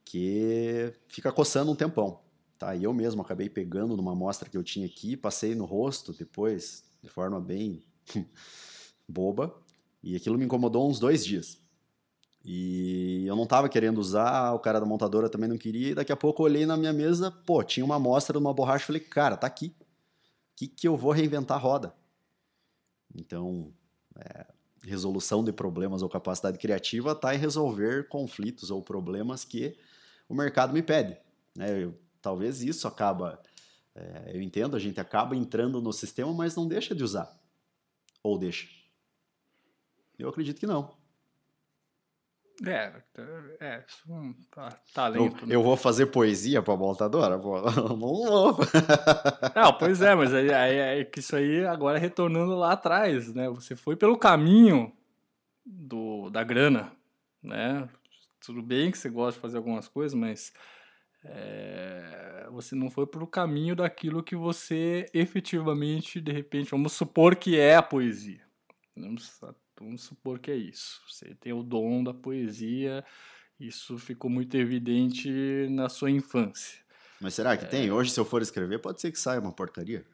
que 0.04 0.94
fica 1.08 1.32
coçando 1.32 1.72
um 1.72 1.76
tempão. 1.76 2.20
Tá? 2.60 2.76
E 2.76 2.84
eu 2.84 2.94
mesmo 2.94 3.22
acabei 3.22 3.50
pegando 3.50 3.96
numa 3.96 4.12
amostra 4.12 4.50
que 4.50 4.58
eu 4.58 4.64
tinha 4.64 4.86
aqui, 4.86 5.16
passei 5.16 5.56
no 5.56 5.64
rosto 5.64 6.12
depois, 6.12 6.84
de 7.02 7.10
forma 7.10 7.40
bem 7.40 7.82
boba, 9.08 9.54
e 10.04 10.16
aquilo 10.16 10.38
me 10.38 10.46
incomodou 10.46 10.90
uns 10.90 11.00
dois 11.00 11.26
dias. 11.26 11.60
E 12.44 13.24
eu 13.28 13.36
não 13.36 13.44
estava 13.44 13.70
querendo 13.70 14.00
usar, 14.00 14.54
o 14.54 14.60
cara 14.60 14.80
da 14.80 14.86
montadora 14.86 15.30
também 15.30 15.48
não 15.48 15.58
queria, 15.58 15.94
daqui 15.94 16.12
a 16.12 16.18
pouco 16.18 16.42
eu 16.42 16.46
olhei 16.46 16.66
na 16.66 16.76
minha 16.76 16.94
mesa, 16.94 17.30
pô, 17.30 17.64
tinha 17.64 17.86
uma 17.86 17.96
amostra 17.96 18.34
de 18.34 18.44
uma 18.44 18.54
borracha, 18.54 18.86
falei, 18.86 19.02
cara, 19.02 19.38
tá 19.38 19.46
aqui. 19.46 19.76
O 19.80 19.86
que, 20.56 20.68
que 20.68 20.88
eu 20.88 20.98
vou 20.98 21.12
reinventar 21.12 21.58
a 21.58 21.60
roda? 21.60 21.94
Então, 23.16 23.72
é, 24.16 24.46
resolução 24.84 25.44
de 25.44 25.52
problemas 25.52 26.02
ou 26.02 26.10
capacidade 26.10 26.58
criativa 26.58 27.12
está 27.12 27.36
em 27.36 27.38
resolver 27.38 28.08
conflitos 28.08 28.72
ou 28.72 28.82
problemas 28.82 29.46
que 29.46 29.78
o 30.28 30.34
mercado 30.34 30.74
me 30.74 30.82
pede. 30.82 31.18
Né? 31.56 31.84
Eu, 31.84 31.98
talvez 32.22 32.64
isso 32.64 32.88
acaba, 32.88 33.40
é, 33.94 34.32
eu 34.34 34.42
entendo, 34.42 34.76
a 34.76 34.80
gente 34.80 35.00
acaba 35.00 35.36
entrando 35.36 35.82
no 35.82 35.94
sistema, 35.94 36.34
mas 36.34 36.56
não 36.56 36.68
deixa 36.68 36.96
de 36.96 37.04
usar. 37.04 37.32
Ou 38.24 38.38
deixa? 38.38 38.68
Eu 40.18 40.30
acredito 40.30 40.60
que 40.60 40.68
não. 40.68 40.96
É, 42.68 42.94
é, 43.60 43.84
um 44.08 44.36
talento. 44.94 45.46
Eu, 45.46 45.52
eu 45.52 45.64
vou 45.64 45.76
fazer 45.76 46.08
poesia 46.08 46.62
para 46.62 46.76
a 46.76 46.78
montadora? 46.78 47.38
Não 47.40 47.98
vou. 47.98 48.56
Não, 49.56 49.74
pois 49.74 50.00
é, 50.02 50.14
mas 50.14 50.32
aí, 50.32 50.54
aí, 50.54 51.00
é 51.00 51.04
que 51.04 51.20
isso 51.20 51.36
aí 51.36 51.66
agora 51.66 51.98
retornando 51.98 52.56
lá 52.56 52.74
atrás, 52.74 53.34
né? 53.34 53.50
Você 53.50 53.76
foi 53.76 53.96
pelo 53.96 54.16
caminho 54.16 54.94
do, 55.66 56.30
da 56.30 56.44
grana, 56.44 56.92
né? 57.42 57.90
Tudo 58.46 58.62
bem 58.62 58.92
que 58.92 58.98
você 58.98 59.10
gosta 59.10 59.40
de 59.40 59.42
fazer 59.42 59.58
algumas 59.58 59.88
coisas, 59.88 60.14
mas 60.14 60.54
é, 61.24 62.48
você 62.52 62.76
não 62.76 62.90
foi 62.90 63.08
pelo 63.08 63.28
caminho 63.28 63.76
daquilo 63.76 64.24
que 64.24 64.36
você 64.36 65.06
efetivamente, 65.14 66.20
de 66.20 66.32
repente, 66.32 66.72
vamos 66.72 66.94
supor 66.94 67.36
que 67.36 67.58
é 67.58 67.76
a 67.76 67.84
poesia. 67.84 68.42
Vamos 68.96 69.42
Vamos 69.82 70.04
supor 70.04 70.38
que 70.38 70.52
é 70.52 70.56
isso. 70.56 71.02
Você 71.08 71.34
tem 71.40 71.52
o 71.52 71.64
dom 71.64 72.04
da 72.04 72.14
poesia, 72.14 73.04
isso 73.60 73.98
ficou 73.98 74.30
muito 74.30 74.56
evidente 74.56 75.28
na 75.72 75.90
sua 75.90 76.12
infância. 76.12 76.80
Mas 77.20 77.34
será 77.34 77.58
que 77.58 77.66
é... 77.66 77.68
tem? 77.68 77.92
Hoje, 77.92 78.12
se 78.12 78.20
eu 78.20 78.26
for 78.26 78.44
escrever, 78.44 78.80
pode 78.80 79.02
ser 79.02 79.12
que 79.12 79.20
saia 79.20 79.40
uma 79.40 79.52
porcaria. 79.52 80.06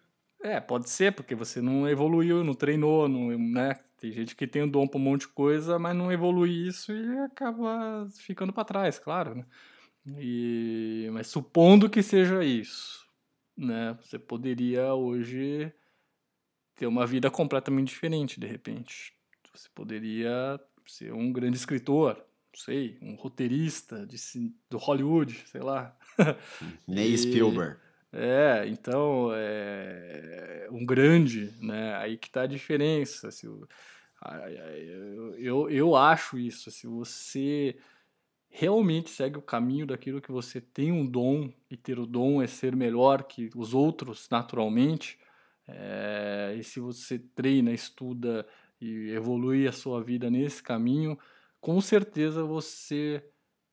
É, 0.41 0.59
pode 0.61 0.89
ser, 0.89 1.13
porque 1.13 1.35
você 1.35 1.61
não 1.61 1.87
evoluiu, 1.87 2.43
não 2.43 2.53
treinou, 2.53 3.09
não, 3.09 3.37
né? 3.37 3.77
Tem 3.99 4.11
gente 4.11 4.35
que 4.35 4.47
tem 4.47 4.61
o 4.61 4.71
dom 4.71 4.87
para 4.87 4.99
um 4.99 5.03
monte 5.03 5.21
de 5.21 5.29
coisa, 5.29 5.77
mas 5.77 5.95
não 5.95 6.11
evolui 6.11 6.67
isso 6.67 6.93
e 6.93 7.17
acaba 7.19 8.07
ficando 8.19 8.53
para 8.53 8.63
trás, 8.63 8.99
claro, 8.99 9.35
né? 9.35 9.45
E, 10.17 11.09
mas 11.11 11.27
supondo 11.27 11.89
que 11.89 12.01
seja 12.01 12.43
isso, 12.43 13.05
né? 13.57 13.97
Você 14.01 14.17
poderia 14.17 14.93
hoje 14.93 15.71
ter 16.75 16.87
uma 16.87 17.05
vida 17.05 17.29
completamente 17.29 17.89
diferente, 17.89 18.39
de 18.39 18.47
repente. 18.47 19.13
Você 19.53 19.67
poderia 19.73 20.59
ser 20.85 21.11
um 21.13 21.33
grande 21.33 21.57
escritor, 21.57 22.15
não 22.15 22.59
sei, 22.59 22.97
um 23.01 23.15
roteirista 23.15 24.05
de, 24.05 24.17
do 24.69 24.77
Hollywood, 24.77 25.43
sei 25.47 25.61
lá. 25.61 25.97
Nem 26.87 27.13
e, 27.13 27.17
Spielberg. 27.17 27.77
É, 28.13 28.63
então, 28.67 29.31
é, 29.33 30.67
um 30.71 30.85
grande, 30.85 31.53
né? 31.59 31.95
Aí 31.97 32.17
que 32.17 32.27
está 32.27 32.43
a 32.43 32.47
diferença. 32.47 33.29
Se, 33.31 33.45
eu, 33.45 33.67
eu, 35.37 35.69
eu 35.69 35.95
acho 35.95 36.37
isso. 36.37 36.71
Se 36.71 36.87
você 36.87 37.77
realmente 38.59 39.11
segue 39.11 39.37
o 39.37 39.41
caminho 39.41 39.85
daquilo 39.85 40.19
que 40.19 40.31
você 40.31 40.59
tem 40.59 40.91
um 40.91 41.05
dom, 41.05 41.53
e 41.69 41.77
ter 41.77 41.99
o 41.99 42.07
dom 42.07 42.41
é 42.41 42.47
ser 42.47 42.75
melhor 42.75 43.23
que 43.23 43.51
os 43.55 43.75
outros 43.75 44.27
naturalmente, 44.31 45.19
é, 45.67 46.55
e 46.57 46.63
se 46.63 46.79
você 46.79 47.19
treina, 47.19 47.71
estuda, 47.71 48.47
e 48.81 49.11
evolui 49.11 49.67
a 49.67 49.71
sua 49.71 50.03
vida 50.03 50.27
nesse 50.31 50.63
caminho, 50.63 51.19
com 51.61 51.79
certeza 51.79 52.43
você 52.43 53.23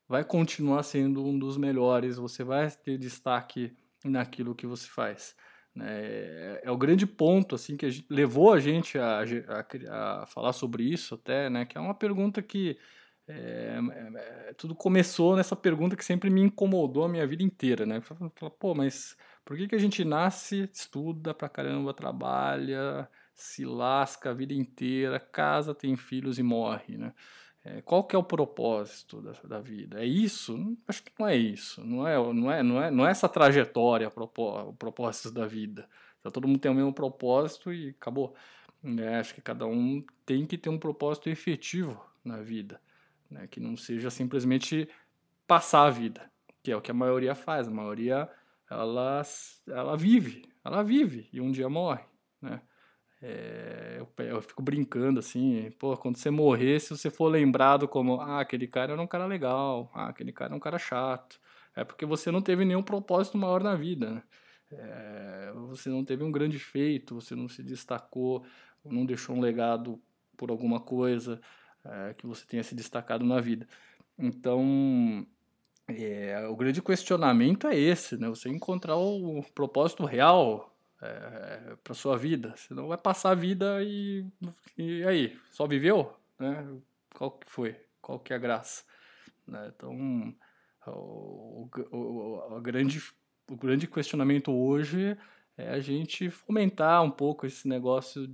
vai 0.07 0.23
continuar 0.23 0.83
sendo 0.83 1.25
um 1.25 1.39
dos 1.39 1.57
melhores, 1.57 2.19
você 2.19 2.45
vai 2.45 2.71
ter 2.71 2.99
destaque 2.99 3.75
naquilo 4.05 4.55
que 4.55 4.67
você 4.67 4.87
faz. 4.87 5.35
Né? 5.75 5.87
É, 5.89 6.61
é 6.65 6.71
o 6.71 6.77
grande 6.77 7.07
ponto 7.07 7.55
assim 7.55 7.75
que 7.75 7.87
a 7.87 7.91
gente, 7.91 8.07
levou 8.11 8.53
a 8.53 8.61
gente 8.61 8.99
a, 8.99 9.21
a, 9.21 10.23
a, 10.23 10.27
falar 10.27 10.53
sobre 10.53 10.85
isso 10.85 11.15
até, 11.15 11.49
né? 11.49 11.65
que 11.65 11.79
é 11.79 11.81
uma 11.81 11.95
pergunta 11.95 12.43
que 12.43 12.77
é, 13.27 13.79
é, 13.93 14.49
é 14.49 14.53
tudo 14.55 14.75
começou 14.75 15.37
nessa 15.37 15.57
pergunta 15.57 15.97
que 15.97 16.05
sempre 16.05 16.31
me 16.31 16.41
incomodou 16.41 17.05
a 17.05 17.09
minha 17.09 17.27
vida 17.27 17.43
inteira, 17.43 17.87
né? 17.87 18.01
Fala, 18.01 18.31
pô, 18.59 18.75
mas 18.75 19.17
por 19.45 19.57
que, 19.57 19.69
que 19.69 19.75
a 19.75 19.79
gente 19.79 20.05
nasce, 20.05 20.69
estuda 20.73 21.35
pra 21.35 21.49
caramba, 21.49 21.95
trabalha, 21.95 23.09
se 23.35 23.65
lasca 23.65 24.31
a 24.31 24.35
vida 24.35 24.55
inteira, 24.55 25.19
casa, 25.19 25.75
tem 25.75 25.97
filhos 25.97 26.39
e 26.39 26.43
morre, 26.43 26.97
né? 26.97 27.13
É, 27.65 27.81
qual 27.81 28.05
que 28.05 28.15
é 28.15 28.19
o 28.19 28.23
propósito 28.23 29.23
da, 29.23 29.33
da, 29.45 29.61
vida? 29.61 30.03
É 30.03 30.05
isso? 30.05 30.77
Acho 30.87 31.03
que 31.03 31.11
não 31.19 31.27
é 31.27 31.35
isso. 31.35 31.83
Não 31.83 32.07
é, 32.07 32.17
não 32.17 32.53
é, 32.53 32.63
não 32.63 32.83
é, 32.83 32.91
não 32.91 33.07
é 33.07 33.11
essa 33.11 33.29
trajetória, 33.29 34.13
o 34.15 34.73
propósito 34.75 35.31
da 35.33 35.47
vida. 35.47 35.89
Então, 36.21 36.31
todo 36.31 36.47
mundo 36.47 36.59
tem 36.59 36.71
o 36.71 36.75
mesmo 36.75 36.93
propósito 36.93 37.73
e 37.73 37.91
acabou. 37.91 38.35
É, 38.99 39.17
acho 39.17 39.35
que 39.35 39.41
cada 39.41 39.67
um 39.67 40.05
tem 40.27 40.45
que 40.45 40.59
ter 40.59 40.69
um 40.69 40.79
propósito 40.79 41.31
efetivo 41.31 41.99
na 42.23 42.43
vida, 42.43 42.81
né? 43.35 43.47
que 43.49 43.61
não 43.61 43.77
seja 43.77 44.09
simplesmente 44.11 44.89
passar 45.47 45.87
a 45.87 45.91
vida, 45.91 46.31
que 46.63 46.71
é 46.71 46.77
o 46.77 46.81
que 46.81 46.91
a 46.91 46.95
maioria 46.95 47.35
faz. 47.35 47.69
A 47.69 47.71
maioria 47.71 48.31
ela, 48.71 49.23
ela 49.69 49.97
vive, 49.97 50.43
ela 50.65 50.83
vive 50.83 51.29
e 51.33 51.41
um 51.41 51.51
dia 51.51 51.69
morre, 51.69 52.05
né? 52.41 52.63
É, 53.27 53.97
eu, 53.99 54.25
eu, 54.27 54.43
fico 54.43 54.63
brincando 54.63 55.19
assim, 55.19 55.71
pô, 55.79 55.97
quando 55.97 56.17
você 56.19 56.29
morrer, 56.29 56.79
se 56.79 56.91
você 56.91 57.09
for 57.09 57.29
lembrado 57.29 57.89
como, 57.89 58.21
ah, 58.21 58.41
aquele 58.41 58.67
cara 58.67 58.93
era 58.93 59.01
um 59.01 59.07
cara 59.07 59.25
legal, 59.25 59.91
ah, 59.95 60.09
aquele 60.09 60.31
cara 60.31 60.53
é 60.53 60.57
um 60.57 60.61
cara 60.61 60.79
chato, 60.79 61.41
é 61.75 61.83
porque 61.85 62.05
você 62.05 62.31
não 62.31 62.43
teve 62.43 62.67
nenhum 62.67 62.83
propósito 62.83 63.39
maior 63.39 63.63
na 63.63 63.75
vida, 63.75 64.11
né? 64.11 64.23
É, 64.71 65.53
você 65.69 65.89
não 65.89 66.05
teve 66.05 66.23
um 66.23 66.31
grande 66.31 66.59
feito, 66.59 67.15
você 67.15 67.35
não 67.35 67.49
se 67.49 67.63
destacou, 67.63 68.45
não 68.85 69.07
deixou 69.07 69.35
um 69.35 69.41
legado 69.41 69.99
por 70.37 70.51
alguma 70.51 70.81
coisa, 70.81 71.41
é, 71.85 72.15
que 72.15 72.27
você 72.27 72.45
tenha 72.47 72.63
se 72.63 72.75
destacado 72.75 73.25
na 73.25 73.41
vida. 73.41 73.67
Então, 74.19 75.27
é, 75.89 76.47
o 76.49 76.57
grande 76.57 76.81
questionamento 76.81 77.67
é 77.67 77.77
esse, 77.77 78.17
né? 78.17 78.29
Você 78.29 78.49
encontrar 78.49 78.97
o 78.97 79.43
propósito 79.55 80.05
real 80.05 80.75
é, 81.03 81.77
para 81.83 81.95
sua 81.95 82.17
vida. 82.17 82.55
Senão 82.57 82.89
vai 82.89 82.99
passar 82.99 83.31
a 83.31 83.35
vida 83.35 83.83
e, 83.83 84.27
e 84.79 85.05
aí, 85.05 85.39
só 85.51 85.67
viveu? 85.67 86.15
Né? 86.39 86.67
Qual 87.15 87.31
que 87.33 87.51
foi? 87.51 87.77
Qual 88.01 88.19
que 88.19 88.33
é 88.33 88.37
a 88.37 88.39
graça? 88.39 88.85
Né? 89.47 89.73
Então, 89.75 90.35
o, 90.87 91.69
o, 91.91 92.57
o, 92.57 92.61
grande, 92.61 93.03
o 93.51 93.57
grande 93.57 93.87
questionamento 93.87 94.53
hoje 94.53 95.17
é 95.57 95.71
a 95.71 95.81
gente 95.81 96.31
fomentar 96.31 97.03
um 97.03 97.11
pouco 97.11 97.47
esse 97.47 97.69
negócio 97.69 98.29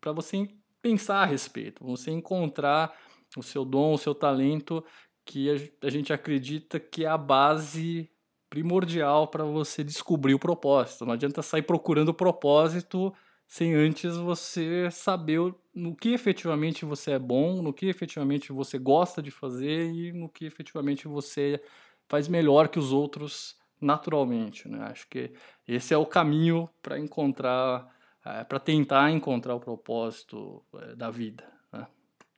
para 0.00 0.12
você 0.12 0.48
pensar 0.82 1.22
a 1.22 1.26
respeito, 1.26 1.84
você 1.84 2.10
encontrar 2.10 2.94
o 3.36 3.42
seu 3.42 3.64
dom, 3.64 3.94
o 3.94 3.98
seu 3.98 4.14
talento, 4.14 4.84
que 5.24 5.70
a, 5.82 5.90
gente 5.90 6.12
acredita 6.12 6.80
que 6.80 7.04
é 7.04 7.08
a 7.08 7.18
base 7.18 8.10
primordial 8.48 9.28
para 9.28 9.44
você 9.44 9.84
descobrir 9.84 10.34
o 10.34 10.38
propósito. 10.38 11.04
Não 11.04 11.12
adianta 11.12 11.42
sair 11.42 11.62
procurando 11.62 12.08
o 12.08 12.14
propósito 12.14 13.12
sem 13.46 13.74
antes 13.74 14.16
você 14.16 14.90
saber 14.90 15.54
no 15.74 15.94
que 15.94 16.10
efetivamente 16.10 16.84
você 16.84 17.12
é 17.12 17.18
bom, 17.18 17.62
no 17.62 17.72
que 17.72 17.86
efetivamente 17.86 18.52
você 18.52 18.78
gosta 18.78 19.22
de 19.22 19.30
fazer 19.30 19.90
e 19.90 20.12
no 20.12 20.28
que 20.28 20.46
efetivamente 20.46 21.06
você 21.06 21.62
faz 22.08 22.26
melhor 22.26 22.68
que 22.68 22.78
os 22.78 22.92
outros 22.92 23.56
naturalmente. 23.80 24.68
Né? 24.68 24.78
Acho 24.82 25.06
que 25.08 25.32
esse 25.66 25.92
é 25.92 25.96
o 25.96 26.06
caminho 26.06 26.68
para 26.82 26.98
encontrar, 26.98 27.86
é, 28.28 28.44
para 28.44 28.58
tentar 28.58 29.10
encontrar 29.10 29.54
o 29.54 29.60
propósito 29.60 30.62
é, 30.74 30.94
da 30.94 31.10
vida. 31.10 31.44
Né? 31.72 31.86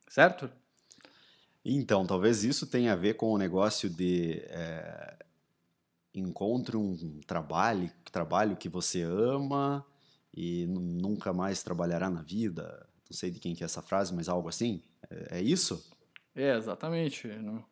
Certo? 0.07 0.49
Então, 1.63 2.05
talvez 2.05 2.43
isso 2.43 2.65
tenha 2.67 2.93
a 2.93 2.95
ver 2.95 3.15
com 3.15 3.31
o 3.31 3.37
negócio 3.37 3.89
de 3.89 4.41
é, 4.47 5.17
encontre 6.13 6.77
um 6.77 7.19
trabalho, 7.27 7.91
trabalho 8.11 8.55
que 8.55 8.69
você 8.69 9.03
ama 9.03 9.85
e 10.33 10.65
nunca 10.67 11.33
mais 11.33 11.61
trabalhará 11.61 12.09
na 12.09 12.21
vida. 12.21 12.87
Não 13.09 13.15
sei 13.15 13.29
de 13.29 13.39
quem 13.39 13.53
que 13.53 13.63
é 13.63 13.65
essa 13.65 13.81
frase, 13.81 14.13
mas 14.13 14.29
algo 14.29 14.49
assim. 14.49 14.81
É, 15.09 15.39
é 15.39 15.41
isso? 15.41 15.91
É, 16.33 16.55
exatamente. 16.55 17.27
Né? 17.27 17.63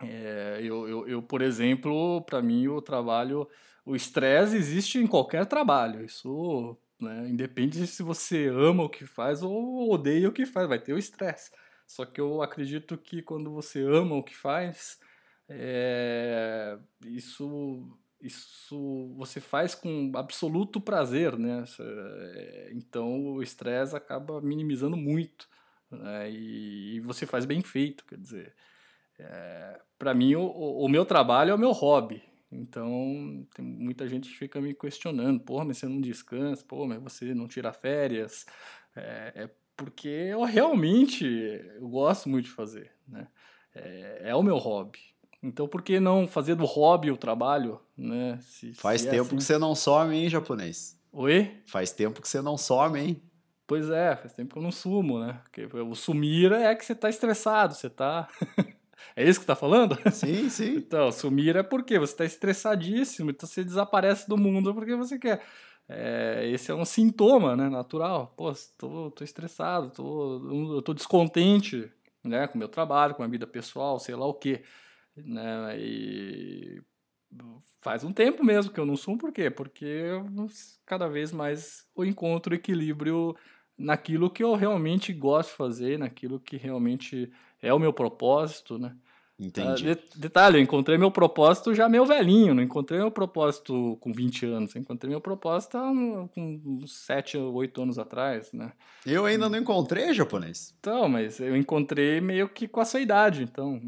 É, 0.00 0.60
eu, 0.62 0.88
eu, 0.88 1.08
eu, 1.08 1.22
por 1.22 1.42
exemplo, 1.42 2.22
para 2.22 2.40
mim 2.40 2.68
o 2.68 2.80
trabalho, 2.80 3.48
o 3.84 3.96
estresse 3.96 4.56
existe 4.56 4.98
em 4.98 5.06
qualquer 5.06 5.44
trabalho. 5.44 6.04
Isso 6.04 6.78
né, 7.00 7.28
independe 7.28 7.86
se 7.86 8.02
você 8.02 8.48
ama 8.48 8.84
o 8.84 8.88
que 8.88 9.06
faz 9.06 9.42
ou 9.42 9.92
odeia 9.92 10.28
o 10.28 10.32
que 10.32 10.46
faz, 10.46 10.68
vai 10.68 10.78
ter 10.78 10.92
o 10.92 10.98
estresse. 10.98 11.50
Só 11.86 12.04
que 12.04 12.20
eu 12.20 12.42
acredito 12.42 12.98
que 12.98 13.22
quando 13.22 13.50
você 13.50 13.82
ama 13.82 14.14
o 14.14 14.22
que 14.22 14.36
faz, 14.36 14.98
é, 15.48 16.78
isso 17.06 17.98
isso 18.20 19.14
você 19.16 19.40
faz 19.40 19.74
com 19.74 20.10
absoluto 20.16 20.80
prazer, 20.80 21.38
né? 21.38 21.64
Então 22.72 23.34
o 23.34 23.42
estresse 23.42 23.96
acaba 23.96 24.40
minimizando 24.40 24.96
muito 24.96 25.48
né? 25.90 26.30
e, 26.30 26.96
e, 26.96 27.00
você 27.00 27.26
faz 27.26 27.44
bem 27.44 27.62
feito, 27.62 28.04
quer 28.04 28.18
dizer. 28.18 28.54
É, 29.18 29.80
para 29.98 30.14
mim 30.14 30.34
o, 30.36 30.46
o, 30.46 30.88
meu 30.88 31.04
trabalho 31.04 31.50
é 31.50 31.54
o 31.54 31.58
meu 31.58 31.72
hobby. 31.72 32.22
Então 32.50 33.46
tem 33.54 33.64
muita 33.64 34.08
gente 34.08 34.28
que 34.30 34.36
fica 34.36 34.60
me 34.60 34.74
questionando, 34.74 35.40
pô, 35.40 35.62
mas 35.64 35.78
você 35.78 35.86
não 35.86 36.00
descansa, 36.00 36.64
pô, 36.66 36.86
mas 36.86 37.02
você 37.02 37.34
não 37.34 37.46
tira 37.46 37.72
férias. 37.72 38.46
É, 38.96 39.32
é 39.34 39.50
porque 39.76 40.08
eu 40.08 40.42
realmente 40.44 41.24
eu 41.24 41.88
gosto 41.88 42.28
muito 42.28 42.46
de 42.46 42.50
fazer, 42.50 42.90
né? 43.06 43.28
É, 43.74 44.30
é 44.30 44.34
o 44.34 44.42
meu 44.42 44.56
hobby. 44.56 44.98
Então, 45.42 45.68
por 45.68 45.82
que 45.82 46.00
não 46.00 46.26
fazer 46.26 46.56
do 46.56 46.64
hobby 46.64 47.12
o 47.12 47.16
trabalho, 47.16 47.80
né? 47.96 48.38
Se, 48.42 48.74
Faz 48.74 49.02
se 49.02 49.08
é 49.08 49.10
tempo 49.12 49.26
assim... 49.26 49.36
que 49.36 49.44
você 49.44 49.56
não 49.56 49.74
some, 49.74 50.16
hein, 50.16 50.28
japonês? 50.28 50.98
Oi? 51.12 51.62
Faz 51.66 51.92
tempo 51.92 52.20
que 52.20 52.28
você 52.28 52.40
não 52.42 52.58
some, 52.58 52.98
hein? 52.98 53.22
Pois 53.66 53.88
é, 53.88 54.16
faz 54.16 54.32
tempo 54.32 54.54
que 54.54 54.58
eu 54.58 54.62
não 54.62 54.72
sumo, 54.72 55.20
né? 55.20 55.40
Porque 55.44 55.66
o 55.66 55.94
sumir 55.94 56.50
é 56.52 56.74
que 56.74 56.84
você 56.84 56.94
tá 56.94 57.08
estressado, 57.08 57.74
você 57.74 57.88
tá... 57.88 58.28
é 59.16 59.28
isso 59.28 59.40
que 59.40 59.46
tá 59.46 59.56
falando? 59.56 59.98
Sim, 60.12 60.48
sim. 60.48 60.76
então, 60.78 61.10
sumir 61.12 61.56
é 61.56 61.62
porque 61.62 61.98
você 61.98 62.16
tá 62.16 62.24
estressadíssimo, 62.24 63.30
então 63.30 63.48
você 63.48 63.64
desaparece 63.64 64.28
do 64.28 64.36
mundo 64.36 64.74
porque 64.74 64.94
você 64.94 65.18
quer. 65.18 65.42
É, 65.88 66.46
esse 66.52 66.70
é 66.70 66.74
um 66.74 66.84
sintoma, 66.84 67.56
né, 67.56 67.68
natural. 67.68 68.34
Pô, 68.36 68.52
tô, 68.76 69.10
tô 69.10 69.24
estressado, 69.24 69.90
tô, 69.90 70.82
tô 70.82 70.92
descontente, 70.92 71.90
né, 72.22 72.46
com 72.46 72.56
o 72.56 72.58
meu 72.58 72.68
trabalho, 72.68 73.14
com 73.14 73.22
a 73.22 73.26
vida 73.26 73.46
pessoal, 73.46 73.98
sei 73.98 74.14
lá 74.14 74.26
o 74.26 74.34
quê 74.34 74.62
né? 75.24 75.78
E 75.78 76.82
faz 77.80 78.04
um 78.04 78.12
tempo 78.12 78.44
mesmo 78.44 78.72
que 78.72 78.80
eu 78.80 78.86
não 78.86 78.96
sumo, 78.96 79.18
por 79.18 79.32
quê? 79.32 79.50
Porque 79.50 79.84
eu, 79.84 80.26
cada 80.86 81.08
vez 81.08 81.32
mais 81.32 81.86
eu 81.96 82.04
encontro 82.04 82.54
equilíbrio 82.54 83.36
naquilo 83.78 84.28
que 84.28 84.42
eu 84.42 84.54
realmente 84.54 85.12
gosto 85.12 85.50
de 85.50 85.56
fazer, 85.56 85.98
naquilo 85.98 86.40
que 86.40 86.56
realmente 86.56 87.30
é 87.62 87.72
o 87.72 87.78
meu 87.78 87.92
propósito, 87.92 88.78
né? 88.78 88.94
Entendi. 89.40 89.84
De, 89.84 89.98
detalhe, 90.16 90.58
eu 90.58 90.60
encontrei 90.60 90.98
meu 90.98 91.12
propósito 91.12 91.72
já 91.72 91.88
meio 91.88 92.04
velhinho, 92.04 92.54
não 92.54 92.62
encontrei 92.62 92.98
meu 92.98 93.10
propósito 93.10 93.96
com 94.00 94.12
20 94.12 94.46
anos, 94.46 94.74
eu 94.74 94.80
encontrei 94.80 95.08
meu 95.08 95.20
propósito 95.20 95.78
com 96.34 96.80
7 96.84 97.38
ou 97.38 97.54
8 97.54 97.82
anos 97.82 97.98
atrás, 98.00 98.52
né? 98.52 98.72
Eu 99.06 99.26
ainda 99.26 99.48
não 99.48 99.56
encontrei 99.56 100.12
japonês. 100.12 100.74
Então, 100.80 101.08
mas 101.08 101.38
eu 101.38 101.56
encontrei 101.56 102.20
meio 102.20 102.48
que 102.48 102.66
com 102.66 102.80
a 102.80 102.84
sua 102.84 103.00
idade, 103.00 103.44
então... 103.44 103.80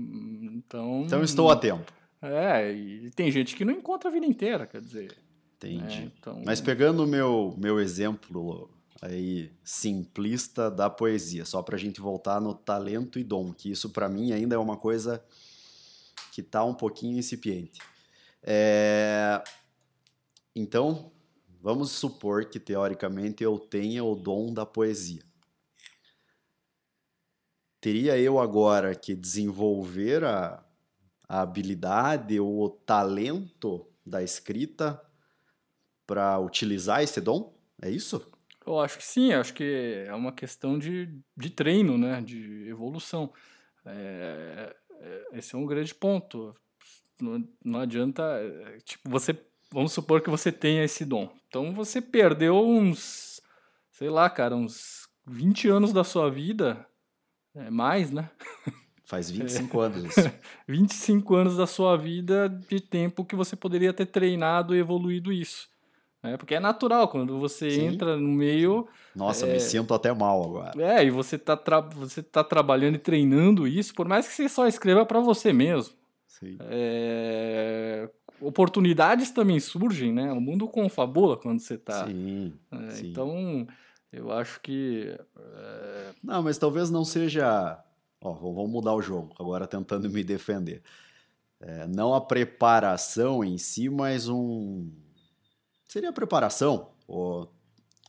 Então, 0.54 1.02
então 1.04 1.22
estou 1.24 1.50
a 1.50 1.56
tempo. 1.56 1.92
É, 2.22 2.72
e 2.72 3.10
tem 3.10 3.28
gente 3.32 3.56
que 3.56 3.64
não 3.64 3.72
encontra 3.72 4.08
a 4.08 4.12
vida 4.12 4.26
inteira, 4.26 4.66
quer 4.66 4.80
dizer... 4.80 5.16
Entendi. 5.56 6.02
É, 6.02 6.10
então... 6.16 6.42
Mas 6.46 6.60
pegando 6.60 7.04
o 7.04 7.06
meu, 7.06 7.54
meu 7.58 7.80
exemplo 7.80 8.70
aí 9.00 9.52
simplista 9.64 10.70
da 10.70 10.90
poesia, 10.90 11.44
só 11.44 11.62
para 11.62 11.76
a 11.76 11.78
gente 11.78 12.00
voltar 12.00 12.40
no 12.40 12.54
talento 12.54 13.18
e 13.18 13.24
dom, 13.24 13.52
que 13.52 13.70
isso 13.70 13.90
para 13.90 14.08
mim 14.08 14.32
ainda 14.32 14.54
é 14.54 14.58
uma 14.58 14.76
coisa 14.76 15.24
que 16.32 16.40
está 16.40 16.64
um 16.64 16.74
pouquinho 16.74 17.18
incipiente. 17.18 17.80
É... 18.42 19.42
Então, 20.54 21.10
vamos 21.60 21.90
supor 21.90 22.46
que 22.46 22.60
teoricamente 22.60 23.42
eu 23.42 23.58
tenha 23.58 24.04
o 24.04 24.14
dom 24.14 24.52
da 24.52 24.66
poesia. 24.66 25.22
Teria 27.80 28.18
eu 28.18 28.38
agora 28.38 28.94
que 28.94 29.14
desenvolver 29.14 30.22
a, 30.22 30.62
a 31.26 31.40
habilidade 31.40 32.38
ou 32.38 32.64
o 32.64 32.68
talento 32.68 33.86
da 34.04 34.22
escrita 34.22 35.00
para 36.06 36.38
utilizar 36.38 37.02
esse 37.02 37.20
dom? 37.20 37.54
É 37.80 37.88
isso? 37.88 38.30
Eu 38.66 38.78
acho 38.78 38.98
que 38.98 39.04
sim, 39.04 39.32
acho 39.32 39.54
que 39.54 40.04
é 40.06 40.14
uma 40.14 40.32
questão 40.32 40.78
de, 40.78 41.08
de 41.36 41.50
treino, 41.50 41.96
né? 41.96 42.20
de 42.20 42.68
evolução. 42.68 43.32
É, 43.84 44.76
é, 45.00 45.38
esse 45.38 45.54
é 45.54 45.58
um 45.58 45.66
grande 45.66 45.94
ponto. 45.94 46.54
Não, 47.20 47.42
não 47.64 47.80
adianta. 47.80 48.22
É, 48.22 48.78
tipo, 48.78 49.08
você. 49.08 49.36
Vamos 49.72 49.92
supor 49.92 50.20
que 50.20 50.30
você 50.30 50.50
tenha 50.50 50.84
esse 50.84 51.04
dom. 51.04 51.32
Então 51.48 51.72
você 51.72 52.00
perdeu 52.00 52.56
uns. 52.56 53.40
Sei 53.90 54.08
lá, 54.08 54.28
cara, 54.28 54.56
uns 54.56 55.08
20 55.26 55.68
anos 55.68 55.92
da 55.92 56.04
sua 56.04 56.30
vida. 56.30 56.86
É 57.54 57.70
mais, 57.70 58.10
né? 58.10 58.30
Faz 59.04 59.30
25 59.32 59.82
é. 59.82 59.86
anos. 59.86 60.14
25 60.68 61.34
anos 61.34 61.56
da 61.56 61.66
sua 61.66 61.96
vida 61.96 62.48
de 62.48 62.80
tempo 62.80 63.24
que 63.24 63.36
você 63.36 63.56
poderia 63.56 63.92
ter 63.92 64.06
treinado 64.06 64.74
e 64.74 64.78
evoluído 64.78 65.32
isso. 65.32 65.69
É, 66.22 66.36
porque 66.36 66.54
é 66.54 66.60
natural, 66.60 67.08
quando 67.08 67.38
você 67.38 67.70
Sim. 67.70 67.86
entra 67.86 68.16
no 68.16 68.28
meio. 68.28 68.86
Nossa, 69.16 69.46
é, 69.46 69.54
me 69.54 69.60
sinto 69.60 69.94
até 69.94 70.12
mal 70.12 70.42
agora. 70.42 70.72
É, 70.82 71.02
e 71.04 71.10
você 71.10 71.38
tá, 71.38 71.56
tra... 71.56 71.80
você 71.80 72.22
tá 72.22 72.44
trabalhando 72.44 72.96
e 72.96 72.98
treinando 72.98 73.66
isso, 73.66 73.94
por 73.94 74.06
mais 74.06 74.28
que 74.28 74.34
você 74.34 74.48
só 74.48 74.66
escreva 74.66 75.06
para 75.06 75.18
você 75.20 75.52
mesmo. 75.52 75.94
Sim. 76.26 76.58
É... 76.60 78.08
Oportunidades 78.40 79.30
também 79.30 79.60
surgem, 79.60 80.12
né? 80.12 80.30
O 80.32 80.40
mundo 80.40 80.68
confabula 80.68 81.36
quando 81.36 81.60
você 81.60 81.76
tá. 81.76 82.06
Sim, 82.06 82.54
é, 82.70 82.90
sim. 82.90 83.10
Então, 83.10 83.66
eu 84.12 84.30
acho 84.32 84.60
que. 84.60 85.14
É, 85.38 86.10
não, 86.22 86.42
mas 86.42 86.56
talvez 86.58 86.90
não 86.90 87.04
seja. 87.04 87.82
Ó, 88.22 88.32
vamos 88.32 88.70
mudar 88.70 88.94
o 88.94 89.02
jogo, 89.02 89.34
agora 89.38 89.66
tentando 89.66 90.08
me 90.10 90.22
defender. 90.22 90.82
É, 91.60 91.86
não 91.86 92.14
a 92.14 92.20
preparação 92.20 93.44
em 93.44 93.58
si, 93.58 93.90
mas 93.90 94.28
um 94.28 94.90
seria 95.90 96.10
a 96.10 96.12
preparação. 96.12 96.92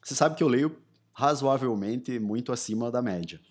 Você 0.03 0.13
sabe 0.13 0.35
que 0.35 0.43
eu 0.43 0.47
leio 0.47 0.77
razoavelmente 1.11 2.19
muito 2.19 2.51
acima 2.51 2.91
da 2.91 3.01
média. 3.01 3.41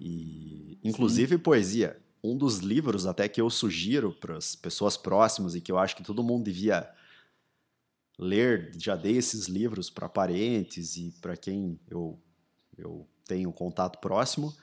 E, 0.00 0.78
inclusive, 0.82 1.36
Sim. 1.36 1.42
poesia. 1.42 2.02
Um 2.24 2.34
dos 2.34 2.60
livros 2.60 3.04
até 3.04 3.28
que 3.28 3.42
eu 3.42 3.50
sugiro 3.50 4.10
para 4.14 4.38
as 4.38 4.56
pessoas 4.56 4.96
próximas 4.96 5.54
e 5.54 5.60
que 5.60 5.70
eu 5.70 5.76
acho 5.76 5.94
que 5.94 6.02
todo 6.02 6.22
mundo 6.22 6.44
devia 6.44 6.90
ler, 8.18 8.72
já 8.78 8.96
dei 8.96 9.18
esses 9.18 9.48
livros 9.48 9.90
para 9.90 10.08
parentes 10.08 10.96
e 10.96 11.10
para 11.20 11.36
quem 11.36 11.78
eu, 11.90 12.18
eu 12.78 13.06
tenho 13.26 13.52
contato 13.52 13.98
próximo. 13.98 14.56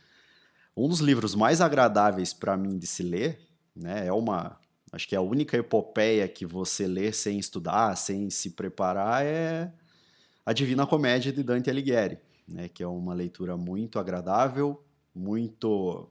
Um 0.76 0.90
dos 0.90 1.00
livros 1.00 1.36
mais 1.36 1.62
agradáveis 1.62 2.34
para 2.34 2.58
mim 2.58 2.80
de 2.80 2.88
se 2.88 3.04
ler, 3.04 3.40
né, 3.76 4.08
é 4.08 4.14
uma, 4.14 4.60
acho 4.92 5.08
que 5.08 5.16
a 5.16 5.22
única 5.22 5.58
epopeia 5.58 6.28
que 6.28 6.46
você 6.46 6.88
lê 6.88 7.12
sem 7.12 7.38
estudar, 7.40 7.96
sem 7.96 8.30
se 8.30 8.52
preparar, 8.52 9.26
é 9.26 9.72
a 10.46 10.54
Divina 10.54 10.86
Comédia 10.88 11.32
de 11.32 11.44
Dante 11.44 11.70
Alighieri, 11.70 12.18
né, 12.48 12.68
que 12.68 12.82
é 12.82 12.88
uma 12.88 13.14
leitura 13.14 13.56
muito 13.56 14.00
agradável, 14.00 14.84
muito 15.14 16.10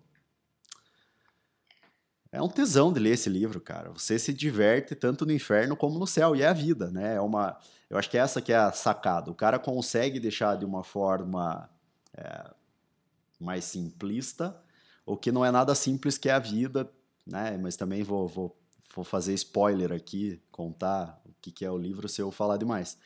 é 2.31 2.43
um 2.43 2.49
tesão 2.49 2.93
de 2.93 3.01
ler 3.01 3.15
esse 3.15 3.31
livro, 3.31 3.61
cara. 3.61 3.91
Você 3.91 4.19
se 4.19 4.35
diverte 4.35 4.95
tanto 4.95 5.25
no 5.25 5.33
inferno 5.33 5.75
como 5.75 5.99
no 5.99 6.07
céu, 6.07 6.37
e 6.37 6.43
é 6.43 6.47
a 6.47 6.53
vida, 6.53 6.91
né? 6.91 7.15
É 7.15 7.21
uma, 7.21 7.57
eu 7.89 7.97
acho 7.97 8.11
que 8.11 8.19
é 8.19 8.21
essa 8.21 8.43
que 8.43 8.53
é 8.53 8.57
a 8.57 8.71
sacada. 8.71 9.31
O 9.31 9.35
cara 9.35 9.59
consegue 9.59 10.21
deixar 10.21 10.57
de 10.57 10.65
uma 10.65 10.85
forma 10.85 11.71
é, 12.15 12.51
mais 13.41 13.65
simplista, 13.65 14.55
o 15.07 15.17
que 15.17 15.33
não 15.33 15.43
é 15.45 15.51
nada 15.51 15.75
simples 15.75 16.19
que 16.19 16.29
é 16.29 16.33
a 16.33 16.39
vida, 16.39 16.91
né? 17.27 17.57
Mas 17.57 17.77
também 17.77 18.03
vou, 18.03 18.29
vou, 18.29 18.58
vou 18.99 19.05
fazer 19.05 19.33
spoiler 19.35 19.93
aqui, 19.93 20.43
contar 20.51 21.23
o 21.25 21.33
que, 21.41 21.53
que 21.53 21.65
é 21.65 21.71
o 21.71 21.79
livro 21.79 22.09
se 22.09 22.21
eu 22.21 22.33
falar 22.33 22.57
demais. 22.57 22.99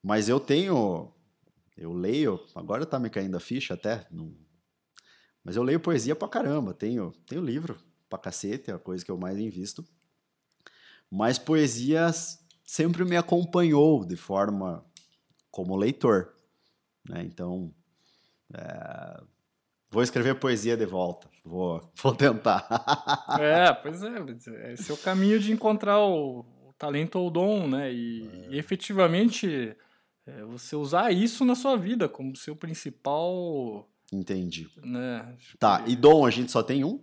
Mas 0.00 0.28
eu 0.28 0.38
tenho, 0.38 1.12
eu 1.76 1.92
leio, 1.92 2.40
agora 2.54 2.86
tá 2.86 2.96
me 2.96 3.10
caindo 3.10 3.36
a 3.36 3.40
ficha 3.40 3.74
até, 3.74 4.06
não, 4.08 4.32
mas 5.42 5.56
eu 5.56 5.64
leio 5.64 5.80
poesia 5.80 6.14
pra 6.14 6.28
caramba, 6.28 6.72
tenho, 6.72 7.10
tenho 7.26 7.42
livro 7.42 7.76
pra 8.08 8.20
cacete, 8.20 8.70
é 8.70 8.74
a 8.74 8.78
coisa 8.78 9.04
que 9.04 9.10
eu 9.10 9.18
mais 9.18 9.36
invisto. 9.36 9.84
Mas 11.10 11.40
poesia 11.40 12.08
sempre 12.62 13.04
me 13.04 13.16
acompanhou 13.16 14.04
de 14.04 14.16
forma 14.16 14.84
como 15.50 15.74
leitor. 15.74 16.36
Né? 17.08 17.24
Então, 17.24 17.74
é, 18.54 19.22
vou 19.90 20.02
escrever 20.02 20.36
poesia 20.36 20.76
de 20.76 20.86
volta. 20.86 21.28
Vou, 21.44 21.82
vou 22.02 22.14
tentar. 22.14 22.66
é, 23.40 23.72
pois 23.72 24.02
é. 24.02 24.72
Esse 24.72 24.90
é 24.90 24.94
o 24.94 24.98
caminho 24.98 25.38
de 25.38 25.52
encontrar 25.52 25.98
o, 25.98 26.40
o 26.40 26.72
talento 26.78 27.18
ou 27.18 27.28
o 27.28 27.30
dom, 27.30 27.68
né? 27.68 27.92
E, 27.92 28.28
é. 28.28 28.54
e 28.54 28.58
efetivamente 28.58 29.76
é, 30.26 30.44
você 30.44 30.76
usar 30.76 31.10
isso 31.12 31.44
na 31.44 31.54
sua 31.54 31.76
vida 31.76 32.08
como 32.08 32.36
seu 32.36 32.54
principal. 32.54 33.88
Entendi. 34.12 34.68
Né? 34.82 35.36
Tá, 35.58 35.84
e 35.86 35.96
dom 35.96 36.26
a 36.26 36.30
gente 36.30 36.52
só 36.52 36.62
tem 36.62 36.84
um? 36.84 37.02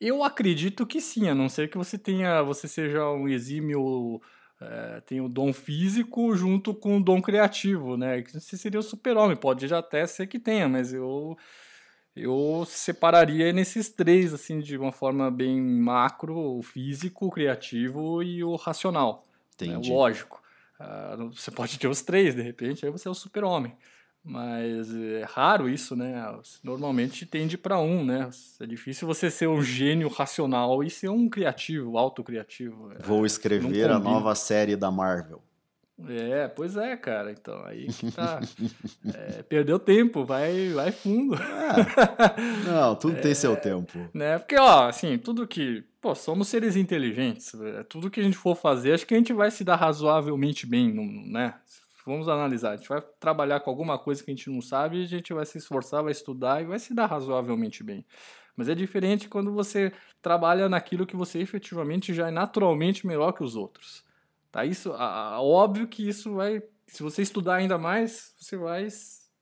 Eu 0.00 0.22
acredito 0.22 0.86
que 0.86 1.00
sim, 1.00 1.28
a 1.28 1.34
não 1.34 1.48
ser 1.48 1.68
que 1.68 1.76
você 1.76 1.98
tenha, 1.98 2.40
você 2.42 2.68
seja 2.68 3.10
um 3.10 3.28
exímio, 3.28 4.20
é, 4.60 5.00
tenha 5.02 5.22
o 5.22 5.28
dom 5.28 5.52
físico 5.52 6.34
junto 6.34 6.74
com 6.74 6.96
o 6.96 7.02
dom 7.02 7.22
criativo, 7.22 7.96
né? 7.96 8.22
Que 8.22 8.40
você 8.40 8.56
seria 8.56 8.80
o 8.80 8.82
super-homem, 8.82 9.36
pode 9.36 9.66
já 9.68 9.78
até 9.78 10.06
ser 10.06 10.26
que 10.26 10.38
tenha, 10.38 10.68
mas 10.68 10.92
eu 10.92 11.36
eu 12.16 12.64
separaria 12.66 13.52
nesses 13.52 13.88
três, 13.88 14.34
assim, 14.34 14.58
de 14.58 14.76
uma 14.76 14.90
forma 14.90 15.30
bem 15.30 15.60
macro, 15.60 16.36
o 16.36 16.62
físico, 16.62 17.26
o 17.26 17.30
criativo 17.30 18.22
e 18.22 18.42
o 18.42 18.56
racional. 18.56 19.24
Né? 19.88 19.94
Lógico. 19.94 20.42
Uh, 20.80 21.30
você 21.32 21.50
pode 21.50 21.78
ter 21.78 21.86
os 21.86 22.02
três, 22.02 22.34
de 22.34 22.42
repente, 22.42 22.84
aí 22.84 22.90
você 22.90 23.06
é 23.06 23.10
o 23.10 23.14
super-homem. 23.14 23.72
Mas 24.24 24.94
é 24.94 25.24
raro 25.24 25.68
isso, 25.68 25.96
né? 25.96 26.22
Normalmente 26.62 27.24
tende 27.24 27.56
para 27.56 27.78
um, 27.78 28.04
né? 28.04 28.28
É 28.60 28.66
difícil 28.66 29.06
você 29.06 29.30
ser 29.30 29.48
um 29.48 29.62
gênio 29.62 30.08
racional 30.08 30.84
e 30.84 30.90
ser 30.90 31.08
um 31.08 31.28
criativo, 31.28 31.96
autocriativo. 31.96 32.92
É, 32.92 33.02
Vou 33.02 33.24
escrever 33.24 33.90
a 33.90 33.98
nova 33.98 34.34
série 34.34 34.76
da 34.76 34.90
Marvel. 34.90 35.42
É, 36.06 36.46
pois 36.46 36.76
é, 36.76 36.96
cara. 36.96 37.32
Então, 37.32 37.64
aí 37.64 37.86
que 37.88 38.10
tá. 38.12 38.40
é, 39.14 39.42
perdeu 39.42 39.78
tempo, 39.78 40.24
vai, 40.24 40.68
vai 40.68 40.92
fundo. 40.92 41.34
É. 41.34 42.70
Não, 42.70 42.94
tudo 42.94 43.16
é, 43.16 43.20
tem 43.20 43.34
seu 43.34 43.56
tempo. 43.56 43.98
Né? 44.14 44.38
Porque, 44.38 44.56
ó, 44.56 44.88
assim, 44.88 45.18
tudo 45.18 45.46
que. 45.46 45.82
Pô, 46.00 46.14
somos 46.14 46.46
seres 46.46 46.76
inteligentes. 46.76 47.52
É, 47.54 47.82
tudo 47.82 48.10
que 48.10 48.20
a 48.20 48.22
gente 48.22 48.36
for 48.36 48.54
fazer, 48.54 48.92
acho 48.92 49.06
que 49.06 49.14
a 49.14 49.16
gente 49.16 49.32
vai 49.32 49.50
se 49.50 49.64
dar 49.64 49.74
razoavelmente 49.74 50.66
bem, 50.66 50.92
né? 51.26 51.54
Vamos 52.08 52.28
analisar. 52.28 52.72
A 52.72 52.76
gente 52.76 52.88
vai 52.88 53.02
trabalhar 53.20 53.60
com 53.60 53.70
alguma 53.70 53.98
coisa 53.98 54.24
que 54.24 54.30
a 54.30 54.34
gente 54.34 54.50
não 54.50 54.62
sabe, 54.62 55.02
a 55.02 55.06
gente 55.06 55.32
vai 55.32 55.44
se 55.44 55.58
esforçar, 55.58 56.02
vai 56.02 56.12
estudar 56.12 56.62
e 56.62 56.66
vai 56.66 56.78
se 56.78 56.94
dar 56.94 57.06
razoavelmente 57.06 57.84
bem. 57.84 58.04
Mas 58.56 58.68
é 58.68 58.74
diferente 58.74 59.28
quando 59.28 59.52
você 59.52 59.92
trabalha 60.20 60.68
naquilo 60.68 61.06
que 61.06 61.14
você 61.14 61.38
efetivamente 61.38 62.14
já 62.14 62.28
é 62.28 62.30
naturalmente 62.30 63.06
melhor 63.06 63.32
que 63.32 63.44
os 63.44 63.54
outros. 63.54 64.04
Tá? 64.50 64.64
Isso, 64.64 64.92
a, 64.92 65.34
a, 65.34 65.42
óbvio 65.42 65.86
que 65.86 66.08
isso 66.08 66.34
vai, 66.34 66.62
se 66.86 67.02
você 67.02 67.22
estudar 67.22 67.56
ainda 67.56 67.78
mais, 67.78 68.34
você 68.40 68.56
vai 68.56 68.88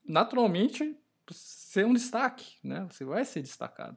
naturalmente 0.04 0.96
ser 1.30 1.86
um 1.86 1.92
destaque, 1.92 2.56
né? 2.62 2.86
Você 2.90 3.04
vai 3.04 3.24
ser 3.24 3.40
destacado. 3.42 3.96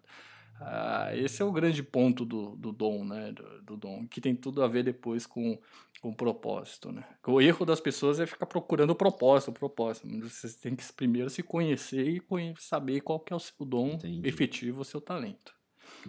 Ah, 0.61 1.11
esse 1.15 1.41
é 1.41 1.45
o 1.45 1.51
grande 1.51 1.81
ponto 1.81 2.25
do, 2.25 2.55
do 2.55 2.71
dom, 2.71 3.05
né? 3.05 3.31
Do, 3.31 3.61
do, 3.61 3.77
dom, 3.77 4.07
que 4.07 4.19
tem 4.19 4.35
tudo 4.35 4.61
a 4.61 4.67
ver 4.67 4.83
depois 4.83 5.25
com, 5.25 5.57
com 6.01 6.09
o 6.09 6.15
propósito, 6.15 6.91
né? 6.91 7.05
O 7.25 7.41
erro 7.41 7.65
das 7.65 7.79
pessoas 7.79 8.19
é 8.19 8.25
ficar 8.25 8.45
procurando 8.45 8.89
o 8.89 8.95
propósito, 8.95 9.51
o 9.51 9.53
propósito. 9.53 10.07
Você 10.21 10.49
tem 10.59 10.75
que 10.75 10.83
primeiro 10.93 11.29
se 11.29 11.41
conhecer 11.41 12.07
e 12.07 12.19
conhecer, 12.19 12.61
saber 12.61 13.01
qual 13.01 13.19
que 13.19 13.31
é 13.31 13.35
o 13.35 13.39
seu 13.39 13.65
dom 13.65 13.91
Entendi. 13.91 14.27
efetivo, 14.27 14.81
o 14.81 14.85
seu 14.85 14.99
talento. 14.99 15.53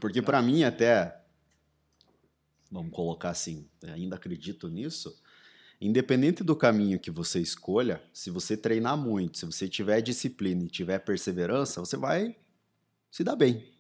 Porque 0.01 0.21
para 0.21 0.43
mim 0.43 0.65
até, 0.65 1.25
vamos 2.71 2.93
colocar 2.93 3.31
assim, 3.31 3.69
ainda 3.85 4.17
acredito 4.17 4.69
nisso, 4.69 5.17
independente 5.81 6.43
do 6.43 6.57
caminho 6.57 6.99
que 6.99 7.11
você 7.11 7.41
escolha, 7.41 8.03
se 8.13 8.31
você 8.31 8.57
treinar 8.57 8.97
muito, 8.97 9.39
se 9.39 9.47
você 9.47 9.69
tiver 9.69 10.01
disciplina 10.01 10.65
e 10.65 10.69
tiver 10.69 10.99
perseverança, 10.99 11.81
você 11.81 11.97
vai 11.97 12.37
se 13.11 13.23
dar 13.25 13.37
bem. 13.37 13.80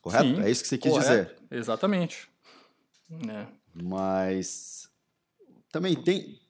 Correto? 0.00 0.24
Sim, 0.24 0.42
é 0.42 0.50
isso 0.50 0.62
que 0.62 0.68
você 0.68 0.78
quis 0.78 0.92
correto. 0.92 1.34
dizer. 1.34 1.38
Exatamente. 1.50 2.28
É. 3.28 3.46
Mas 3.74 4.90
também 5.70 5.94
tem. 5.94 6.40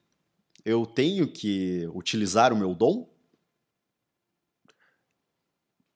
Eu 0.65 0.87
tenho 0.87 1.31
que 1.31 1.89
utilizar 1.95 2.53
o 2.53 2.57
meu 2.57 2.75
dom? 2.75 3.09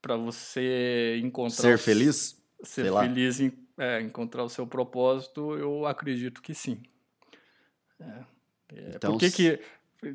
Para 0.01 0.17
você 0.17 1.21
encontrar. 1.23 1.63
Ser 1.63 1.79
feliz? 1.79 2.43
Ser 2.63 2.85
Sei 2.85 2.93
feliz 2.93 3.41
em 3.41 3.65
é, 3.77 4.01
encontrar 4.01 4.45
o 4.45 4.49
seu 4.49 4.67
propósito, 4.67 5.57
eu 5.57 5.87
acredito 5.87 6.41
que 6.41 6.55
sim. 6.55 6.83
É. 8.01 8.25
É, 8.73 8.93
então, 8.97 9.13
por 9.13 9.21
que, 9.21 9.31
que 9.31 9.61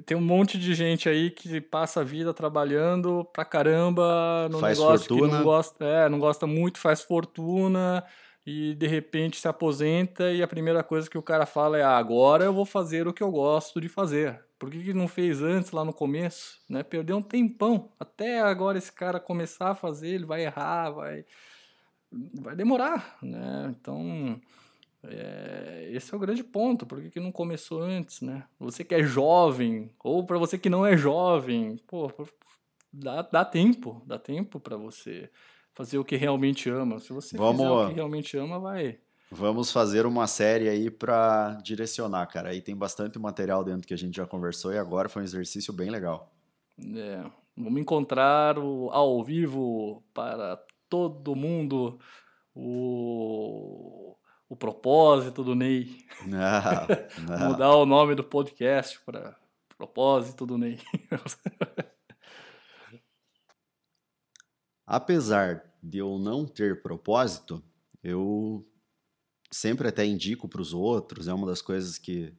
tem 0.06 0.16
um 0.16 0.22
monte 0.22 0.58
de 0.58 0.74
gente 0.74 1.10
aí 1.10 1.32
que 1.32 1.60
passa 1.60 2.02
a 2.02 2.04
vida 2.04 2.34
trabalhando 2.34 3.26
pra 3.34 3.44
caramba 3.44 4.48
no 4.50 4.60
faz 4.60 4.78
negócio 4.78 5.08
fortuna. 5.08 5.30
que 5.30 5.36
não 5.36 5.44
gosta, 5.44 5.86
é, 5.86 6.10
não 6.10 6.20
gosta 6.20 6.48
muito, 6.48 6.80
faz 6.80 7.02
fortuna 7.02 8.04
e 8.46 8.74
de 8.76 8.88
repente 8.88 9.40
se 9.40 9.48
aposenta 9.48 10.32
e 10.32 10.42
a 10.42 10.48
primeira 10.48 10.84
coisa 10.84 11.10
que 11.10 11.18
o 11.18 11.22
cara 11.22 11.46
fala 11.46 11.78
é 11.78 11.84
ah, 11.84 11.98
agora 11.98 12.46
eu 12.46 12.54
vou 12.54 12.66
fazer 12.66 13.08
o 13.08 13.14
que 13.14 13.24
eu 13.24 13.32
gosto 13.32 13.80
de 13.80 13.88
fazer. 13.88 14.40
Por 14.58 14.70
que, 14.70 14.84
que 14.84 14.94
não 14.94 15.08
fez 15.08 15.42
antes 15.42 15.72
lá 15.72 15.86
no 15.86 15.94
começo? 15.94 16.60
Né? 16.70 16.84
Perdeu 16.84 17.18
um 17.18 17.22
tempão. 17.22 17.90
Até 17.98 18.42
agora 18.42 18.78
esse 18.78 18.92
cara 18.92 19.20
começar 19.20 19.72
a 19.72 19.76
fazer, 19.76 20.10
ele 20.10 20.26
vai 20.26 20.44
errar, 20.44 20.90
vai, 20.90 21.26
vai 22.34 22.56
demorar. 22.56 23.18
Né? 23.22 23.74
Então 23.80 24.42
é, 25.04 25.90
esse 25.92 26.14
é 26.14 26.18
o 26.18 26.20
grande 26.20 26.44
ponto, 26.44 26.86
por 26.86 27.02
que, 27.02 27.10
que 27.10 27.20
não 27.20 27.32
começou 27.32 27.82
antes, 27.82 28.22
né? 28.22 28.46
Você 28.60 28.84
que 28.84 28.94
é 28.94 29.04
jovem, 29.04 29.90
ou 30.04 30.26
para 30.26 30.38
você 30.38 30.58
que 30.58 30.70
não 30.70 30.86
é 30.86 30.98
jovem, 30.98 31.78
pô, 31.88 32.12
dá, 32.92 33.22
dá 33.22 33.46
tempo, 33.46 34.02
dá 34.06 34.20
tempo 34.20 34.60
para 34.60 34.76
você 34.76 35.30
fazer 35.74 35.98
o 35.98 36.04
que 36.04 36.18
realmente 36.18 36.70
ama. 36.70 37.00
Se 37.00 37.14
você 37.14 37.38
Vamos, 37.38 37.62
fizer 37.62 37.70
o 37.70 37.88
que 37.88 37.94
realmente 37.94 38.38
ama, 38.38 38.60
vai. 38.60 39.00
Vamos 39.32 39.72
fazer 39.72 40.06
uma 40.06 40.28
série 40.28 40.68
aí 40.68 40.90
para 40.90 41.54
direcionar, 41.64 42.26
cara. 42.28 42.50
Aí 42.50 42.62
tem 42.62 42.76
bastante 42.76 43.18
material 43.18 43.64
dentro 43.64 43.88
que 43.88 43.94
a 43.94 43.98
gente 43.98 44.18
já 44.18 44.26
conversou 44.26 44.74
e 44.74 44.78
agora 44.78 45.08
foi 45.08 45.22
um 45.22 45.26
exercício 45.26 45.72
bem 45.72 45.90
legal. 45.90 46.34
É, 46.96 47.24
vamos 47.56 47.80
encontrar 47.80 48.58
o, 48.58 48.90
ao 48.90 49.24
vivo 49.24 50.04
para 50.14 50.62
todo 50.90 51.36
mundo 51.36 52.00
o 52.54 54.18
o 54.50 54.56
propósito 54.56 55.44
do 55.44 55.54
Ney. 55.54 56.04
Não, 56.26 56.40
não. 57.38 57.50
Mudar 57.50 57.76
o 57.76 57.86
nome 57.86 58.16
do 58.16 58.24
podcast 58.24 59.00
para 59.06 59.38
propósito 59.78 60.46
do 60.46 60.58
Ney. 60.58 60.80
Apesar 64.86 65.72
de 65.82 66.00
eu 66.00 66.18
não 66.18 66.46
ter 66.48 66.82
propósito, 66.82 67.64
eu 68.04 68.68
sempre 69.52 69.88
até 69.88 70.04
indico 70.04 70.50
para 70.50 70.62
os 70.62 70.74
outros, 70.74 71.28
é 71.28 71.34
uma 71.34 71.46
das 71.46 71.62
coisas 71.62 72.00
que 72.00 72.34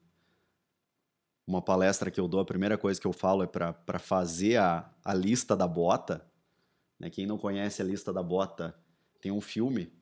uma 1.47 1.63
palestra 1.63 2.11
que 2.11 2.21
eu 2.21 2.27
dou, 2.29 2.41
a 2.41 2.45
primeira 2.45 2.77
coisa 2.77 3.01
que 3.01 3.07
eu 3.07 3.13
falo 3.13 3.43
é 3.43 3.47
para 3.47 3.99
fazer 3.99 4.57
a, 4.57 4.93
a 5.05 5.15
lista 5.15 5.57
da 5.57 5.67
bota. 5.67 6.29
Né? 6.99 7.09
Quem 7.09 7.27
não 7.27 7.39
conhece 7.39 7.81
a 7.81 7.85
lista 7.85 8.13
da 8.13 8.23
bota, 8.23 8.77
tem 9.21 9.33
um 9.33 9.41
filme 9.41 9.93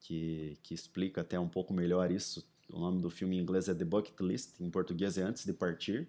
que, 0.00 0.58
que 0.62 0.74
explica 0.74 1.20
até 1.20 1.38
um 1.38 1.48
pouco 1.48 1.72
melhor 1.72 2.10
isso. 2.10 2.46
O 2.72 2.78
nome 2.78 3.00
do 3.00 3.10
filme 3.10 3.36
em 3.36 3.40
inglês 3.40 3.68
é 3.68 3.74
The 3.74 3.84
Bucket 3.84 4.18
List, 4.20 4.60
em 4.60 4.70
português 4.70 5.18
é 5.18 5.22
Antes 5.22 5.44
de 5.44 5.52
Partir. 5.52 6.08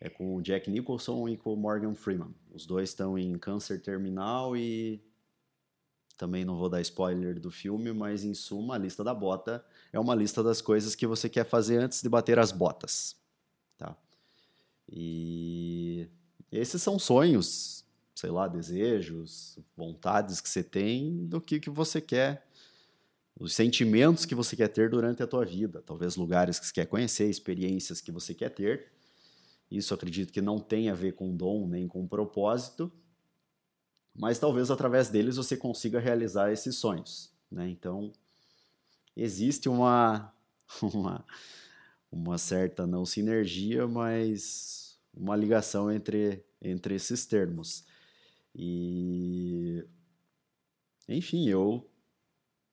É 0.00 0.10
com 0.10 0.36
o 0.36 0.42
Jack 0.42 0.70
Nicholson 0.70 1.28
e 1.28 1.36
com 1.36 1.54
o 1.54 1.56
Morgan 1.56 1.94
Freeman. 1.94 2.34
Os 2.52 2.66
dois 2.66 2.90
estão 2.90 3.18
em 3.18 3.38
câncer 3.38 3.80
terminal 3.80 4.56
e 4.56 5.00
também 6.16 6.44
não 6.44 6.56
vou 6.56 6.68
dar 6.68 6.80
spoiler 6.80 7.38
do 7.38 7.50
filme, 7.50 7.92
mas 7.92 8.24
em 8.24 8.34
suma, 8.34 8.74
a 8.74 8.78
lista 8.78 9.04
da 9.04 9.14
bota 9.14 9.64
é 9.92 9.98
uma 9.98 10.14
lista 10.14 10.42
das 10.42 10.60
coisas 10.60 10.94
que 10.94 11.06
você 11.06 11.28
quer 11.28 11.44
fazer 11.44 11.78
antes 11.78 12.02
de 12.02 12.08
bater 12.08 12.38
as 12.38 12.52
botas, 12.52 13.16
tá? 13.76 13.96
E 14.88 16.08
esses 16.50 16.80
são 16.82 16.98
sonhos, 16.98 17.84
sei 18.14 18.30
lá, 18.30 18.48
desejos, 18.48 19.58
vontades 19.76 20.40
que 20.40 20.48
você 20.48 20.62
tem 20.62 21.26
do 21.26 21.40
que, 21.40 21.60
que 21.60 21.68
você 21.68 22.00
quer, 22.00 22.45
os 23.38 23.54
sentimentos 23.54 24.24
que 24.24 24.34
você 24.34 24.56
quer 24.56 24.68
ter 24.68 24.88
durante 24.88 25.22
a 25.22 25.26
tua 25.26 25.44
vida, 25.44 25.82
talvez 25.82 26.16
lugares 26.16 26.58
que 26.58 26.66
você 26.66 26.72
quer 26.72 26.86
conhecer, 26.86 27.28
experiências 27.28 28.00
que 28.00 28.10
você 28.10 28.34
quer 28.34 28.48
ter. 28.48 28.90
Isso 29.70 29.92
acredito 29.92 30.32
que 30.32 30.40
não 30.40 30.58
tem 30.58 30.88
a 30.88 30.94
ver 30.94 31.12
com 31.12 31.36
dom 31.36 31.68
nem 31.68 31.86
com 31.86 32.06
propósito, 32.06 32.90
mas 34.14 34.38
talvez 34.38 34.70
através 34.70 35.10
deles 35.10 35.36
você 35.36 35.56
consiga 35.56 36.00
realizar 36.00 36.50
esses 36.50 36.76
sonhos, 36.76 37.30
né? 37.50 37.68
Então, 37.68 38.10
existe 39.14 39.68
uma 39.68 40.32
uma 40.80 41.24
uma 42.10 42.38
certa 42.38 42.86
não 42.86 43.04
sinergia, 43.04 43.86
mas 43.86 44.98
uma 45.12 45.36
ligação 45.36 45.92
entre 45.92 46.42
entre 46.62 46.94
esses 46.94 47.26
termos. 47.26 47.84
E 48.54 49.84
enfim, 51.06 51.48
eu 51.48 51.86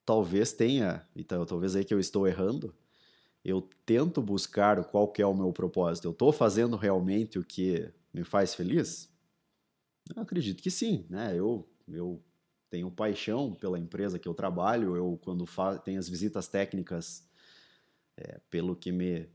talvez 0.04 0.52
tenha, 0.52 1.06
então 1.14 1.44
talvez 1.46 1.74
aí 1.74 1.84
que 1.84 1.94
eu 1.94 2.00
estou 2.00 2.26
errando, 2.26 2.74
eu 3.44 3.68
tento 3.84 4.22
buscar 4.22 4.82
qual 4.84 5.08
que 5.08 5.20
é 5.20 5.26
o 5.26 5.34
meu 5.34 5.52
propósito. 5.52 6.06
Eu 6.06 6.12
estou 6.12 6.32
fazendo 6.32 6.76
realmente 6.76 7.38
o 7.38 7.44
que 7.44 7.90
me 8.12 8.24
faz 8.24 8.54
feliz? 8.54 9.10
Eu 10.14 10.22
acredito 10.22 10.62
que 10.62 10.70
sim, 10.70 11.04
né? 11.10 11.34
Eu, 11.36 11.68
eu 11.86 12.22
tenho 12.70 12.90
paixão 12.90 13.54
pela 13.54 13.78
empresa 13.78 14.18
que 14.18 14.26
eu 14.26 14.34
trabalho. 14.34 14.96
Eu 14.96 15.18
quando 15.22 15.44
tenho 15.84 15.98
as 15.98 16.08
visitas 16.08 16.48
técnicas, 16.48 17.26
é, 18.16 18.40
pelo 18.48 18.74
que 18.74 18.90
me 18.90 19.28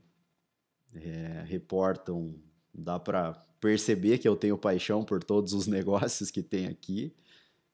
é, 0.94 1.44
reportam, 1.46 2.34
dá 2.74 2.98
para 2.98 3.34
perceber 3.60 4.18
que 4.18 4.26
eu 4.26 4.34
tenho 4.34 4.58
paixão 4.58 5.04
por 5.04 5.22
todos 5.22 5.52
os 5.52 5.66
negócios 5.68 6.30
que 6.30 6.42
tem 6.42 6.66
aqui. 6.66 7.14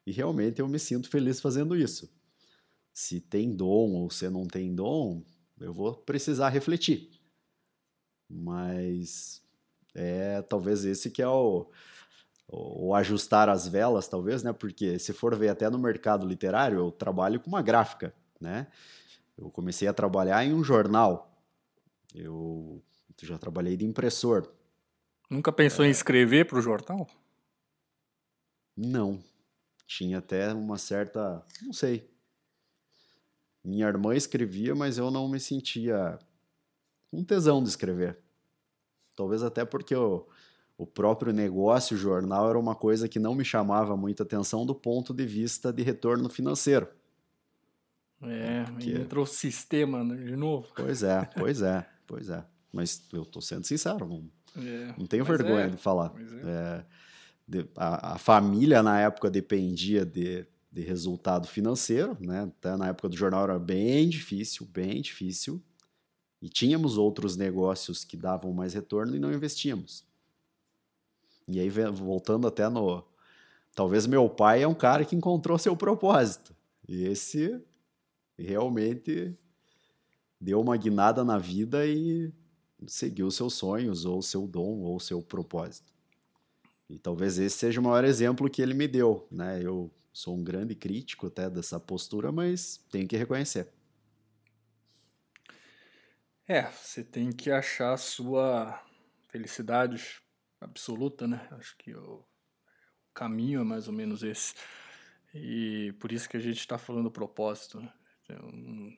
E 0.07 0.13
realmente 0.13 0.61
eu 0.61 0.69
me 0.69 0.79
sinto 0.79 1.09
feliz 1.09 1.41
fazendo 1.41 1.75
isso. 1.75 2.11
Se 2.97 3.21
tem 3.21 3.55
dom 3.55 3.93
ou 3.93 4.11
se 4.11 4.31
não 4.31 4.47
tem 4.47 4.75
dom, 4.75 5.23
eu 5.61 5.71
vou 5.71 5.95
precisar 5.95 6.49
refletir. 6.49 7.11
Mas 8.27 9.43
é 9.95 10.41
talvez 10.41 10.83
esse 10.83 11.11
que 11.11 11.21
é 11.21 11.29
o, 11.29 11.71
o, 12.49 12.87
o, 12.87 12.95
ajustar 12.95 13.51
as 13.51 13.69
velas, 13.69 14.09
talvez, 14.09 14.43
né? 14.43 14.51
Porque 14.51 14.99
se 14.99 15.13
for 15.13 15.37
ver 15.37 15.51
até 15.51 15.69
no 15.69 15.79
mercado 15.79 16.27
literário, 16.27 16.79
eu 16.79 16.91
trabalho 16.91 17.39
com 17.39 17.49
uma 17.49 17.61
gráfica, 17.61 18.15
né? 18.41 18.67
Eu 19.37 19.51
comecei 19.51 19.87
a 19.87 19.93
trabalhar 19.93 20.43
em 20.47 20.55
um 20.55 20.65
jornal. 20.65 21.39
Eu 22.15 22.83
já 23.23 23.37
trabalhei 23.37 23.77
de 23.77 23.85
impressor. 23.85 24.51
Nunca 25.29 25.53
pensou 25.53 25.85
é... 25.85 25.89
em 25.89 25.91
escrever 25.91 26.47
para 26.47 26.59
o 26.59 26.63
jornal? 26.63 27.07
Não. 28.75 29.23
Tinha 29.87 30.17
até 30.17 30.51
uma 30.55 30.79
certa, 30.79 31.45
não 31.63 31.75
sei, 31.75 32.16
minha 33.67 33.87
irmã 33.87 34.15
escrevia, 34.15 34.75
mas 34.75 34.97
eu 34.97 35.11
não 35.11 35.29
me 35.29 35.41
sentia 35.41 36.19
um 37.13 37.25
tesão 37.25 37.63
de 37.63 37.69
escrever. 37.69 38.19
Talvez 39.17 39.43
até 39.43 39.65
porque 39.65 39.95
o, 39.95 40.27
o 40.79 40.87
próprio 40.87 41.33
negócio, 41.33 41.97
o 41.97 41.99
jornal, 41.99 42.49
era 42.49 42.59
uma 42.59 42.75
coisa 42.75 43.09
que 43.09 43.19
não 43.19 43.35
me 43.35 43.45
chamava 43.45 43.97
muita 43.97 44.23
atenção 44.23 44.65
do 44.65 44.75
ponto 44.75 45.13
de 45.13 45.27
vista 45.27 45.73
de 45.73 45.83
retorno 45.83 46.29
financeiro. 46.29 46.87
É, 48.23 48.65
porque... 48.65 48.93
entrou 48.93 49.25
o 49.25 49.27
sistema 49.27 50.05
né, 50.05 50.17
de 50.17 50.37
novo. 50.37 50.69
Pois 50.75 51.03
é, 51.03 51.29
pois 51.37 51.61
é, 51.61 51.87
pois 52.07 52.31
é. 52.31 52.45
Mas 52.73 53.03
eu 53.13 53.23
estou 53.23 53.43
sendo 53.43 53.67
sincero, 53.67 54.07
não, 54.07 54.31
é, 54.63 54.95
não 54.97 55.07
tenho 55.07 55.25
vergonha 55.25 55.65
é, 55.65 55.69
de 55.69 55.77
falar. 55.77 56.13
É. 56.17 56.49
é. 56.49 56.85
De, 57.49 57.69
a, 57.77 58.15
a, 58.15 58.19
família 58.19 58.83
na 58.83 59.01
época 59.01 59.31
dependia 59.31 60.05
de 60.05 60.47
de 60.77 60.83
resultado 60.83 61.49
financeiro, 61.49 62.15
né? 62.21 62.43
Até 62.43 62.77
na 62.77 62.89
época 62.89 63.09
do 63.09 63.17
jornal 63.17 63.45
era 63.45 63.59
bem 63.59 64.11
difícil, 64.11 64.67
bem 64.67 65.01
difícil. 65.01 65.63
E 66.43 66.51
tínhamos 66.51 66.99
outros 66.99 67.35
negócios 67.35 68.05
que 68.05 68.15
davam 68.15 68.53
mais 68.53 68.75
retorno 68.75 69.17
e 69.17 69.19
não 69.19 69.33
investíamos. 69.33 70.05
E 71.49 71.59
aí, 71.59 71.71
voltando 71.71 72.47
até 72.47 72.69
no. 72.69 73.03
Talvez 73.75 74.07
meu 74.07 74.29
pai 74.29 74.65
é 74.65 74.69
um 74.69 74.75
cara 74.75 75.03
que 75.03 75.17
encontrou 75.17 75.57
seu 75.57 75.75
propósito. 75.75 76.55
E 76.87 77.05
esse 77.05 77.59
realmente 78.39 79.35
deu 80.39 80.61
uma 80.61 80.77
guinada 80.77 81.25
na 81.25 81.39
vida 81.39 81.87
e 81.87 82.31
seguiu 82.87 83.31
seus 83.31 83.55
sonhos, 83.55 84.05
ou 84.05 84.21
seu 84.21 84.47
dom, 84.47 84.81
ou 84.81 85.01
seu 85.01 85.23
propósito. 85.23 85.91
E 86.87 86.99
talvez 86.99 87.39
esse 87.39 87.57
seja 87.57 87.81
o 87.81 87.85
maior 87.85 88.05
exemplo 88.05 88.51
que 88.51 88.61
ele 88.61 88.75
me 88.75 88.87
deu. 88.87 89.27
Né? 89.31 89.63
Eu 89.63 89.91
Sou 90.17 90.35
um 90.35 90.43
grande 90.43 90.75
crítico 90.75 91.27
até 91.27 91.51
dessa 91.51 91.79
postura, 91.79 92.33
mas 92.33 92.79
tenho 92.91 93.07
que 93.07 93.19
reconhecer. 93.19 93.71
É, 96.49 96.63
você 96.71 97.05
tem 97.05 97.31
que 97.31 97.51
achar 97.51 97.93
a 97.93 97.99
sua 97.99 98.83
felicidade 99.29 100.23
absoluta, 100.59 101.29
né? 101.29 101.47
Acho 101.51 101.77
que 101.77 101.95
o, 101.95 102.25
caminho 103.13 103.61
é 103.61 103.65
mais 103.65 103.89
ou 103.89 103.93
menos 103.93 104.23
esse. 104.23 104.55
E 105.35 105.93
por 106.01 106.11
isso 106.11 106.31
que 106.31 106.39
a 106.39 106.41
gente 106.41 106.61
está 106.61 106.79
falando 106.79 107.11
propósito. 107.11 107.79
Né? 107.79 107.93
Então, 108.23 108.97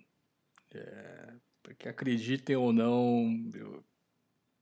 é, 0.70 1.34
porque 1.64 1.88
acreditem 1.88 2.54
ou 2.54 2.72
não, 2.72 3.50
eu, 3.54 3.84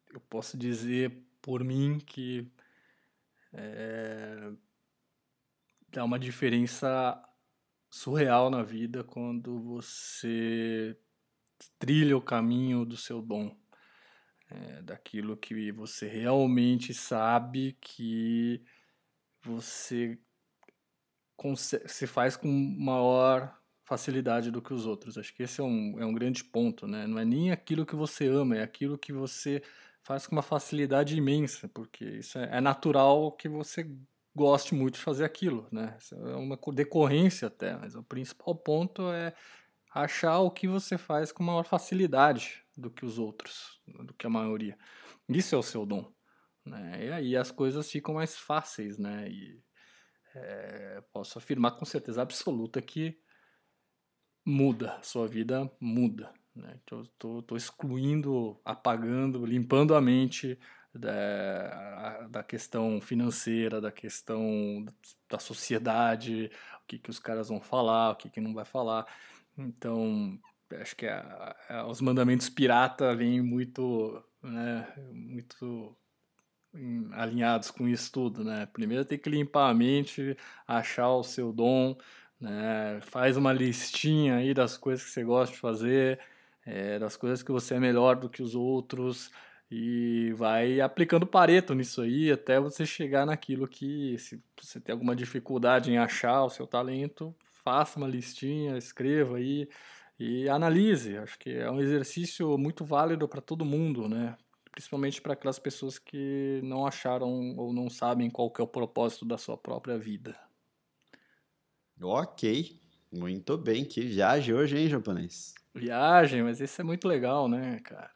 eu 0.09 0.21
posso 0.21 0.57
dizer 0.57 1.23
por 1.43 1.63
mim 1.63 1.99
que 1.99 2.51
é, 3.53 4.53
dá 5.97 6.05
uma 6.05 6.19
diferença 6.19 7.19
surreal 7.91 8.51
na 8.51 8.63
vida 8.63 9.03
quando 9.03 9.59
você 9.59 10.95
trilha 11.79 12.15
o 12.15 12.21
caminho 12.21 12.85
do 12.85 12.99
seu 12.99 13.23
dom, 13.23 13.57
é, 14.51 14.83
daquilo 14.83 15.39
que 15.39 15.73
você 15.73 16.07
realmente 16.07 16.93
sabe 16.93 17.79
que 17.81 18.63
você 19.43 20.21
se 21.87 22.07
faz 22.07 22.37
com 22.37 22.49
maior 22.49 23.59
facilidade 23.83 24.51
do 24.51 24.61
que 24.61 24.75
os 24.75 24.85
outros. 24.85 25.17
Acho 25.17 25.35
que 25.35 25.45
esse 25.45 25.63
é 25.63 25.65
um, 25.65 25.99
é 25.99 26.05
um 26.05 26.13
grande 26.13 26.45
ponto, 26.45 26.87
né? 26.87 27.07
Não 27.07 27.19
é 27.19 27.25
nem 27.25 27.53
aquilo 27.53 27.87
que 27.87 27.97
você 27.97 28.27
ama, 28.27 28.59
é 28.59 28.63
aquilo 28.63 28.99
que 28.99 29.15
você 29.15 29.63
faz 30.03 30.27
com 30.27 30.37
uma 30.37 30.43
facilidade 30.43 31.17
imensa, 31.17 31.71
porque 31.71 32.05
isso 32.05 32.39
é, 32.39 32.59
é 32.59 32.61
natural 32.61 33.33
que 33.33 33.49
você 33.49 33.89
goste 34.37 34.75
muito 34.75 34.97
de 34.97 35.01
fazer 35.01 35.25
aquilo, 35.25 35.67
né? 35.73 35.97
É 36.13 36.37
uma 36.37 36.59
decorrência 36.75 37.49
até, 37.49 37.75
mas 37.75 37.95
o 37.95 38.05
principal 38.05 38.55
ponto 38.55 39.11
é 39.11 39.35
achar 39.91 40.41
o 40.41 40.51
que 40.51 40.69
você 40.69 40.99
faz 40.99 41.33
com 41.33 41.43
maior 41.43 41.65
facilidade 41.65 42.63
do 42.77 42.91
que 42.91 43.07
os 43.07 43.19
outros, 43.19 43.81
do 43.87 44.13
que 44.13 44.27
a 44.27 44.31
maioria. 44.31 44.77
Isso 45.27 45.55
é 45.55 45.59
o 45.59 45.63
seu 45.63 45.87
dom, 45.87 46.13
né? 46.67 47.07
E 47.07 47.13
aí 47.13 47.37
as 47.37 47.51
coisas 47.51 47.91
ficam 47.91 48.15
mais 48.15 48.37
fáceis, 48.37 48.99
né? 48.99 49.27
E 49.31 49.59
é, 50.35 51.03
posso 51.15 51.39
afirmar 51.39 51.73
com 51.73 51.87
certeza 51.87 52.21
absoluta 52.21 52.83
que 52.83 53.19
muda, 54.45 55.01
sua 55.03 55.27
vida 55.27 55.71
muda. 55.81 56.31
Né? 56.55 56.79
Tô 56.85 57.57
excluindo, 57.57 58.61
apagando, 58.65 59.47
limpando 59.47 59.95
a 59.95 60.01
mente 60.01 60.59
da, 60.97 62.27
da 62.29 62.43
questão 62.43 63.01
financeira, 63.01 63.81
da 63.81 63.93
questão 63.93 64.85
da 65.29 65.39
sociedade, 65.39 66.51
o 66.83 66.87
que, 66.87 66.99
que 66.99 67.11
os 67.11 67.19
caras 67.19 67.49
vão 67.49 67.61
falar, 67.61 68.13
o 68.13 68.17
que, 68.17 68.31
que 68.31 68.41
não 68.41 68.55
vai 68.55 68.65
falar. 68.65 69.07
Então, 69.57 70.39
acho 70.81 70.97
que 70.97 71.07
a, 71.07 71.57
a, 71.69 71.87
os 71.87 72.01
mandamentos 72.01 72.49
pirata 72.49 73.15
vêm 73.15 73.41
muito, 73.41 74.23
né, 74.43 74.87
muito 75.13 75.97
alinhados 77.13 77.71
com 77.71 77.89
isso 77.89 78.13
tudo, 78.13 78.45
né? 78.45 78.67
Primeiro 78.67 79.05
tem 79.05 79.19
que 79.19 79.31
limpar 79.31 79.71
a 79.71 79.75
mente, 79.75 80.37
achar 80.67 81.11
o 81.11 81.23
seu 81.23 81.53
dom, 81.53 81.97
né? 82.41 83.01
Faz 83.03 83.37
uma 83.37 83.53
listinha 83.53 84.37
aí 84.37 84.53
das 84.53 84.77
coisas 84.77 85.05
que 85.05 85.11
você 85.11 85.25
gosta 85.25 85.55
de 85.55 85.61
fazer, 85.61 86.21
é, 86.65 86.99
das 86.99 87.17
coisas 87.17 87.43
que 87.43 87.53
você 87.53 87.75
é 87.75 87.81
melhor 87.81 88.17
do 88.17 88.29
que 88.29 88.43
os 88.43 88.55
outros, 88.55 89.31
e 89.71 90.33
vai 90.35 90.81
aplicando 90.81 91.27
pareto 91.27 91.75
nisso 91.75 92.03
aí 92.03 92.31
até 92.31 92.61
você 92.61 92.87
chegar 92.87 93.27
naquilo 93.27 93.67
que, 93.67 94.17
se 94.19 94.43
você 94.61 94.81
tem 94.81 94.93
alguma 94.93 95.17
dificuldade 95.17 95.91
em 95.91 95.99
achar 95.99 96.45
o 96.45 96.51
seu 96.51 96.67
talento, 96.67 97.35
faça 97.65 97.99
uma 97.99 98.09
listinha, 98.09 98.79
escreva 98.79 99.39
aí 99.39 99.69
e 100.19 100.49
analise. 100.49 101.17
Acho 101.19 101.39
que 101.39 101.51
é 101.51 101.71
um 101.71 101.81
exercício 101.81 102.57
muito 102.57 102.85
válido 102.85 103.29
para 103.29 103.41
todo 103.41 103.65
mundo, 103.65 104.09
né? 104.09 104.37
principalmente 104.77 105.23
para 105.23 105.33
aquelas 105.33 105.59
pessoas 105.59 105.99
que 105.99 106.61
não 106.63 106.87
acharam 106.87 107.57
ou 107.57 107.73
não 107.73 107.89
sabem 107.89 108.29
qual 108.29 108.51
que 108.51 108.61
é 108.61 108.65
o 108.65 108.69
propósito 108.69 109.25
da 109.25 109.39
sua 109.39 109.57
própria 109.57 109.97
vida. 109.97 110.39
Ok, 111.99 112.79
muito 113.11 113.57
bem. 113.57 113.87
Que 113.87 114.03
viagem 114.03 114.55
hoje, 114.55 114.77
hein, 114.77 114.87
japonês? 114.87 115.55
Viagem, 115.79 116.43
mas 116.43 116.61
isso 116.61 116.81
é 116.81 116.85
muito 116.85 117.07
legal, 117.07 117.49
né, 117.49 117.79
cara? 117.85 118.11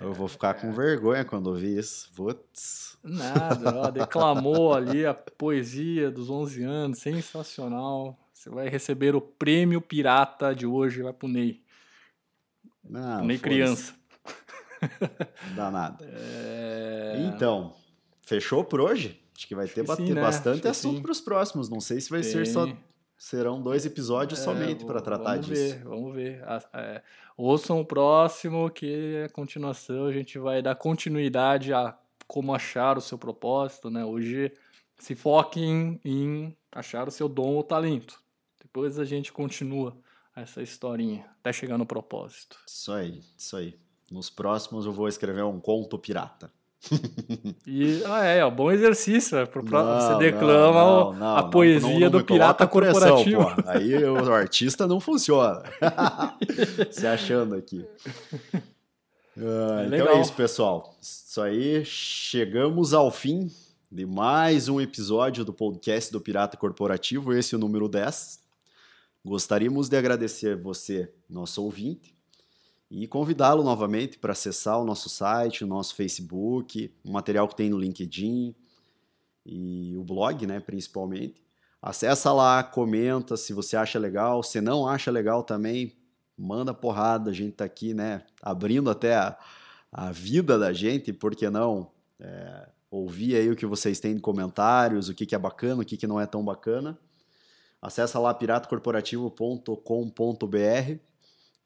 Eu 0.00 0.12
vou 0.12 0.28
ficar 0.28 0.54
com 0.54 0.72
vergonha 0.72 1.24
quando 1.24 1.48
ouvir 1.48 1.78
isso. 1.78 2.10
Putz. 2.14 2.96
Nada, 3.02 3.76
ó, 3.76 3.90
declamou 3.90 4.72
ali 4.74 5.04
a 5.04 5.14
poesia 5.14 6.10
dos 6.10 6.30
11 6.30 6.62
anos, 6.64 6.98
sensacional. 6.98 8.18
Você 8.32 8.50
vai 8.50 8.68
receber 8.68 9.14
o 9.14 9.20
prêmio 9.20 9.80
pirata 9.80 10.54
de 10.54 10.66
hoje, 10.66 11.02
vai 11.02 11.12
pro 11.12 11.28
Ney. 11.28 11.62
Não, 12.82 13.24
Ney 13.24 13.38
criança. 13.38 13.94
Dá 15.54 15.70
nada. 15.70 16.04
É... 16.04 17.16
Então, 17.28 17.74
fechou 18.22 18.64
por 18.64 18.80
hoje? 18.80 19.20
Acho 19.36 19.48
que 19.48 19.54
vai 19.54 19.66
ter, 19.66 19.74
que 19.74 19.80
sim, 19.80 19.86
bater 19.86 20.14
né? 20.14 20.20
bastante 20.20 20.60
Acho 20.60 20.68
assunto 20.68 20.96
sim. 20.96 21.02
para 21.02 21.12
os 21.12 21.20
próximos. 21.20 21.68
Não 21.68 21.80
sei 21.80 22.00
se 22.00 22.08
vai 22.10 22.22
ser 22.22 22.44
Tem. 22.44 22.52
só. 22.52 22.66
Serão 23.24 23.58
dois 23.58 23.86
episódios 23.86 24.38
É, 24.38 24.42
somente 24.42 24.84
para 24.84 25.00
tratar 25.00 25.30
vamos 25.36 25.46
disso. 25.46 25.76
Ver, 25.76 25.84
vamos 25.84 26.14
ver. 26.14 26.44
A- 26.44 26.62
é, 26.74 27.02
ouçam 27.38 27.80
o 27.80 27.84
próximo, 27.84 28.68
que 28.68 29.24
a 29.24 29.30
continuação 29.30 30.04
a 30.04 30.12
gente 30.12 30.38
vai 30.38 30.60
dar 30.60 30.74
continuidade 30.74 31.72
a 31.72 31.96
como 32.26 32.54
achar 32.54 32.98
o 32.98 33.00
seu 33.00 33.16
propósito, 33.16 33.88
né? 33.88 34.04
Hoje 34.04 34.52
se 34.98 35.14
foquem 35.14 35.98
em 36.04 36.54
achar 36.70 37.08
o 37.08 37.10
seu 37.10 37.26
dom 37.26 37.54
ou 37.54 37.64
talento. 37.64 38.20
Depois 38.60 38.98
a 38.98 39.06
gente 39.06 39.32
continua 39.32 39.96
essa 40.36 40.60
historinha 40.60 41.24
até 41.40 41.50
chegar 41.50 41.78
no 41.78 41.86
propósito. 41.86 42.58
Isso 42.68 42.92
aí, 42.92 43.22
isso 43.38 43.56
aí. 43.56 43.74
Nos 44.10 44.28
próximos 44.28 44.84
eu 44.84 44.92
vou 44.92 45.08
escrever 45.08 45.44
um 45.44 45.58
conto 45.60 45.98
pirata. 45.98 46.52
E 47.66 48.02
ah, 48.06 48.24
é, 48.24 48.44
ó, 48.44 48.50
bom 48.50 48.70
exercício. 48.70 49.38
é, 49.38 49.46
pro 49.46 49.64
Não, 49.64 50.00
você 50.00 50.18
declama 50.18 50.84
não, 50.84 51.12
não, 51.14 51.36
a 51.36 51.42
poesia 51.44 52.08
do 52.08 52.24
pirata 52.24 52.66
corporativo. 52.66 53.46
Aí 53.66 53.94
o 54.04 54.16
artista 54.32 54.86
não 54.86 55.00
funciona. 55.00 55.62
Se 56.90 57.06
achando 57.06 57.54
aqui. 57.54 57.84
Ah, 59.36 59.82
É 59.82 59.86
então 59.86 60.08
é 60.08 60.20
isso, 60.20 60.32
pessoal. 60.34 60.94
Isso 61.00 61.40
aí, 61.40 61.84
chegamos 61.84 62.94
ao 62.94 63.10
fim 63.10 63.50
de 63.90 64.06
mais 64.06 64.68
um 64.68 64.80
episódio 64.80 65.44
do 65.44 65.52
podcast 65.52 66.12
do 66.12 66.20
Pirata 66.20 66.56
Corporativo, 66.56 67.32
esse 67.32 67.54
é 67.54 67.58
o 67.58 67.60
número 67.60 67.88
10. 67.88 68.40
Gostaríamos 69.24 69.88
de 69.88 69.96
agradecer 69.96 70.56
você, 70.56 71.10
nosso 71.28 71.62
ouvinte, 71.62 72.13
e 72.90 73.06
convidá-lo 73.06 73.62
novamente 73.62 74.18
para 74.18 74.32
acessar 74.32 74.80
o 74.80 74.84
nosso 74.84 75.08
site, 75.08 75.64
o 75.64 75.66
nosso 75.66 75.94
Facebook, 75.94 76.92
o 77.04 77.12
material 77.12 77.48
que 77.48 77.56
tem 77.56 77.70
no 77.70 77.78
LinkedIn 77.78 78.54
e 79.44 79.96
o 79.96 80.04
blog, 80.04 80.46
né, 80.46 80.60
principalmente. 80.60 81.42
Acessa 81.80 82.32
lá, 82.32 82.62
comenta 82.62 83.36
se 83.36 83.52
você 83.52 83.76
acha 83.76 83.98
legal, 83.98 84.42
se 84.42 84.60
não 84.60 84.86
acha 84.86 85.10
legal 85.10 85.42
também, 85.42 85.94
manda 86.36 86.72
porrada, 86.72 87.30
a 87.30 87.34
gente 87.34 87.56
tá 87.56 87.64
aqui, 87.64 87.92
né, 87.92 88.22
abrindo 88.42 88.90
até 88.90 89.16
a, 89.16 89.36
a 89.92 90.10
vida 90.10 90.58
da 90.58 90.72
gente, 90.72 91.12
por 91.12 91.34
que 91.34 91.48
não 91.50 91.90
é, 92.18 92.68
ouvir 92.90 93.36
aí 93.36 93.50
o 93.50 93.56
que 93.56 93.66
vocês 93.66 94.00
têm 94.00 94.14
de 94.14 94.20
comentários, 94.20 95.08
o 95.08 95.14
que, 95.14 95.26
que 95.26 95.34
é 95.34 95.38
bacana, 95.38 95.82
o 95.82 95.84
que, 95.84 95.96
que 95.96 96.06
não 96.06 96.20
é 96.20 96.26
tão 96.26 96.44
bacana. 96.44 96.98
Acessa 97.82 98.18
lá 98.18 98.32
piratacorporativo.com.br, 98.32 100.98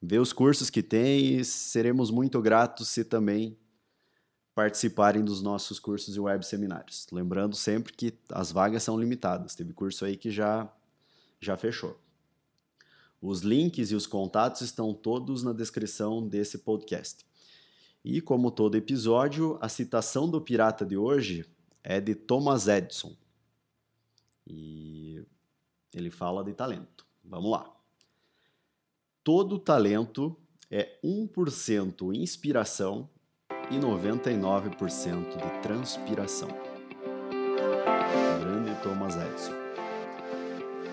vê 0.00 0.18
os 0.18 0.32
cursos 0.32 0.70
que 0.70 0.82
tem 0.82 1.38
e 1.38 1.44
seremos 1.44 2.10
muito 2.10 2.40
gratos 2.40 2.88
se 2.88 3.04
também 3.04 3.56
participarem 4.54 5.24
dos 5.24 5.40
nossos 5.40 5.78
cursos 5.78 6.16
e 6.16 6.20
web 6.20 6.44
seminários. 6.44 7.06
Lembrando 7.12 7.54
sempre 7.54 7.92
que 7.92 8.18
as 8.32 8.50
vagas 8.50 8.82
são 8.82 8.98
limitadas. 8.98 9.54
Teve 9.54 9.72
curso 9.72 10.04
aí 10.04 10.16
que 10.16 10.30
já 10.30 10.68
já 11.40 11.56
fechou. 11.56 11.96
Os 13.20 13.42
links 13.42 13.90
e 13.90 13.94
os 13.94 14.06
contatos 14.06 14.60
estão 14.60 14.92
todos 14.92 15.42
na 15.42 15.52
descrição 15.52 16.26
desse 16.26 16.58
podcast. 16.58 17.24
E 18.04 18.20
como 18.20 18.50
todo 18.50 18.76
episódio, 18.76 19.58
a 19.60 19.68
citação 19.68 20.28
do 20.28 20.40
pirata 20.40 20.84
de 20.84 20.96
hoje 20.96 21.44
é 21.82 22.00
de 22.00 22.14
Thomas 22.14 22.68
Edison. 22.68 23.16
E 24.46 25.24
ele 25.92 26.10
fala 26.10 26.44
de 26.44 26.52
talento. 26.52 27.06
Vamos 27.24 27.50
lá. 27.50 27.77
Todo 29.28 29.58
talento 29.58 30.34
é 30.70 30.88
1% 31.04 32.14
inspiração 32.14 33.10
e 33.70 33.74
99% 33.74 35.36
de 35.36 35.60
transpiração. 35.60 36.48
Grande 38.40 38.74
Thomas 38.82 39.16
Edison. 39.16 39.52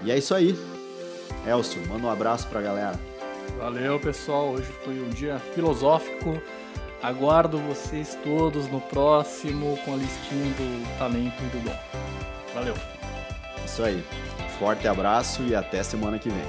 E 0.04 0.12
é 0.12 0.18
isso 0.18 0.36
aí. 0.36 0.54
Elcio, 1.48 1.88
manda 1.88 2.08
um 2.08 2.10
abraço 2.10 2.46
pra 2.50 2.62
galera. 2.62 3.00
Valeu, 3.58 3.98
pessoal. 4.02 4.50
Hoje 4.50 4.70
foi 4.84 5.00
um 5.00 5.12
dia 5.12 5.40
filosófico. 5.40 6.38
Aguardo 7.02 7.58
vocês 7.60 8.20
todos 8.22 8.68
no 8.68 8.82
próximo 8.82 9.78
com 9.86 9.94
a 9.94 9.96
listinha 9.96 10.54
do 10.56 10.98
talento 11.00 11.42
e 11.42 11.58
do 11.58 11.64
dom. 11.64 11.80
Valeu. 12.54 12.76
Isso 13.64 13.82
aí. 13.82 14.04
Forte 14.60 14.90
abraço 14.90 15.42
e 15.44 15.56
até 15.56 15.82
semana 15.82 16.20
que 16.20 16.28
vem. 16.28 16.46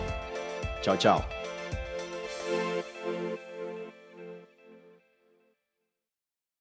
Tchau, 0.83 0.97
tchau. 0.97 1.36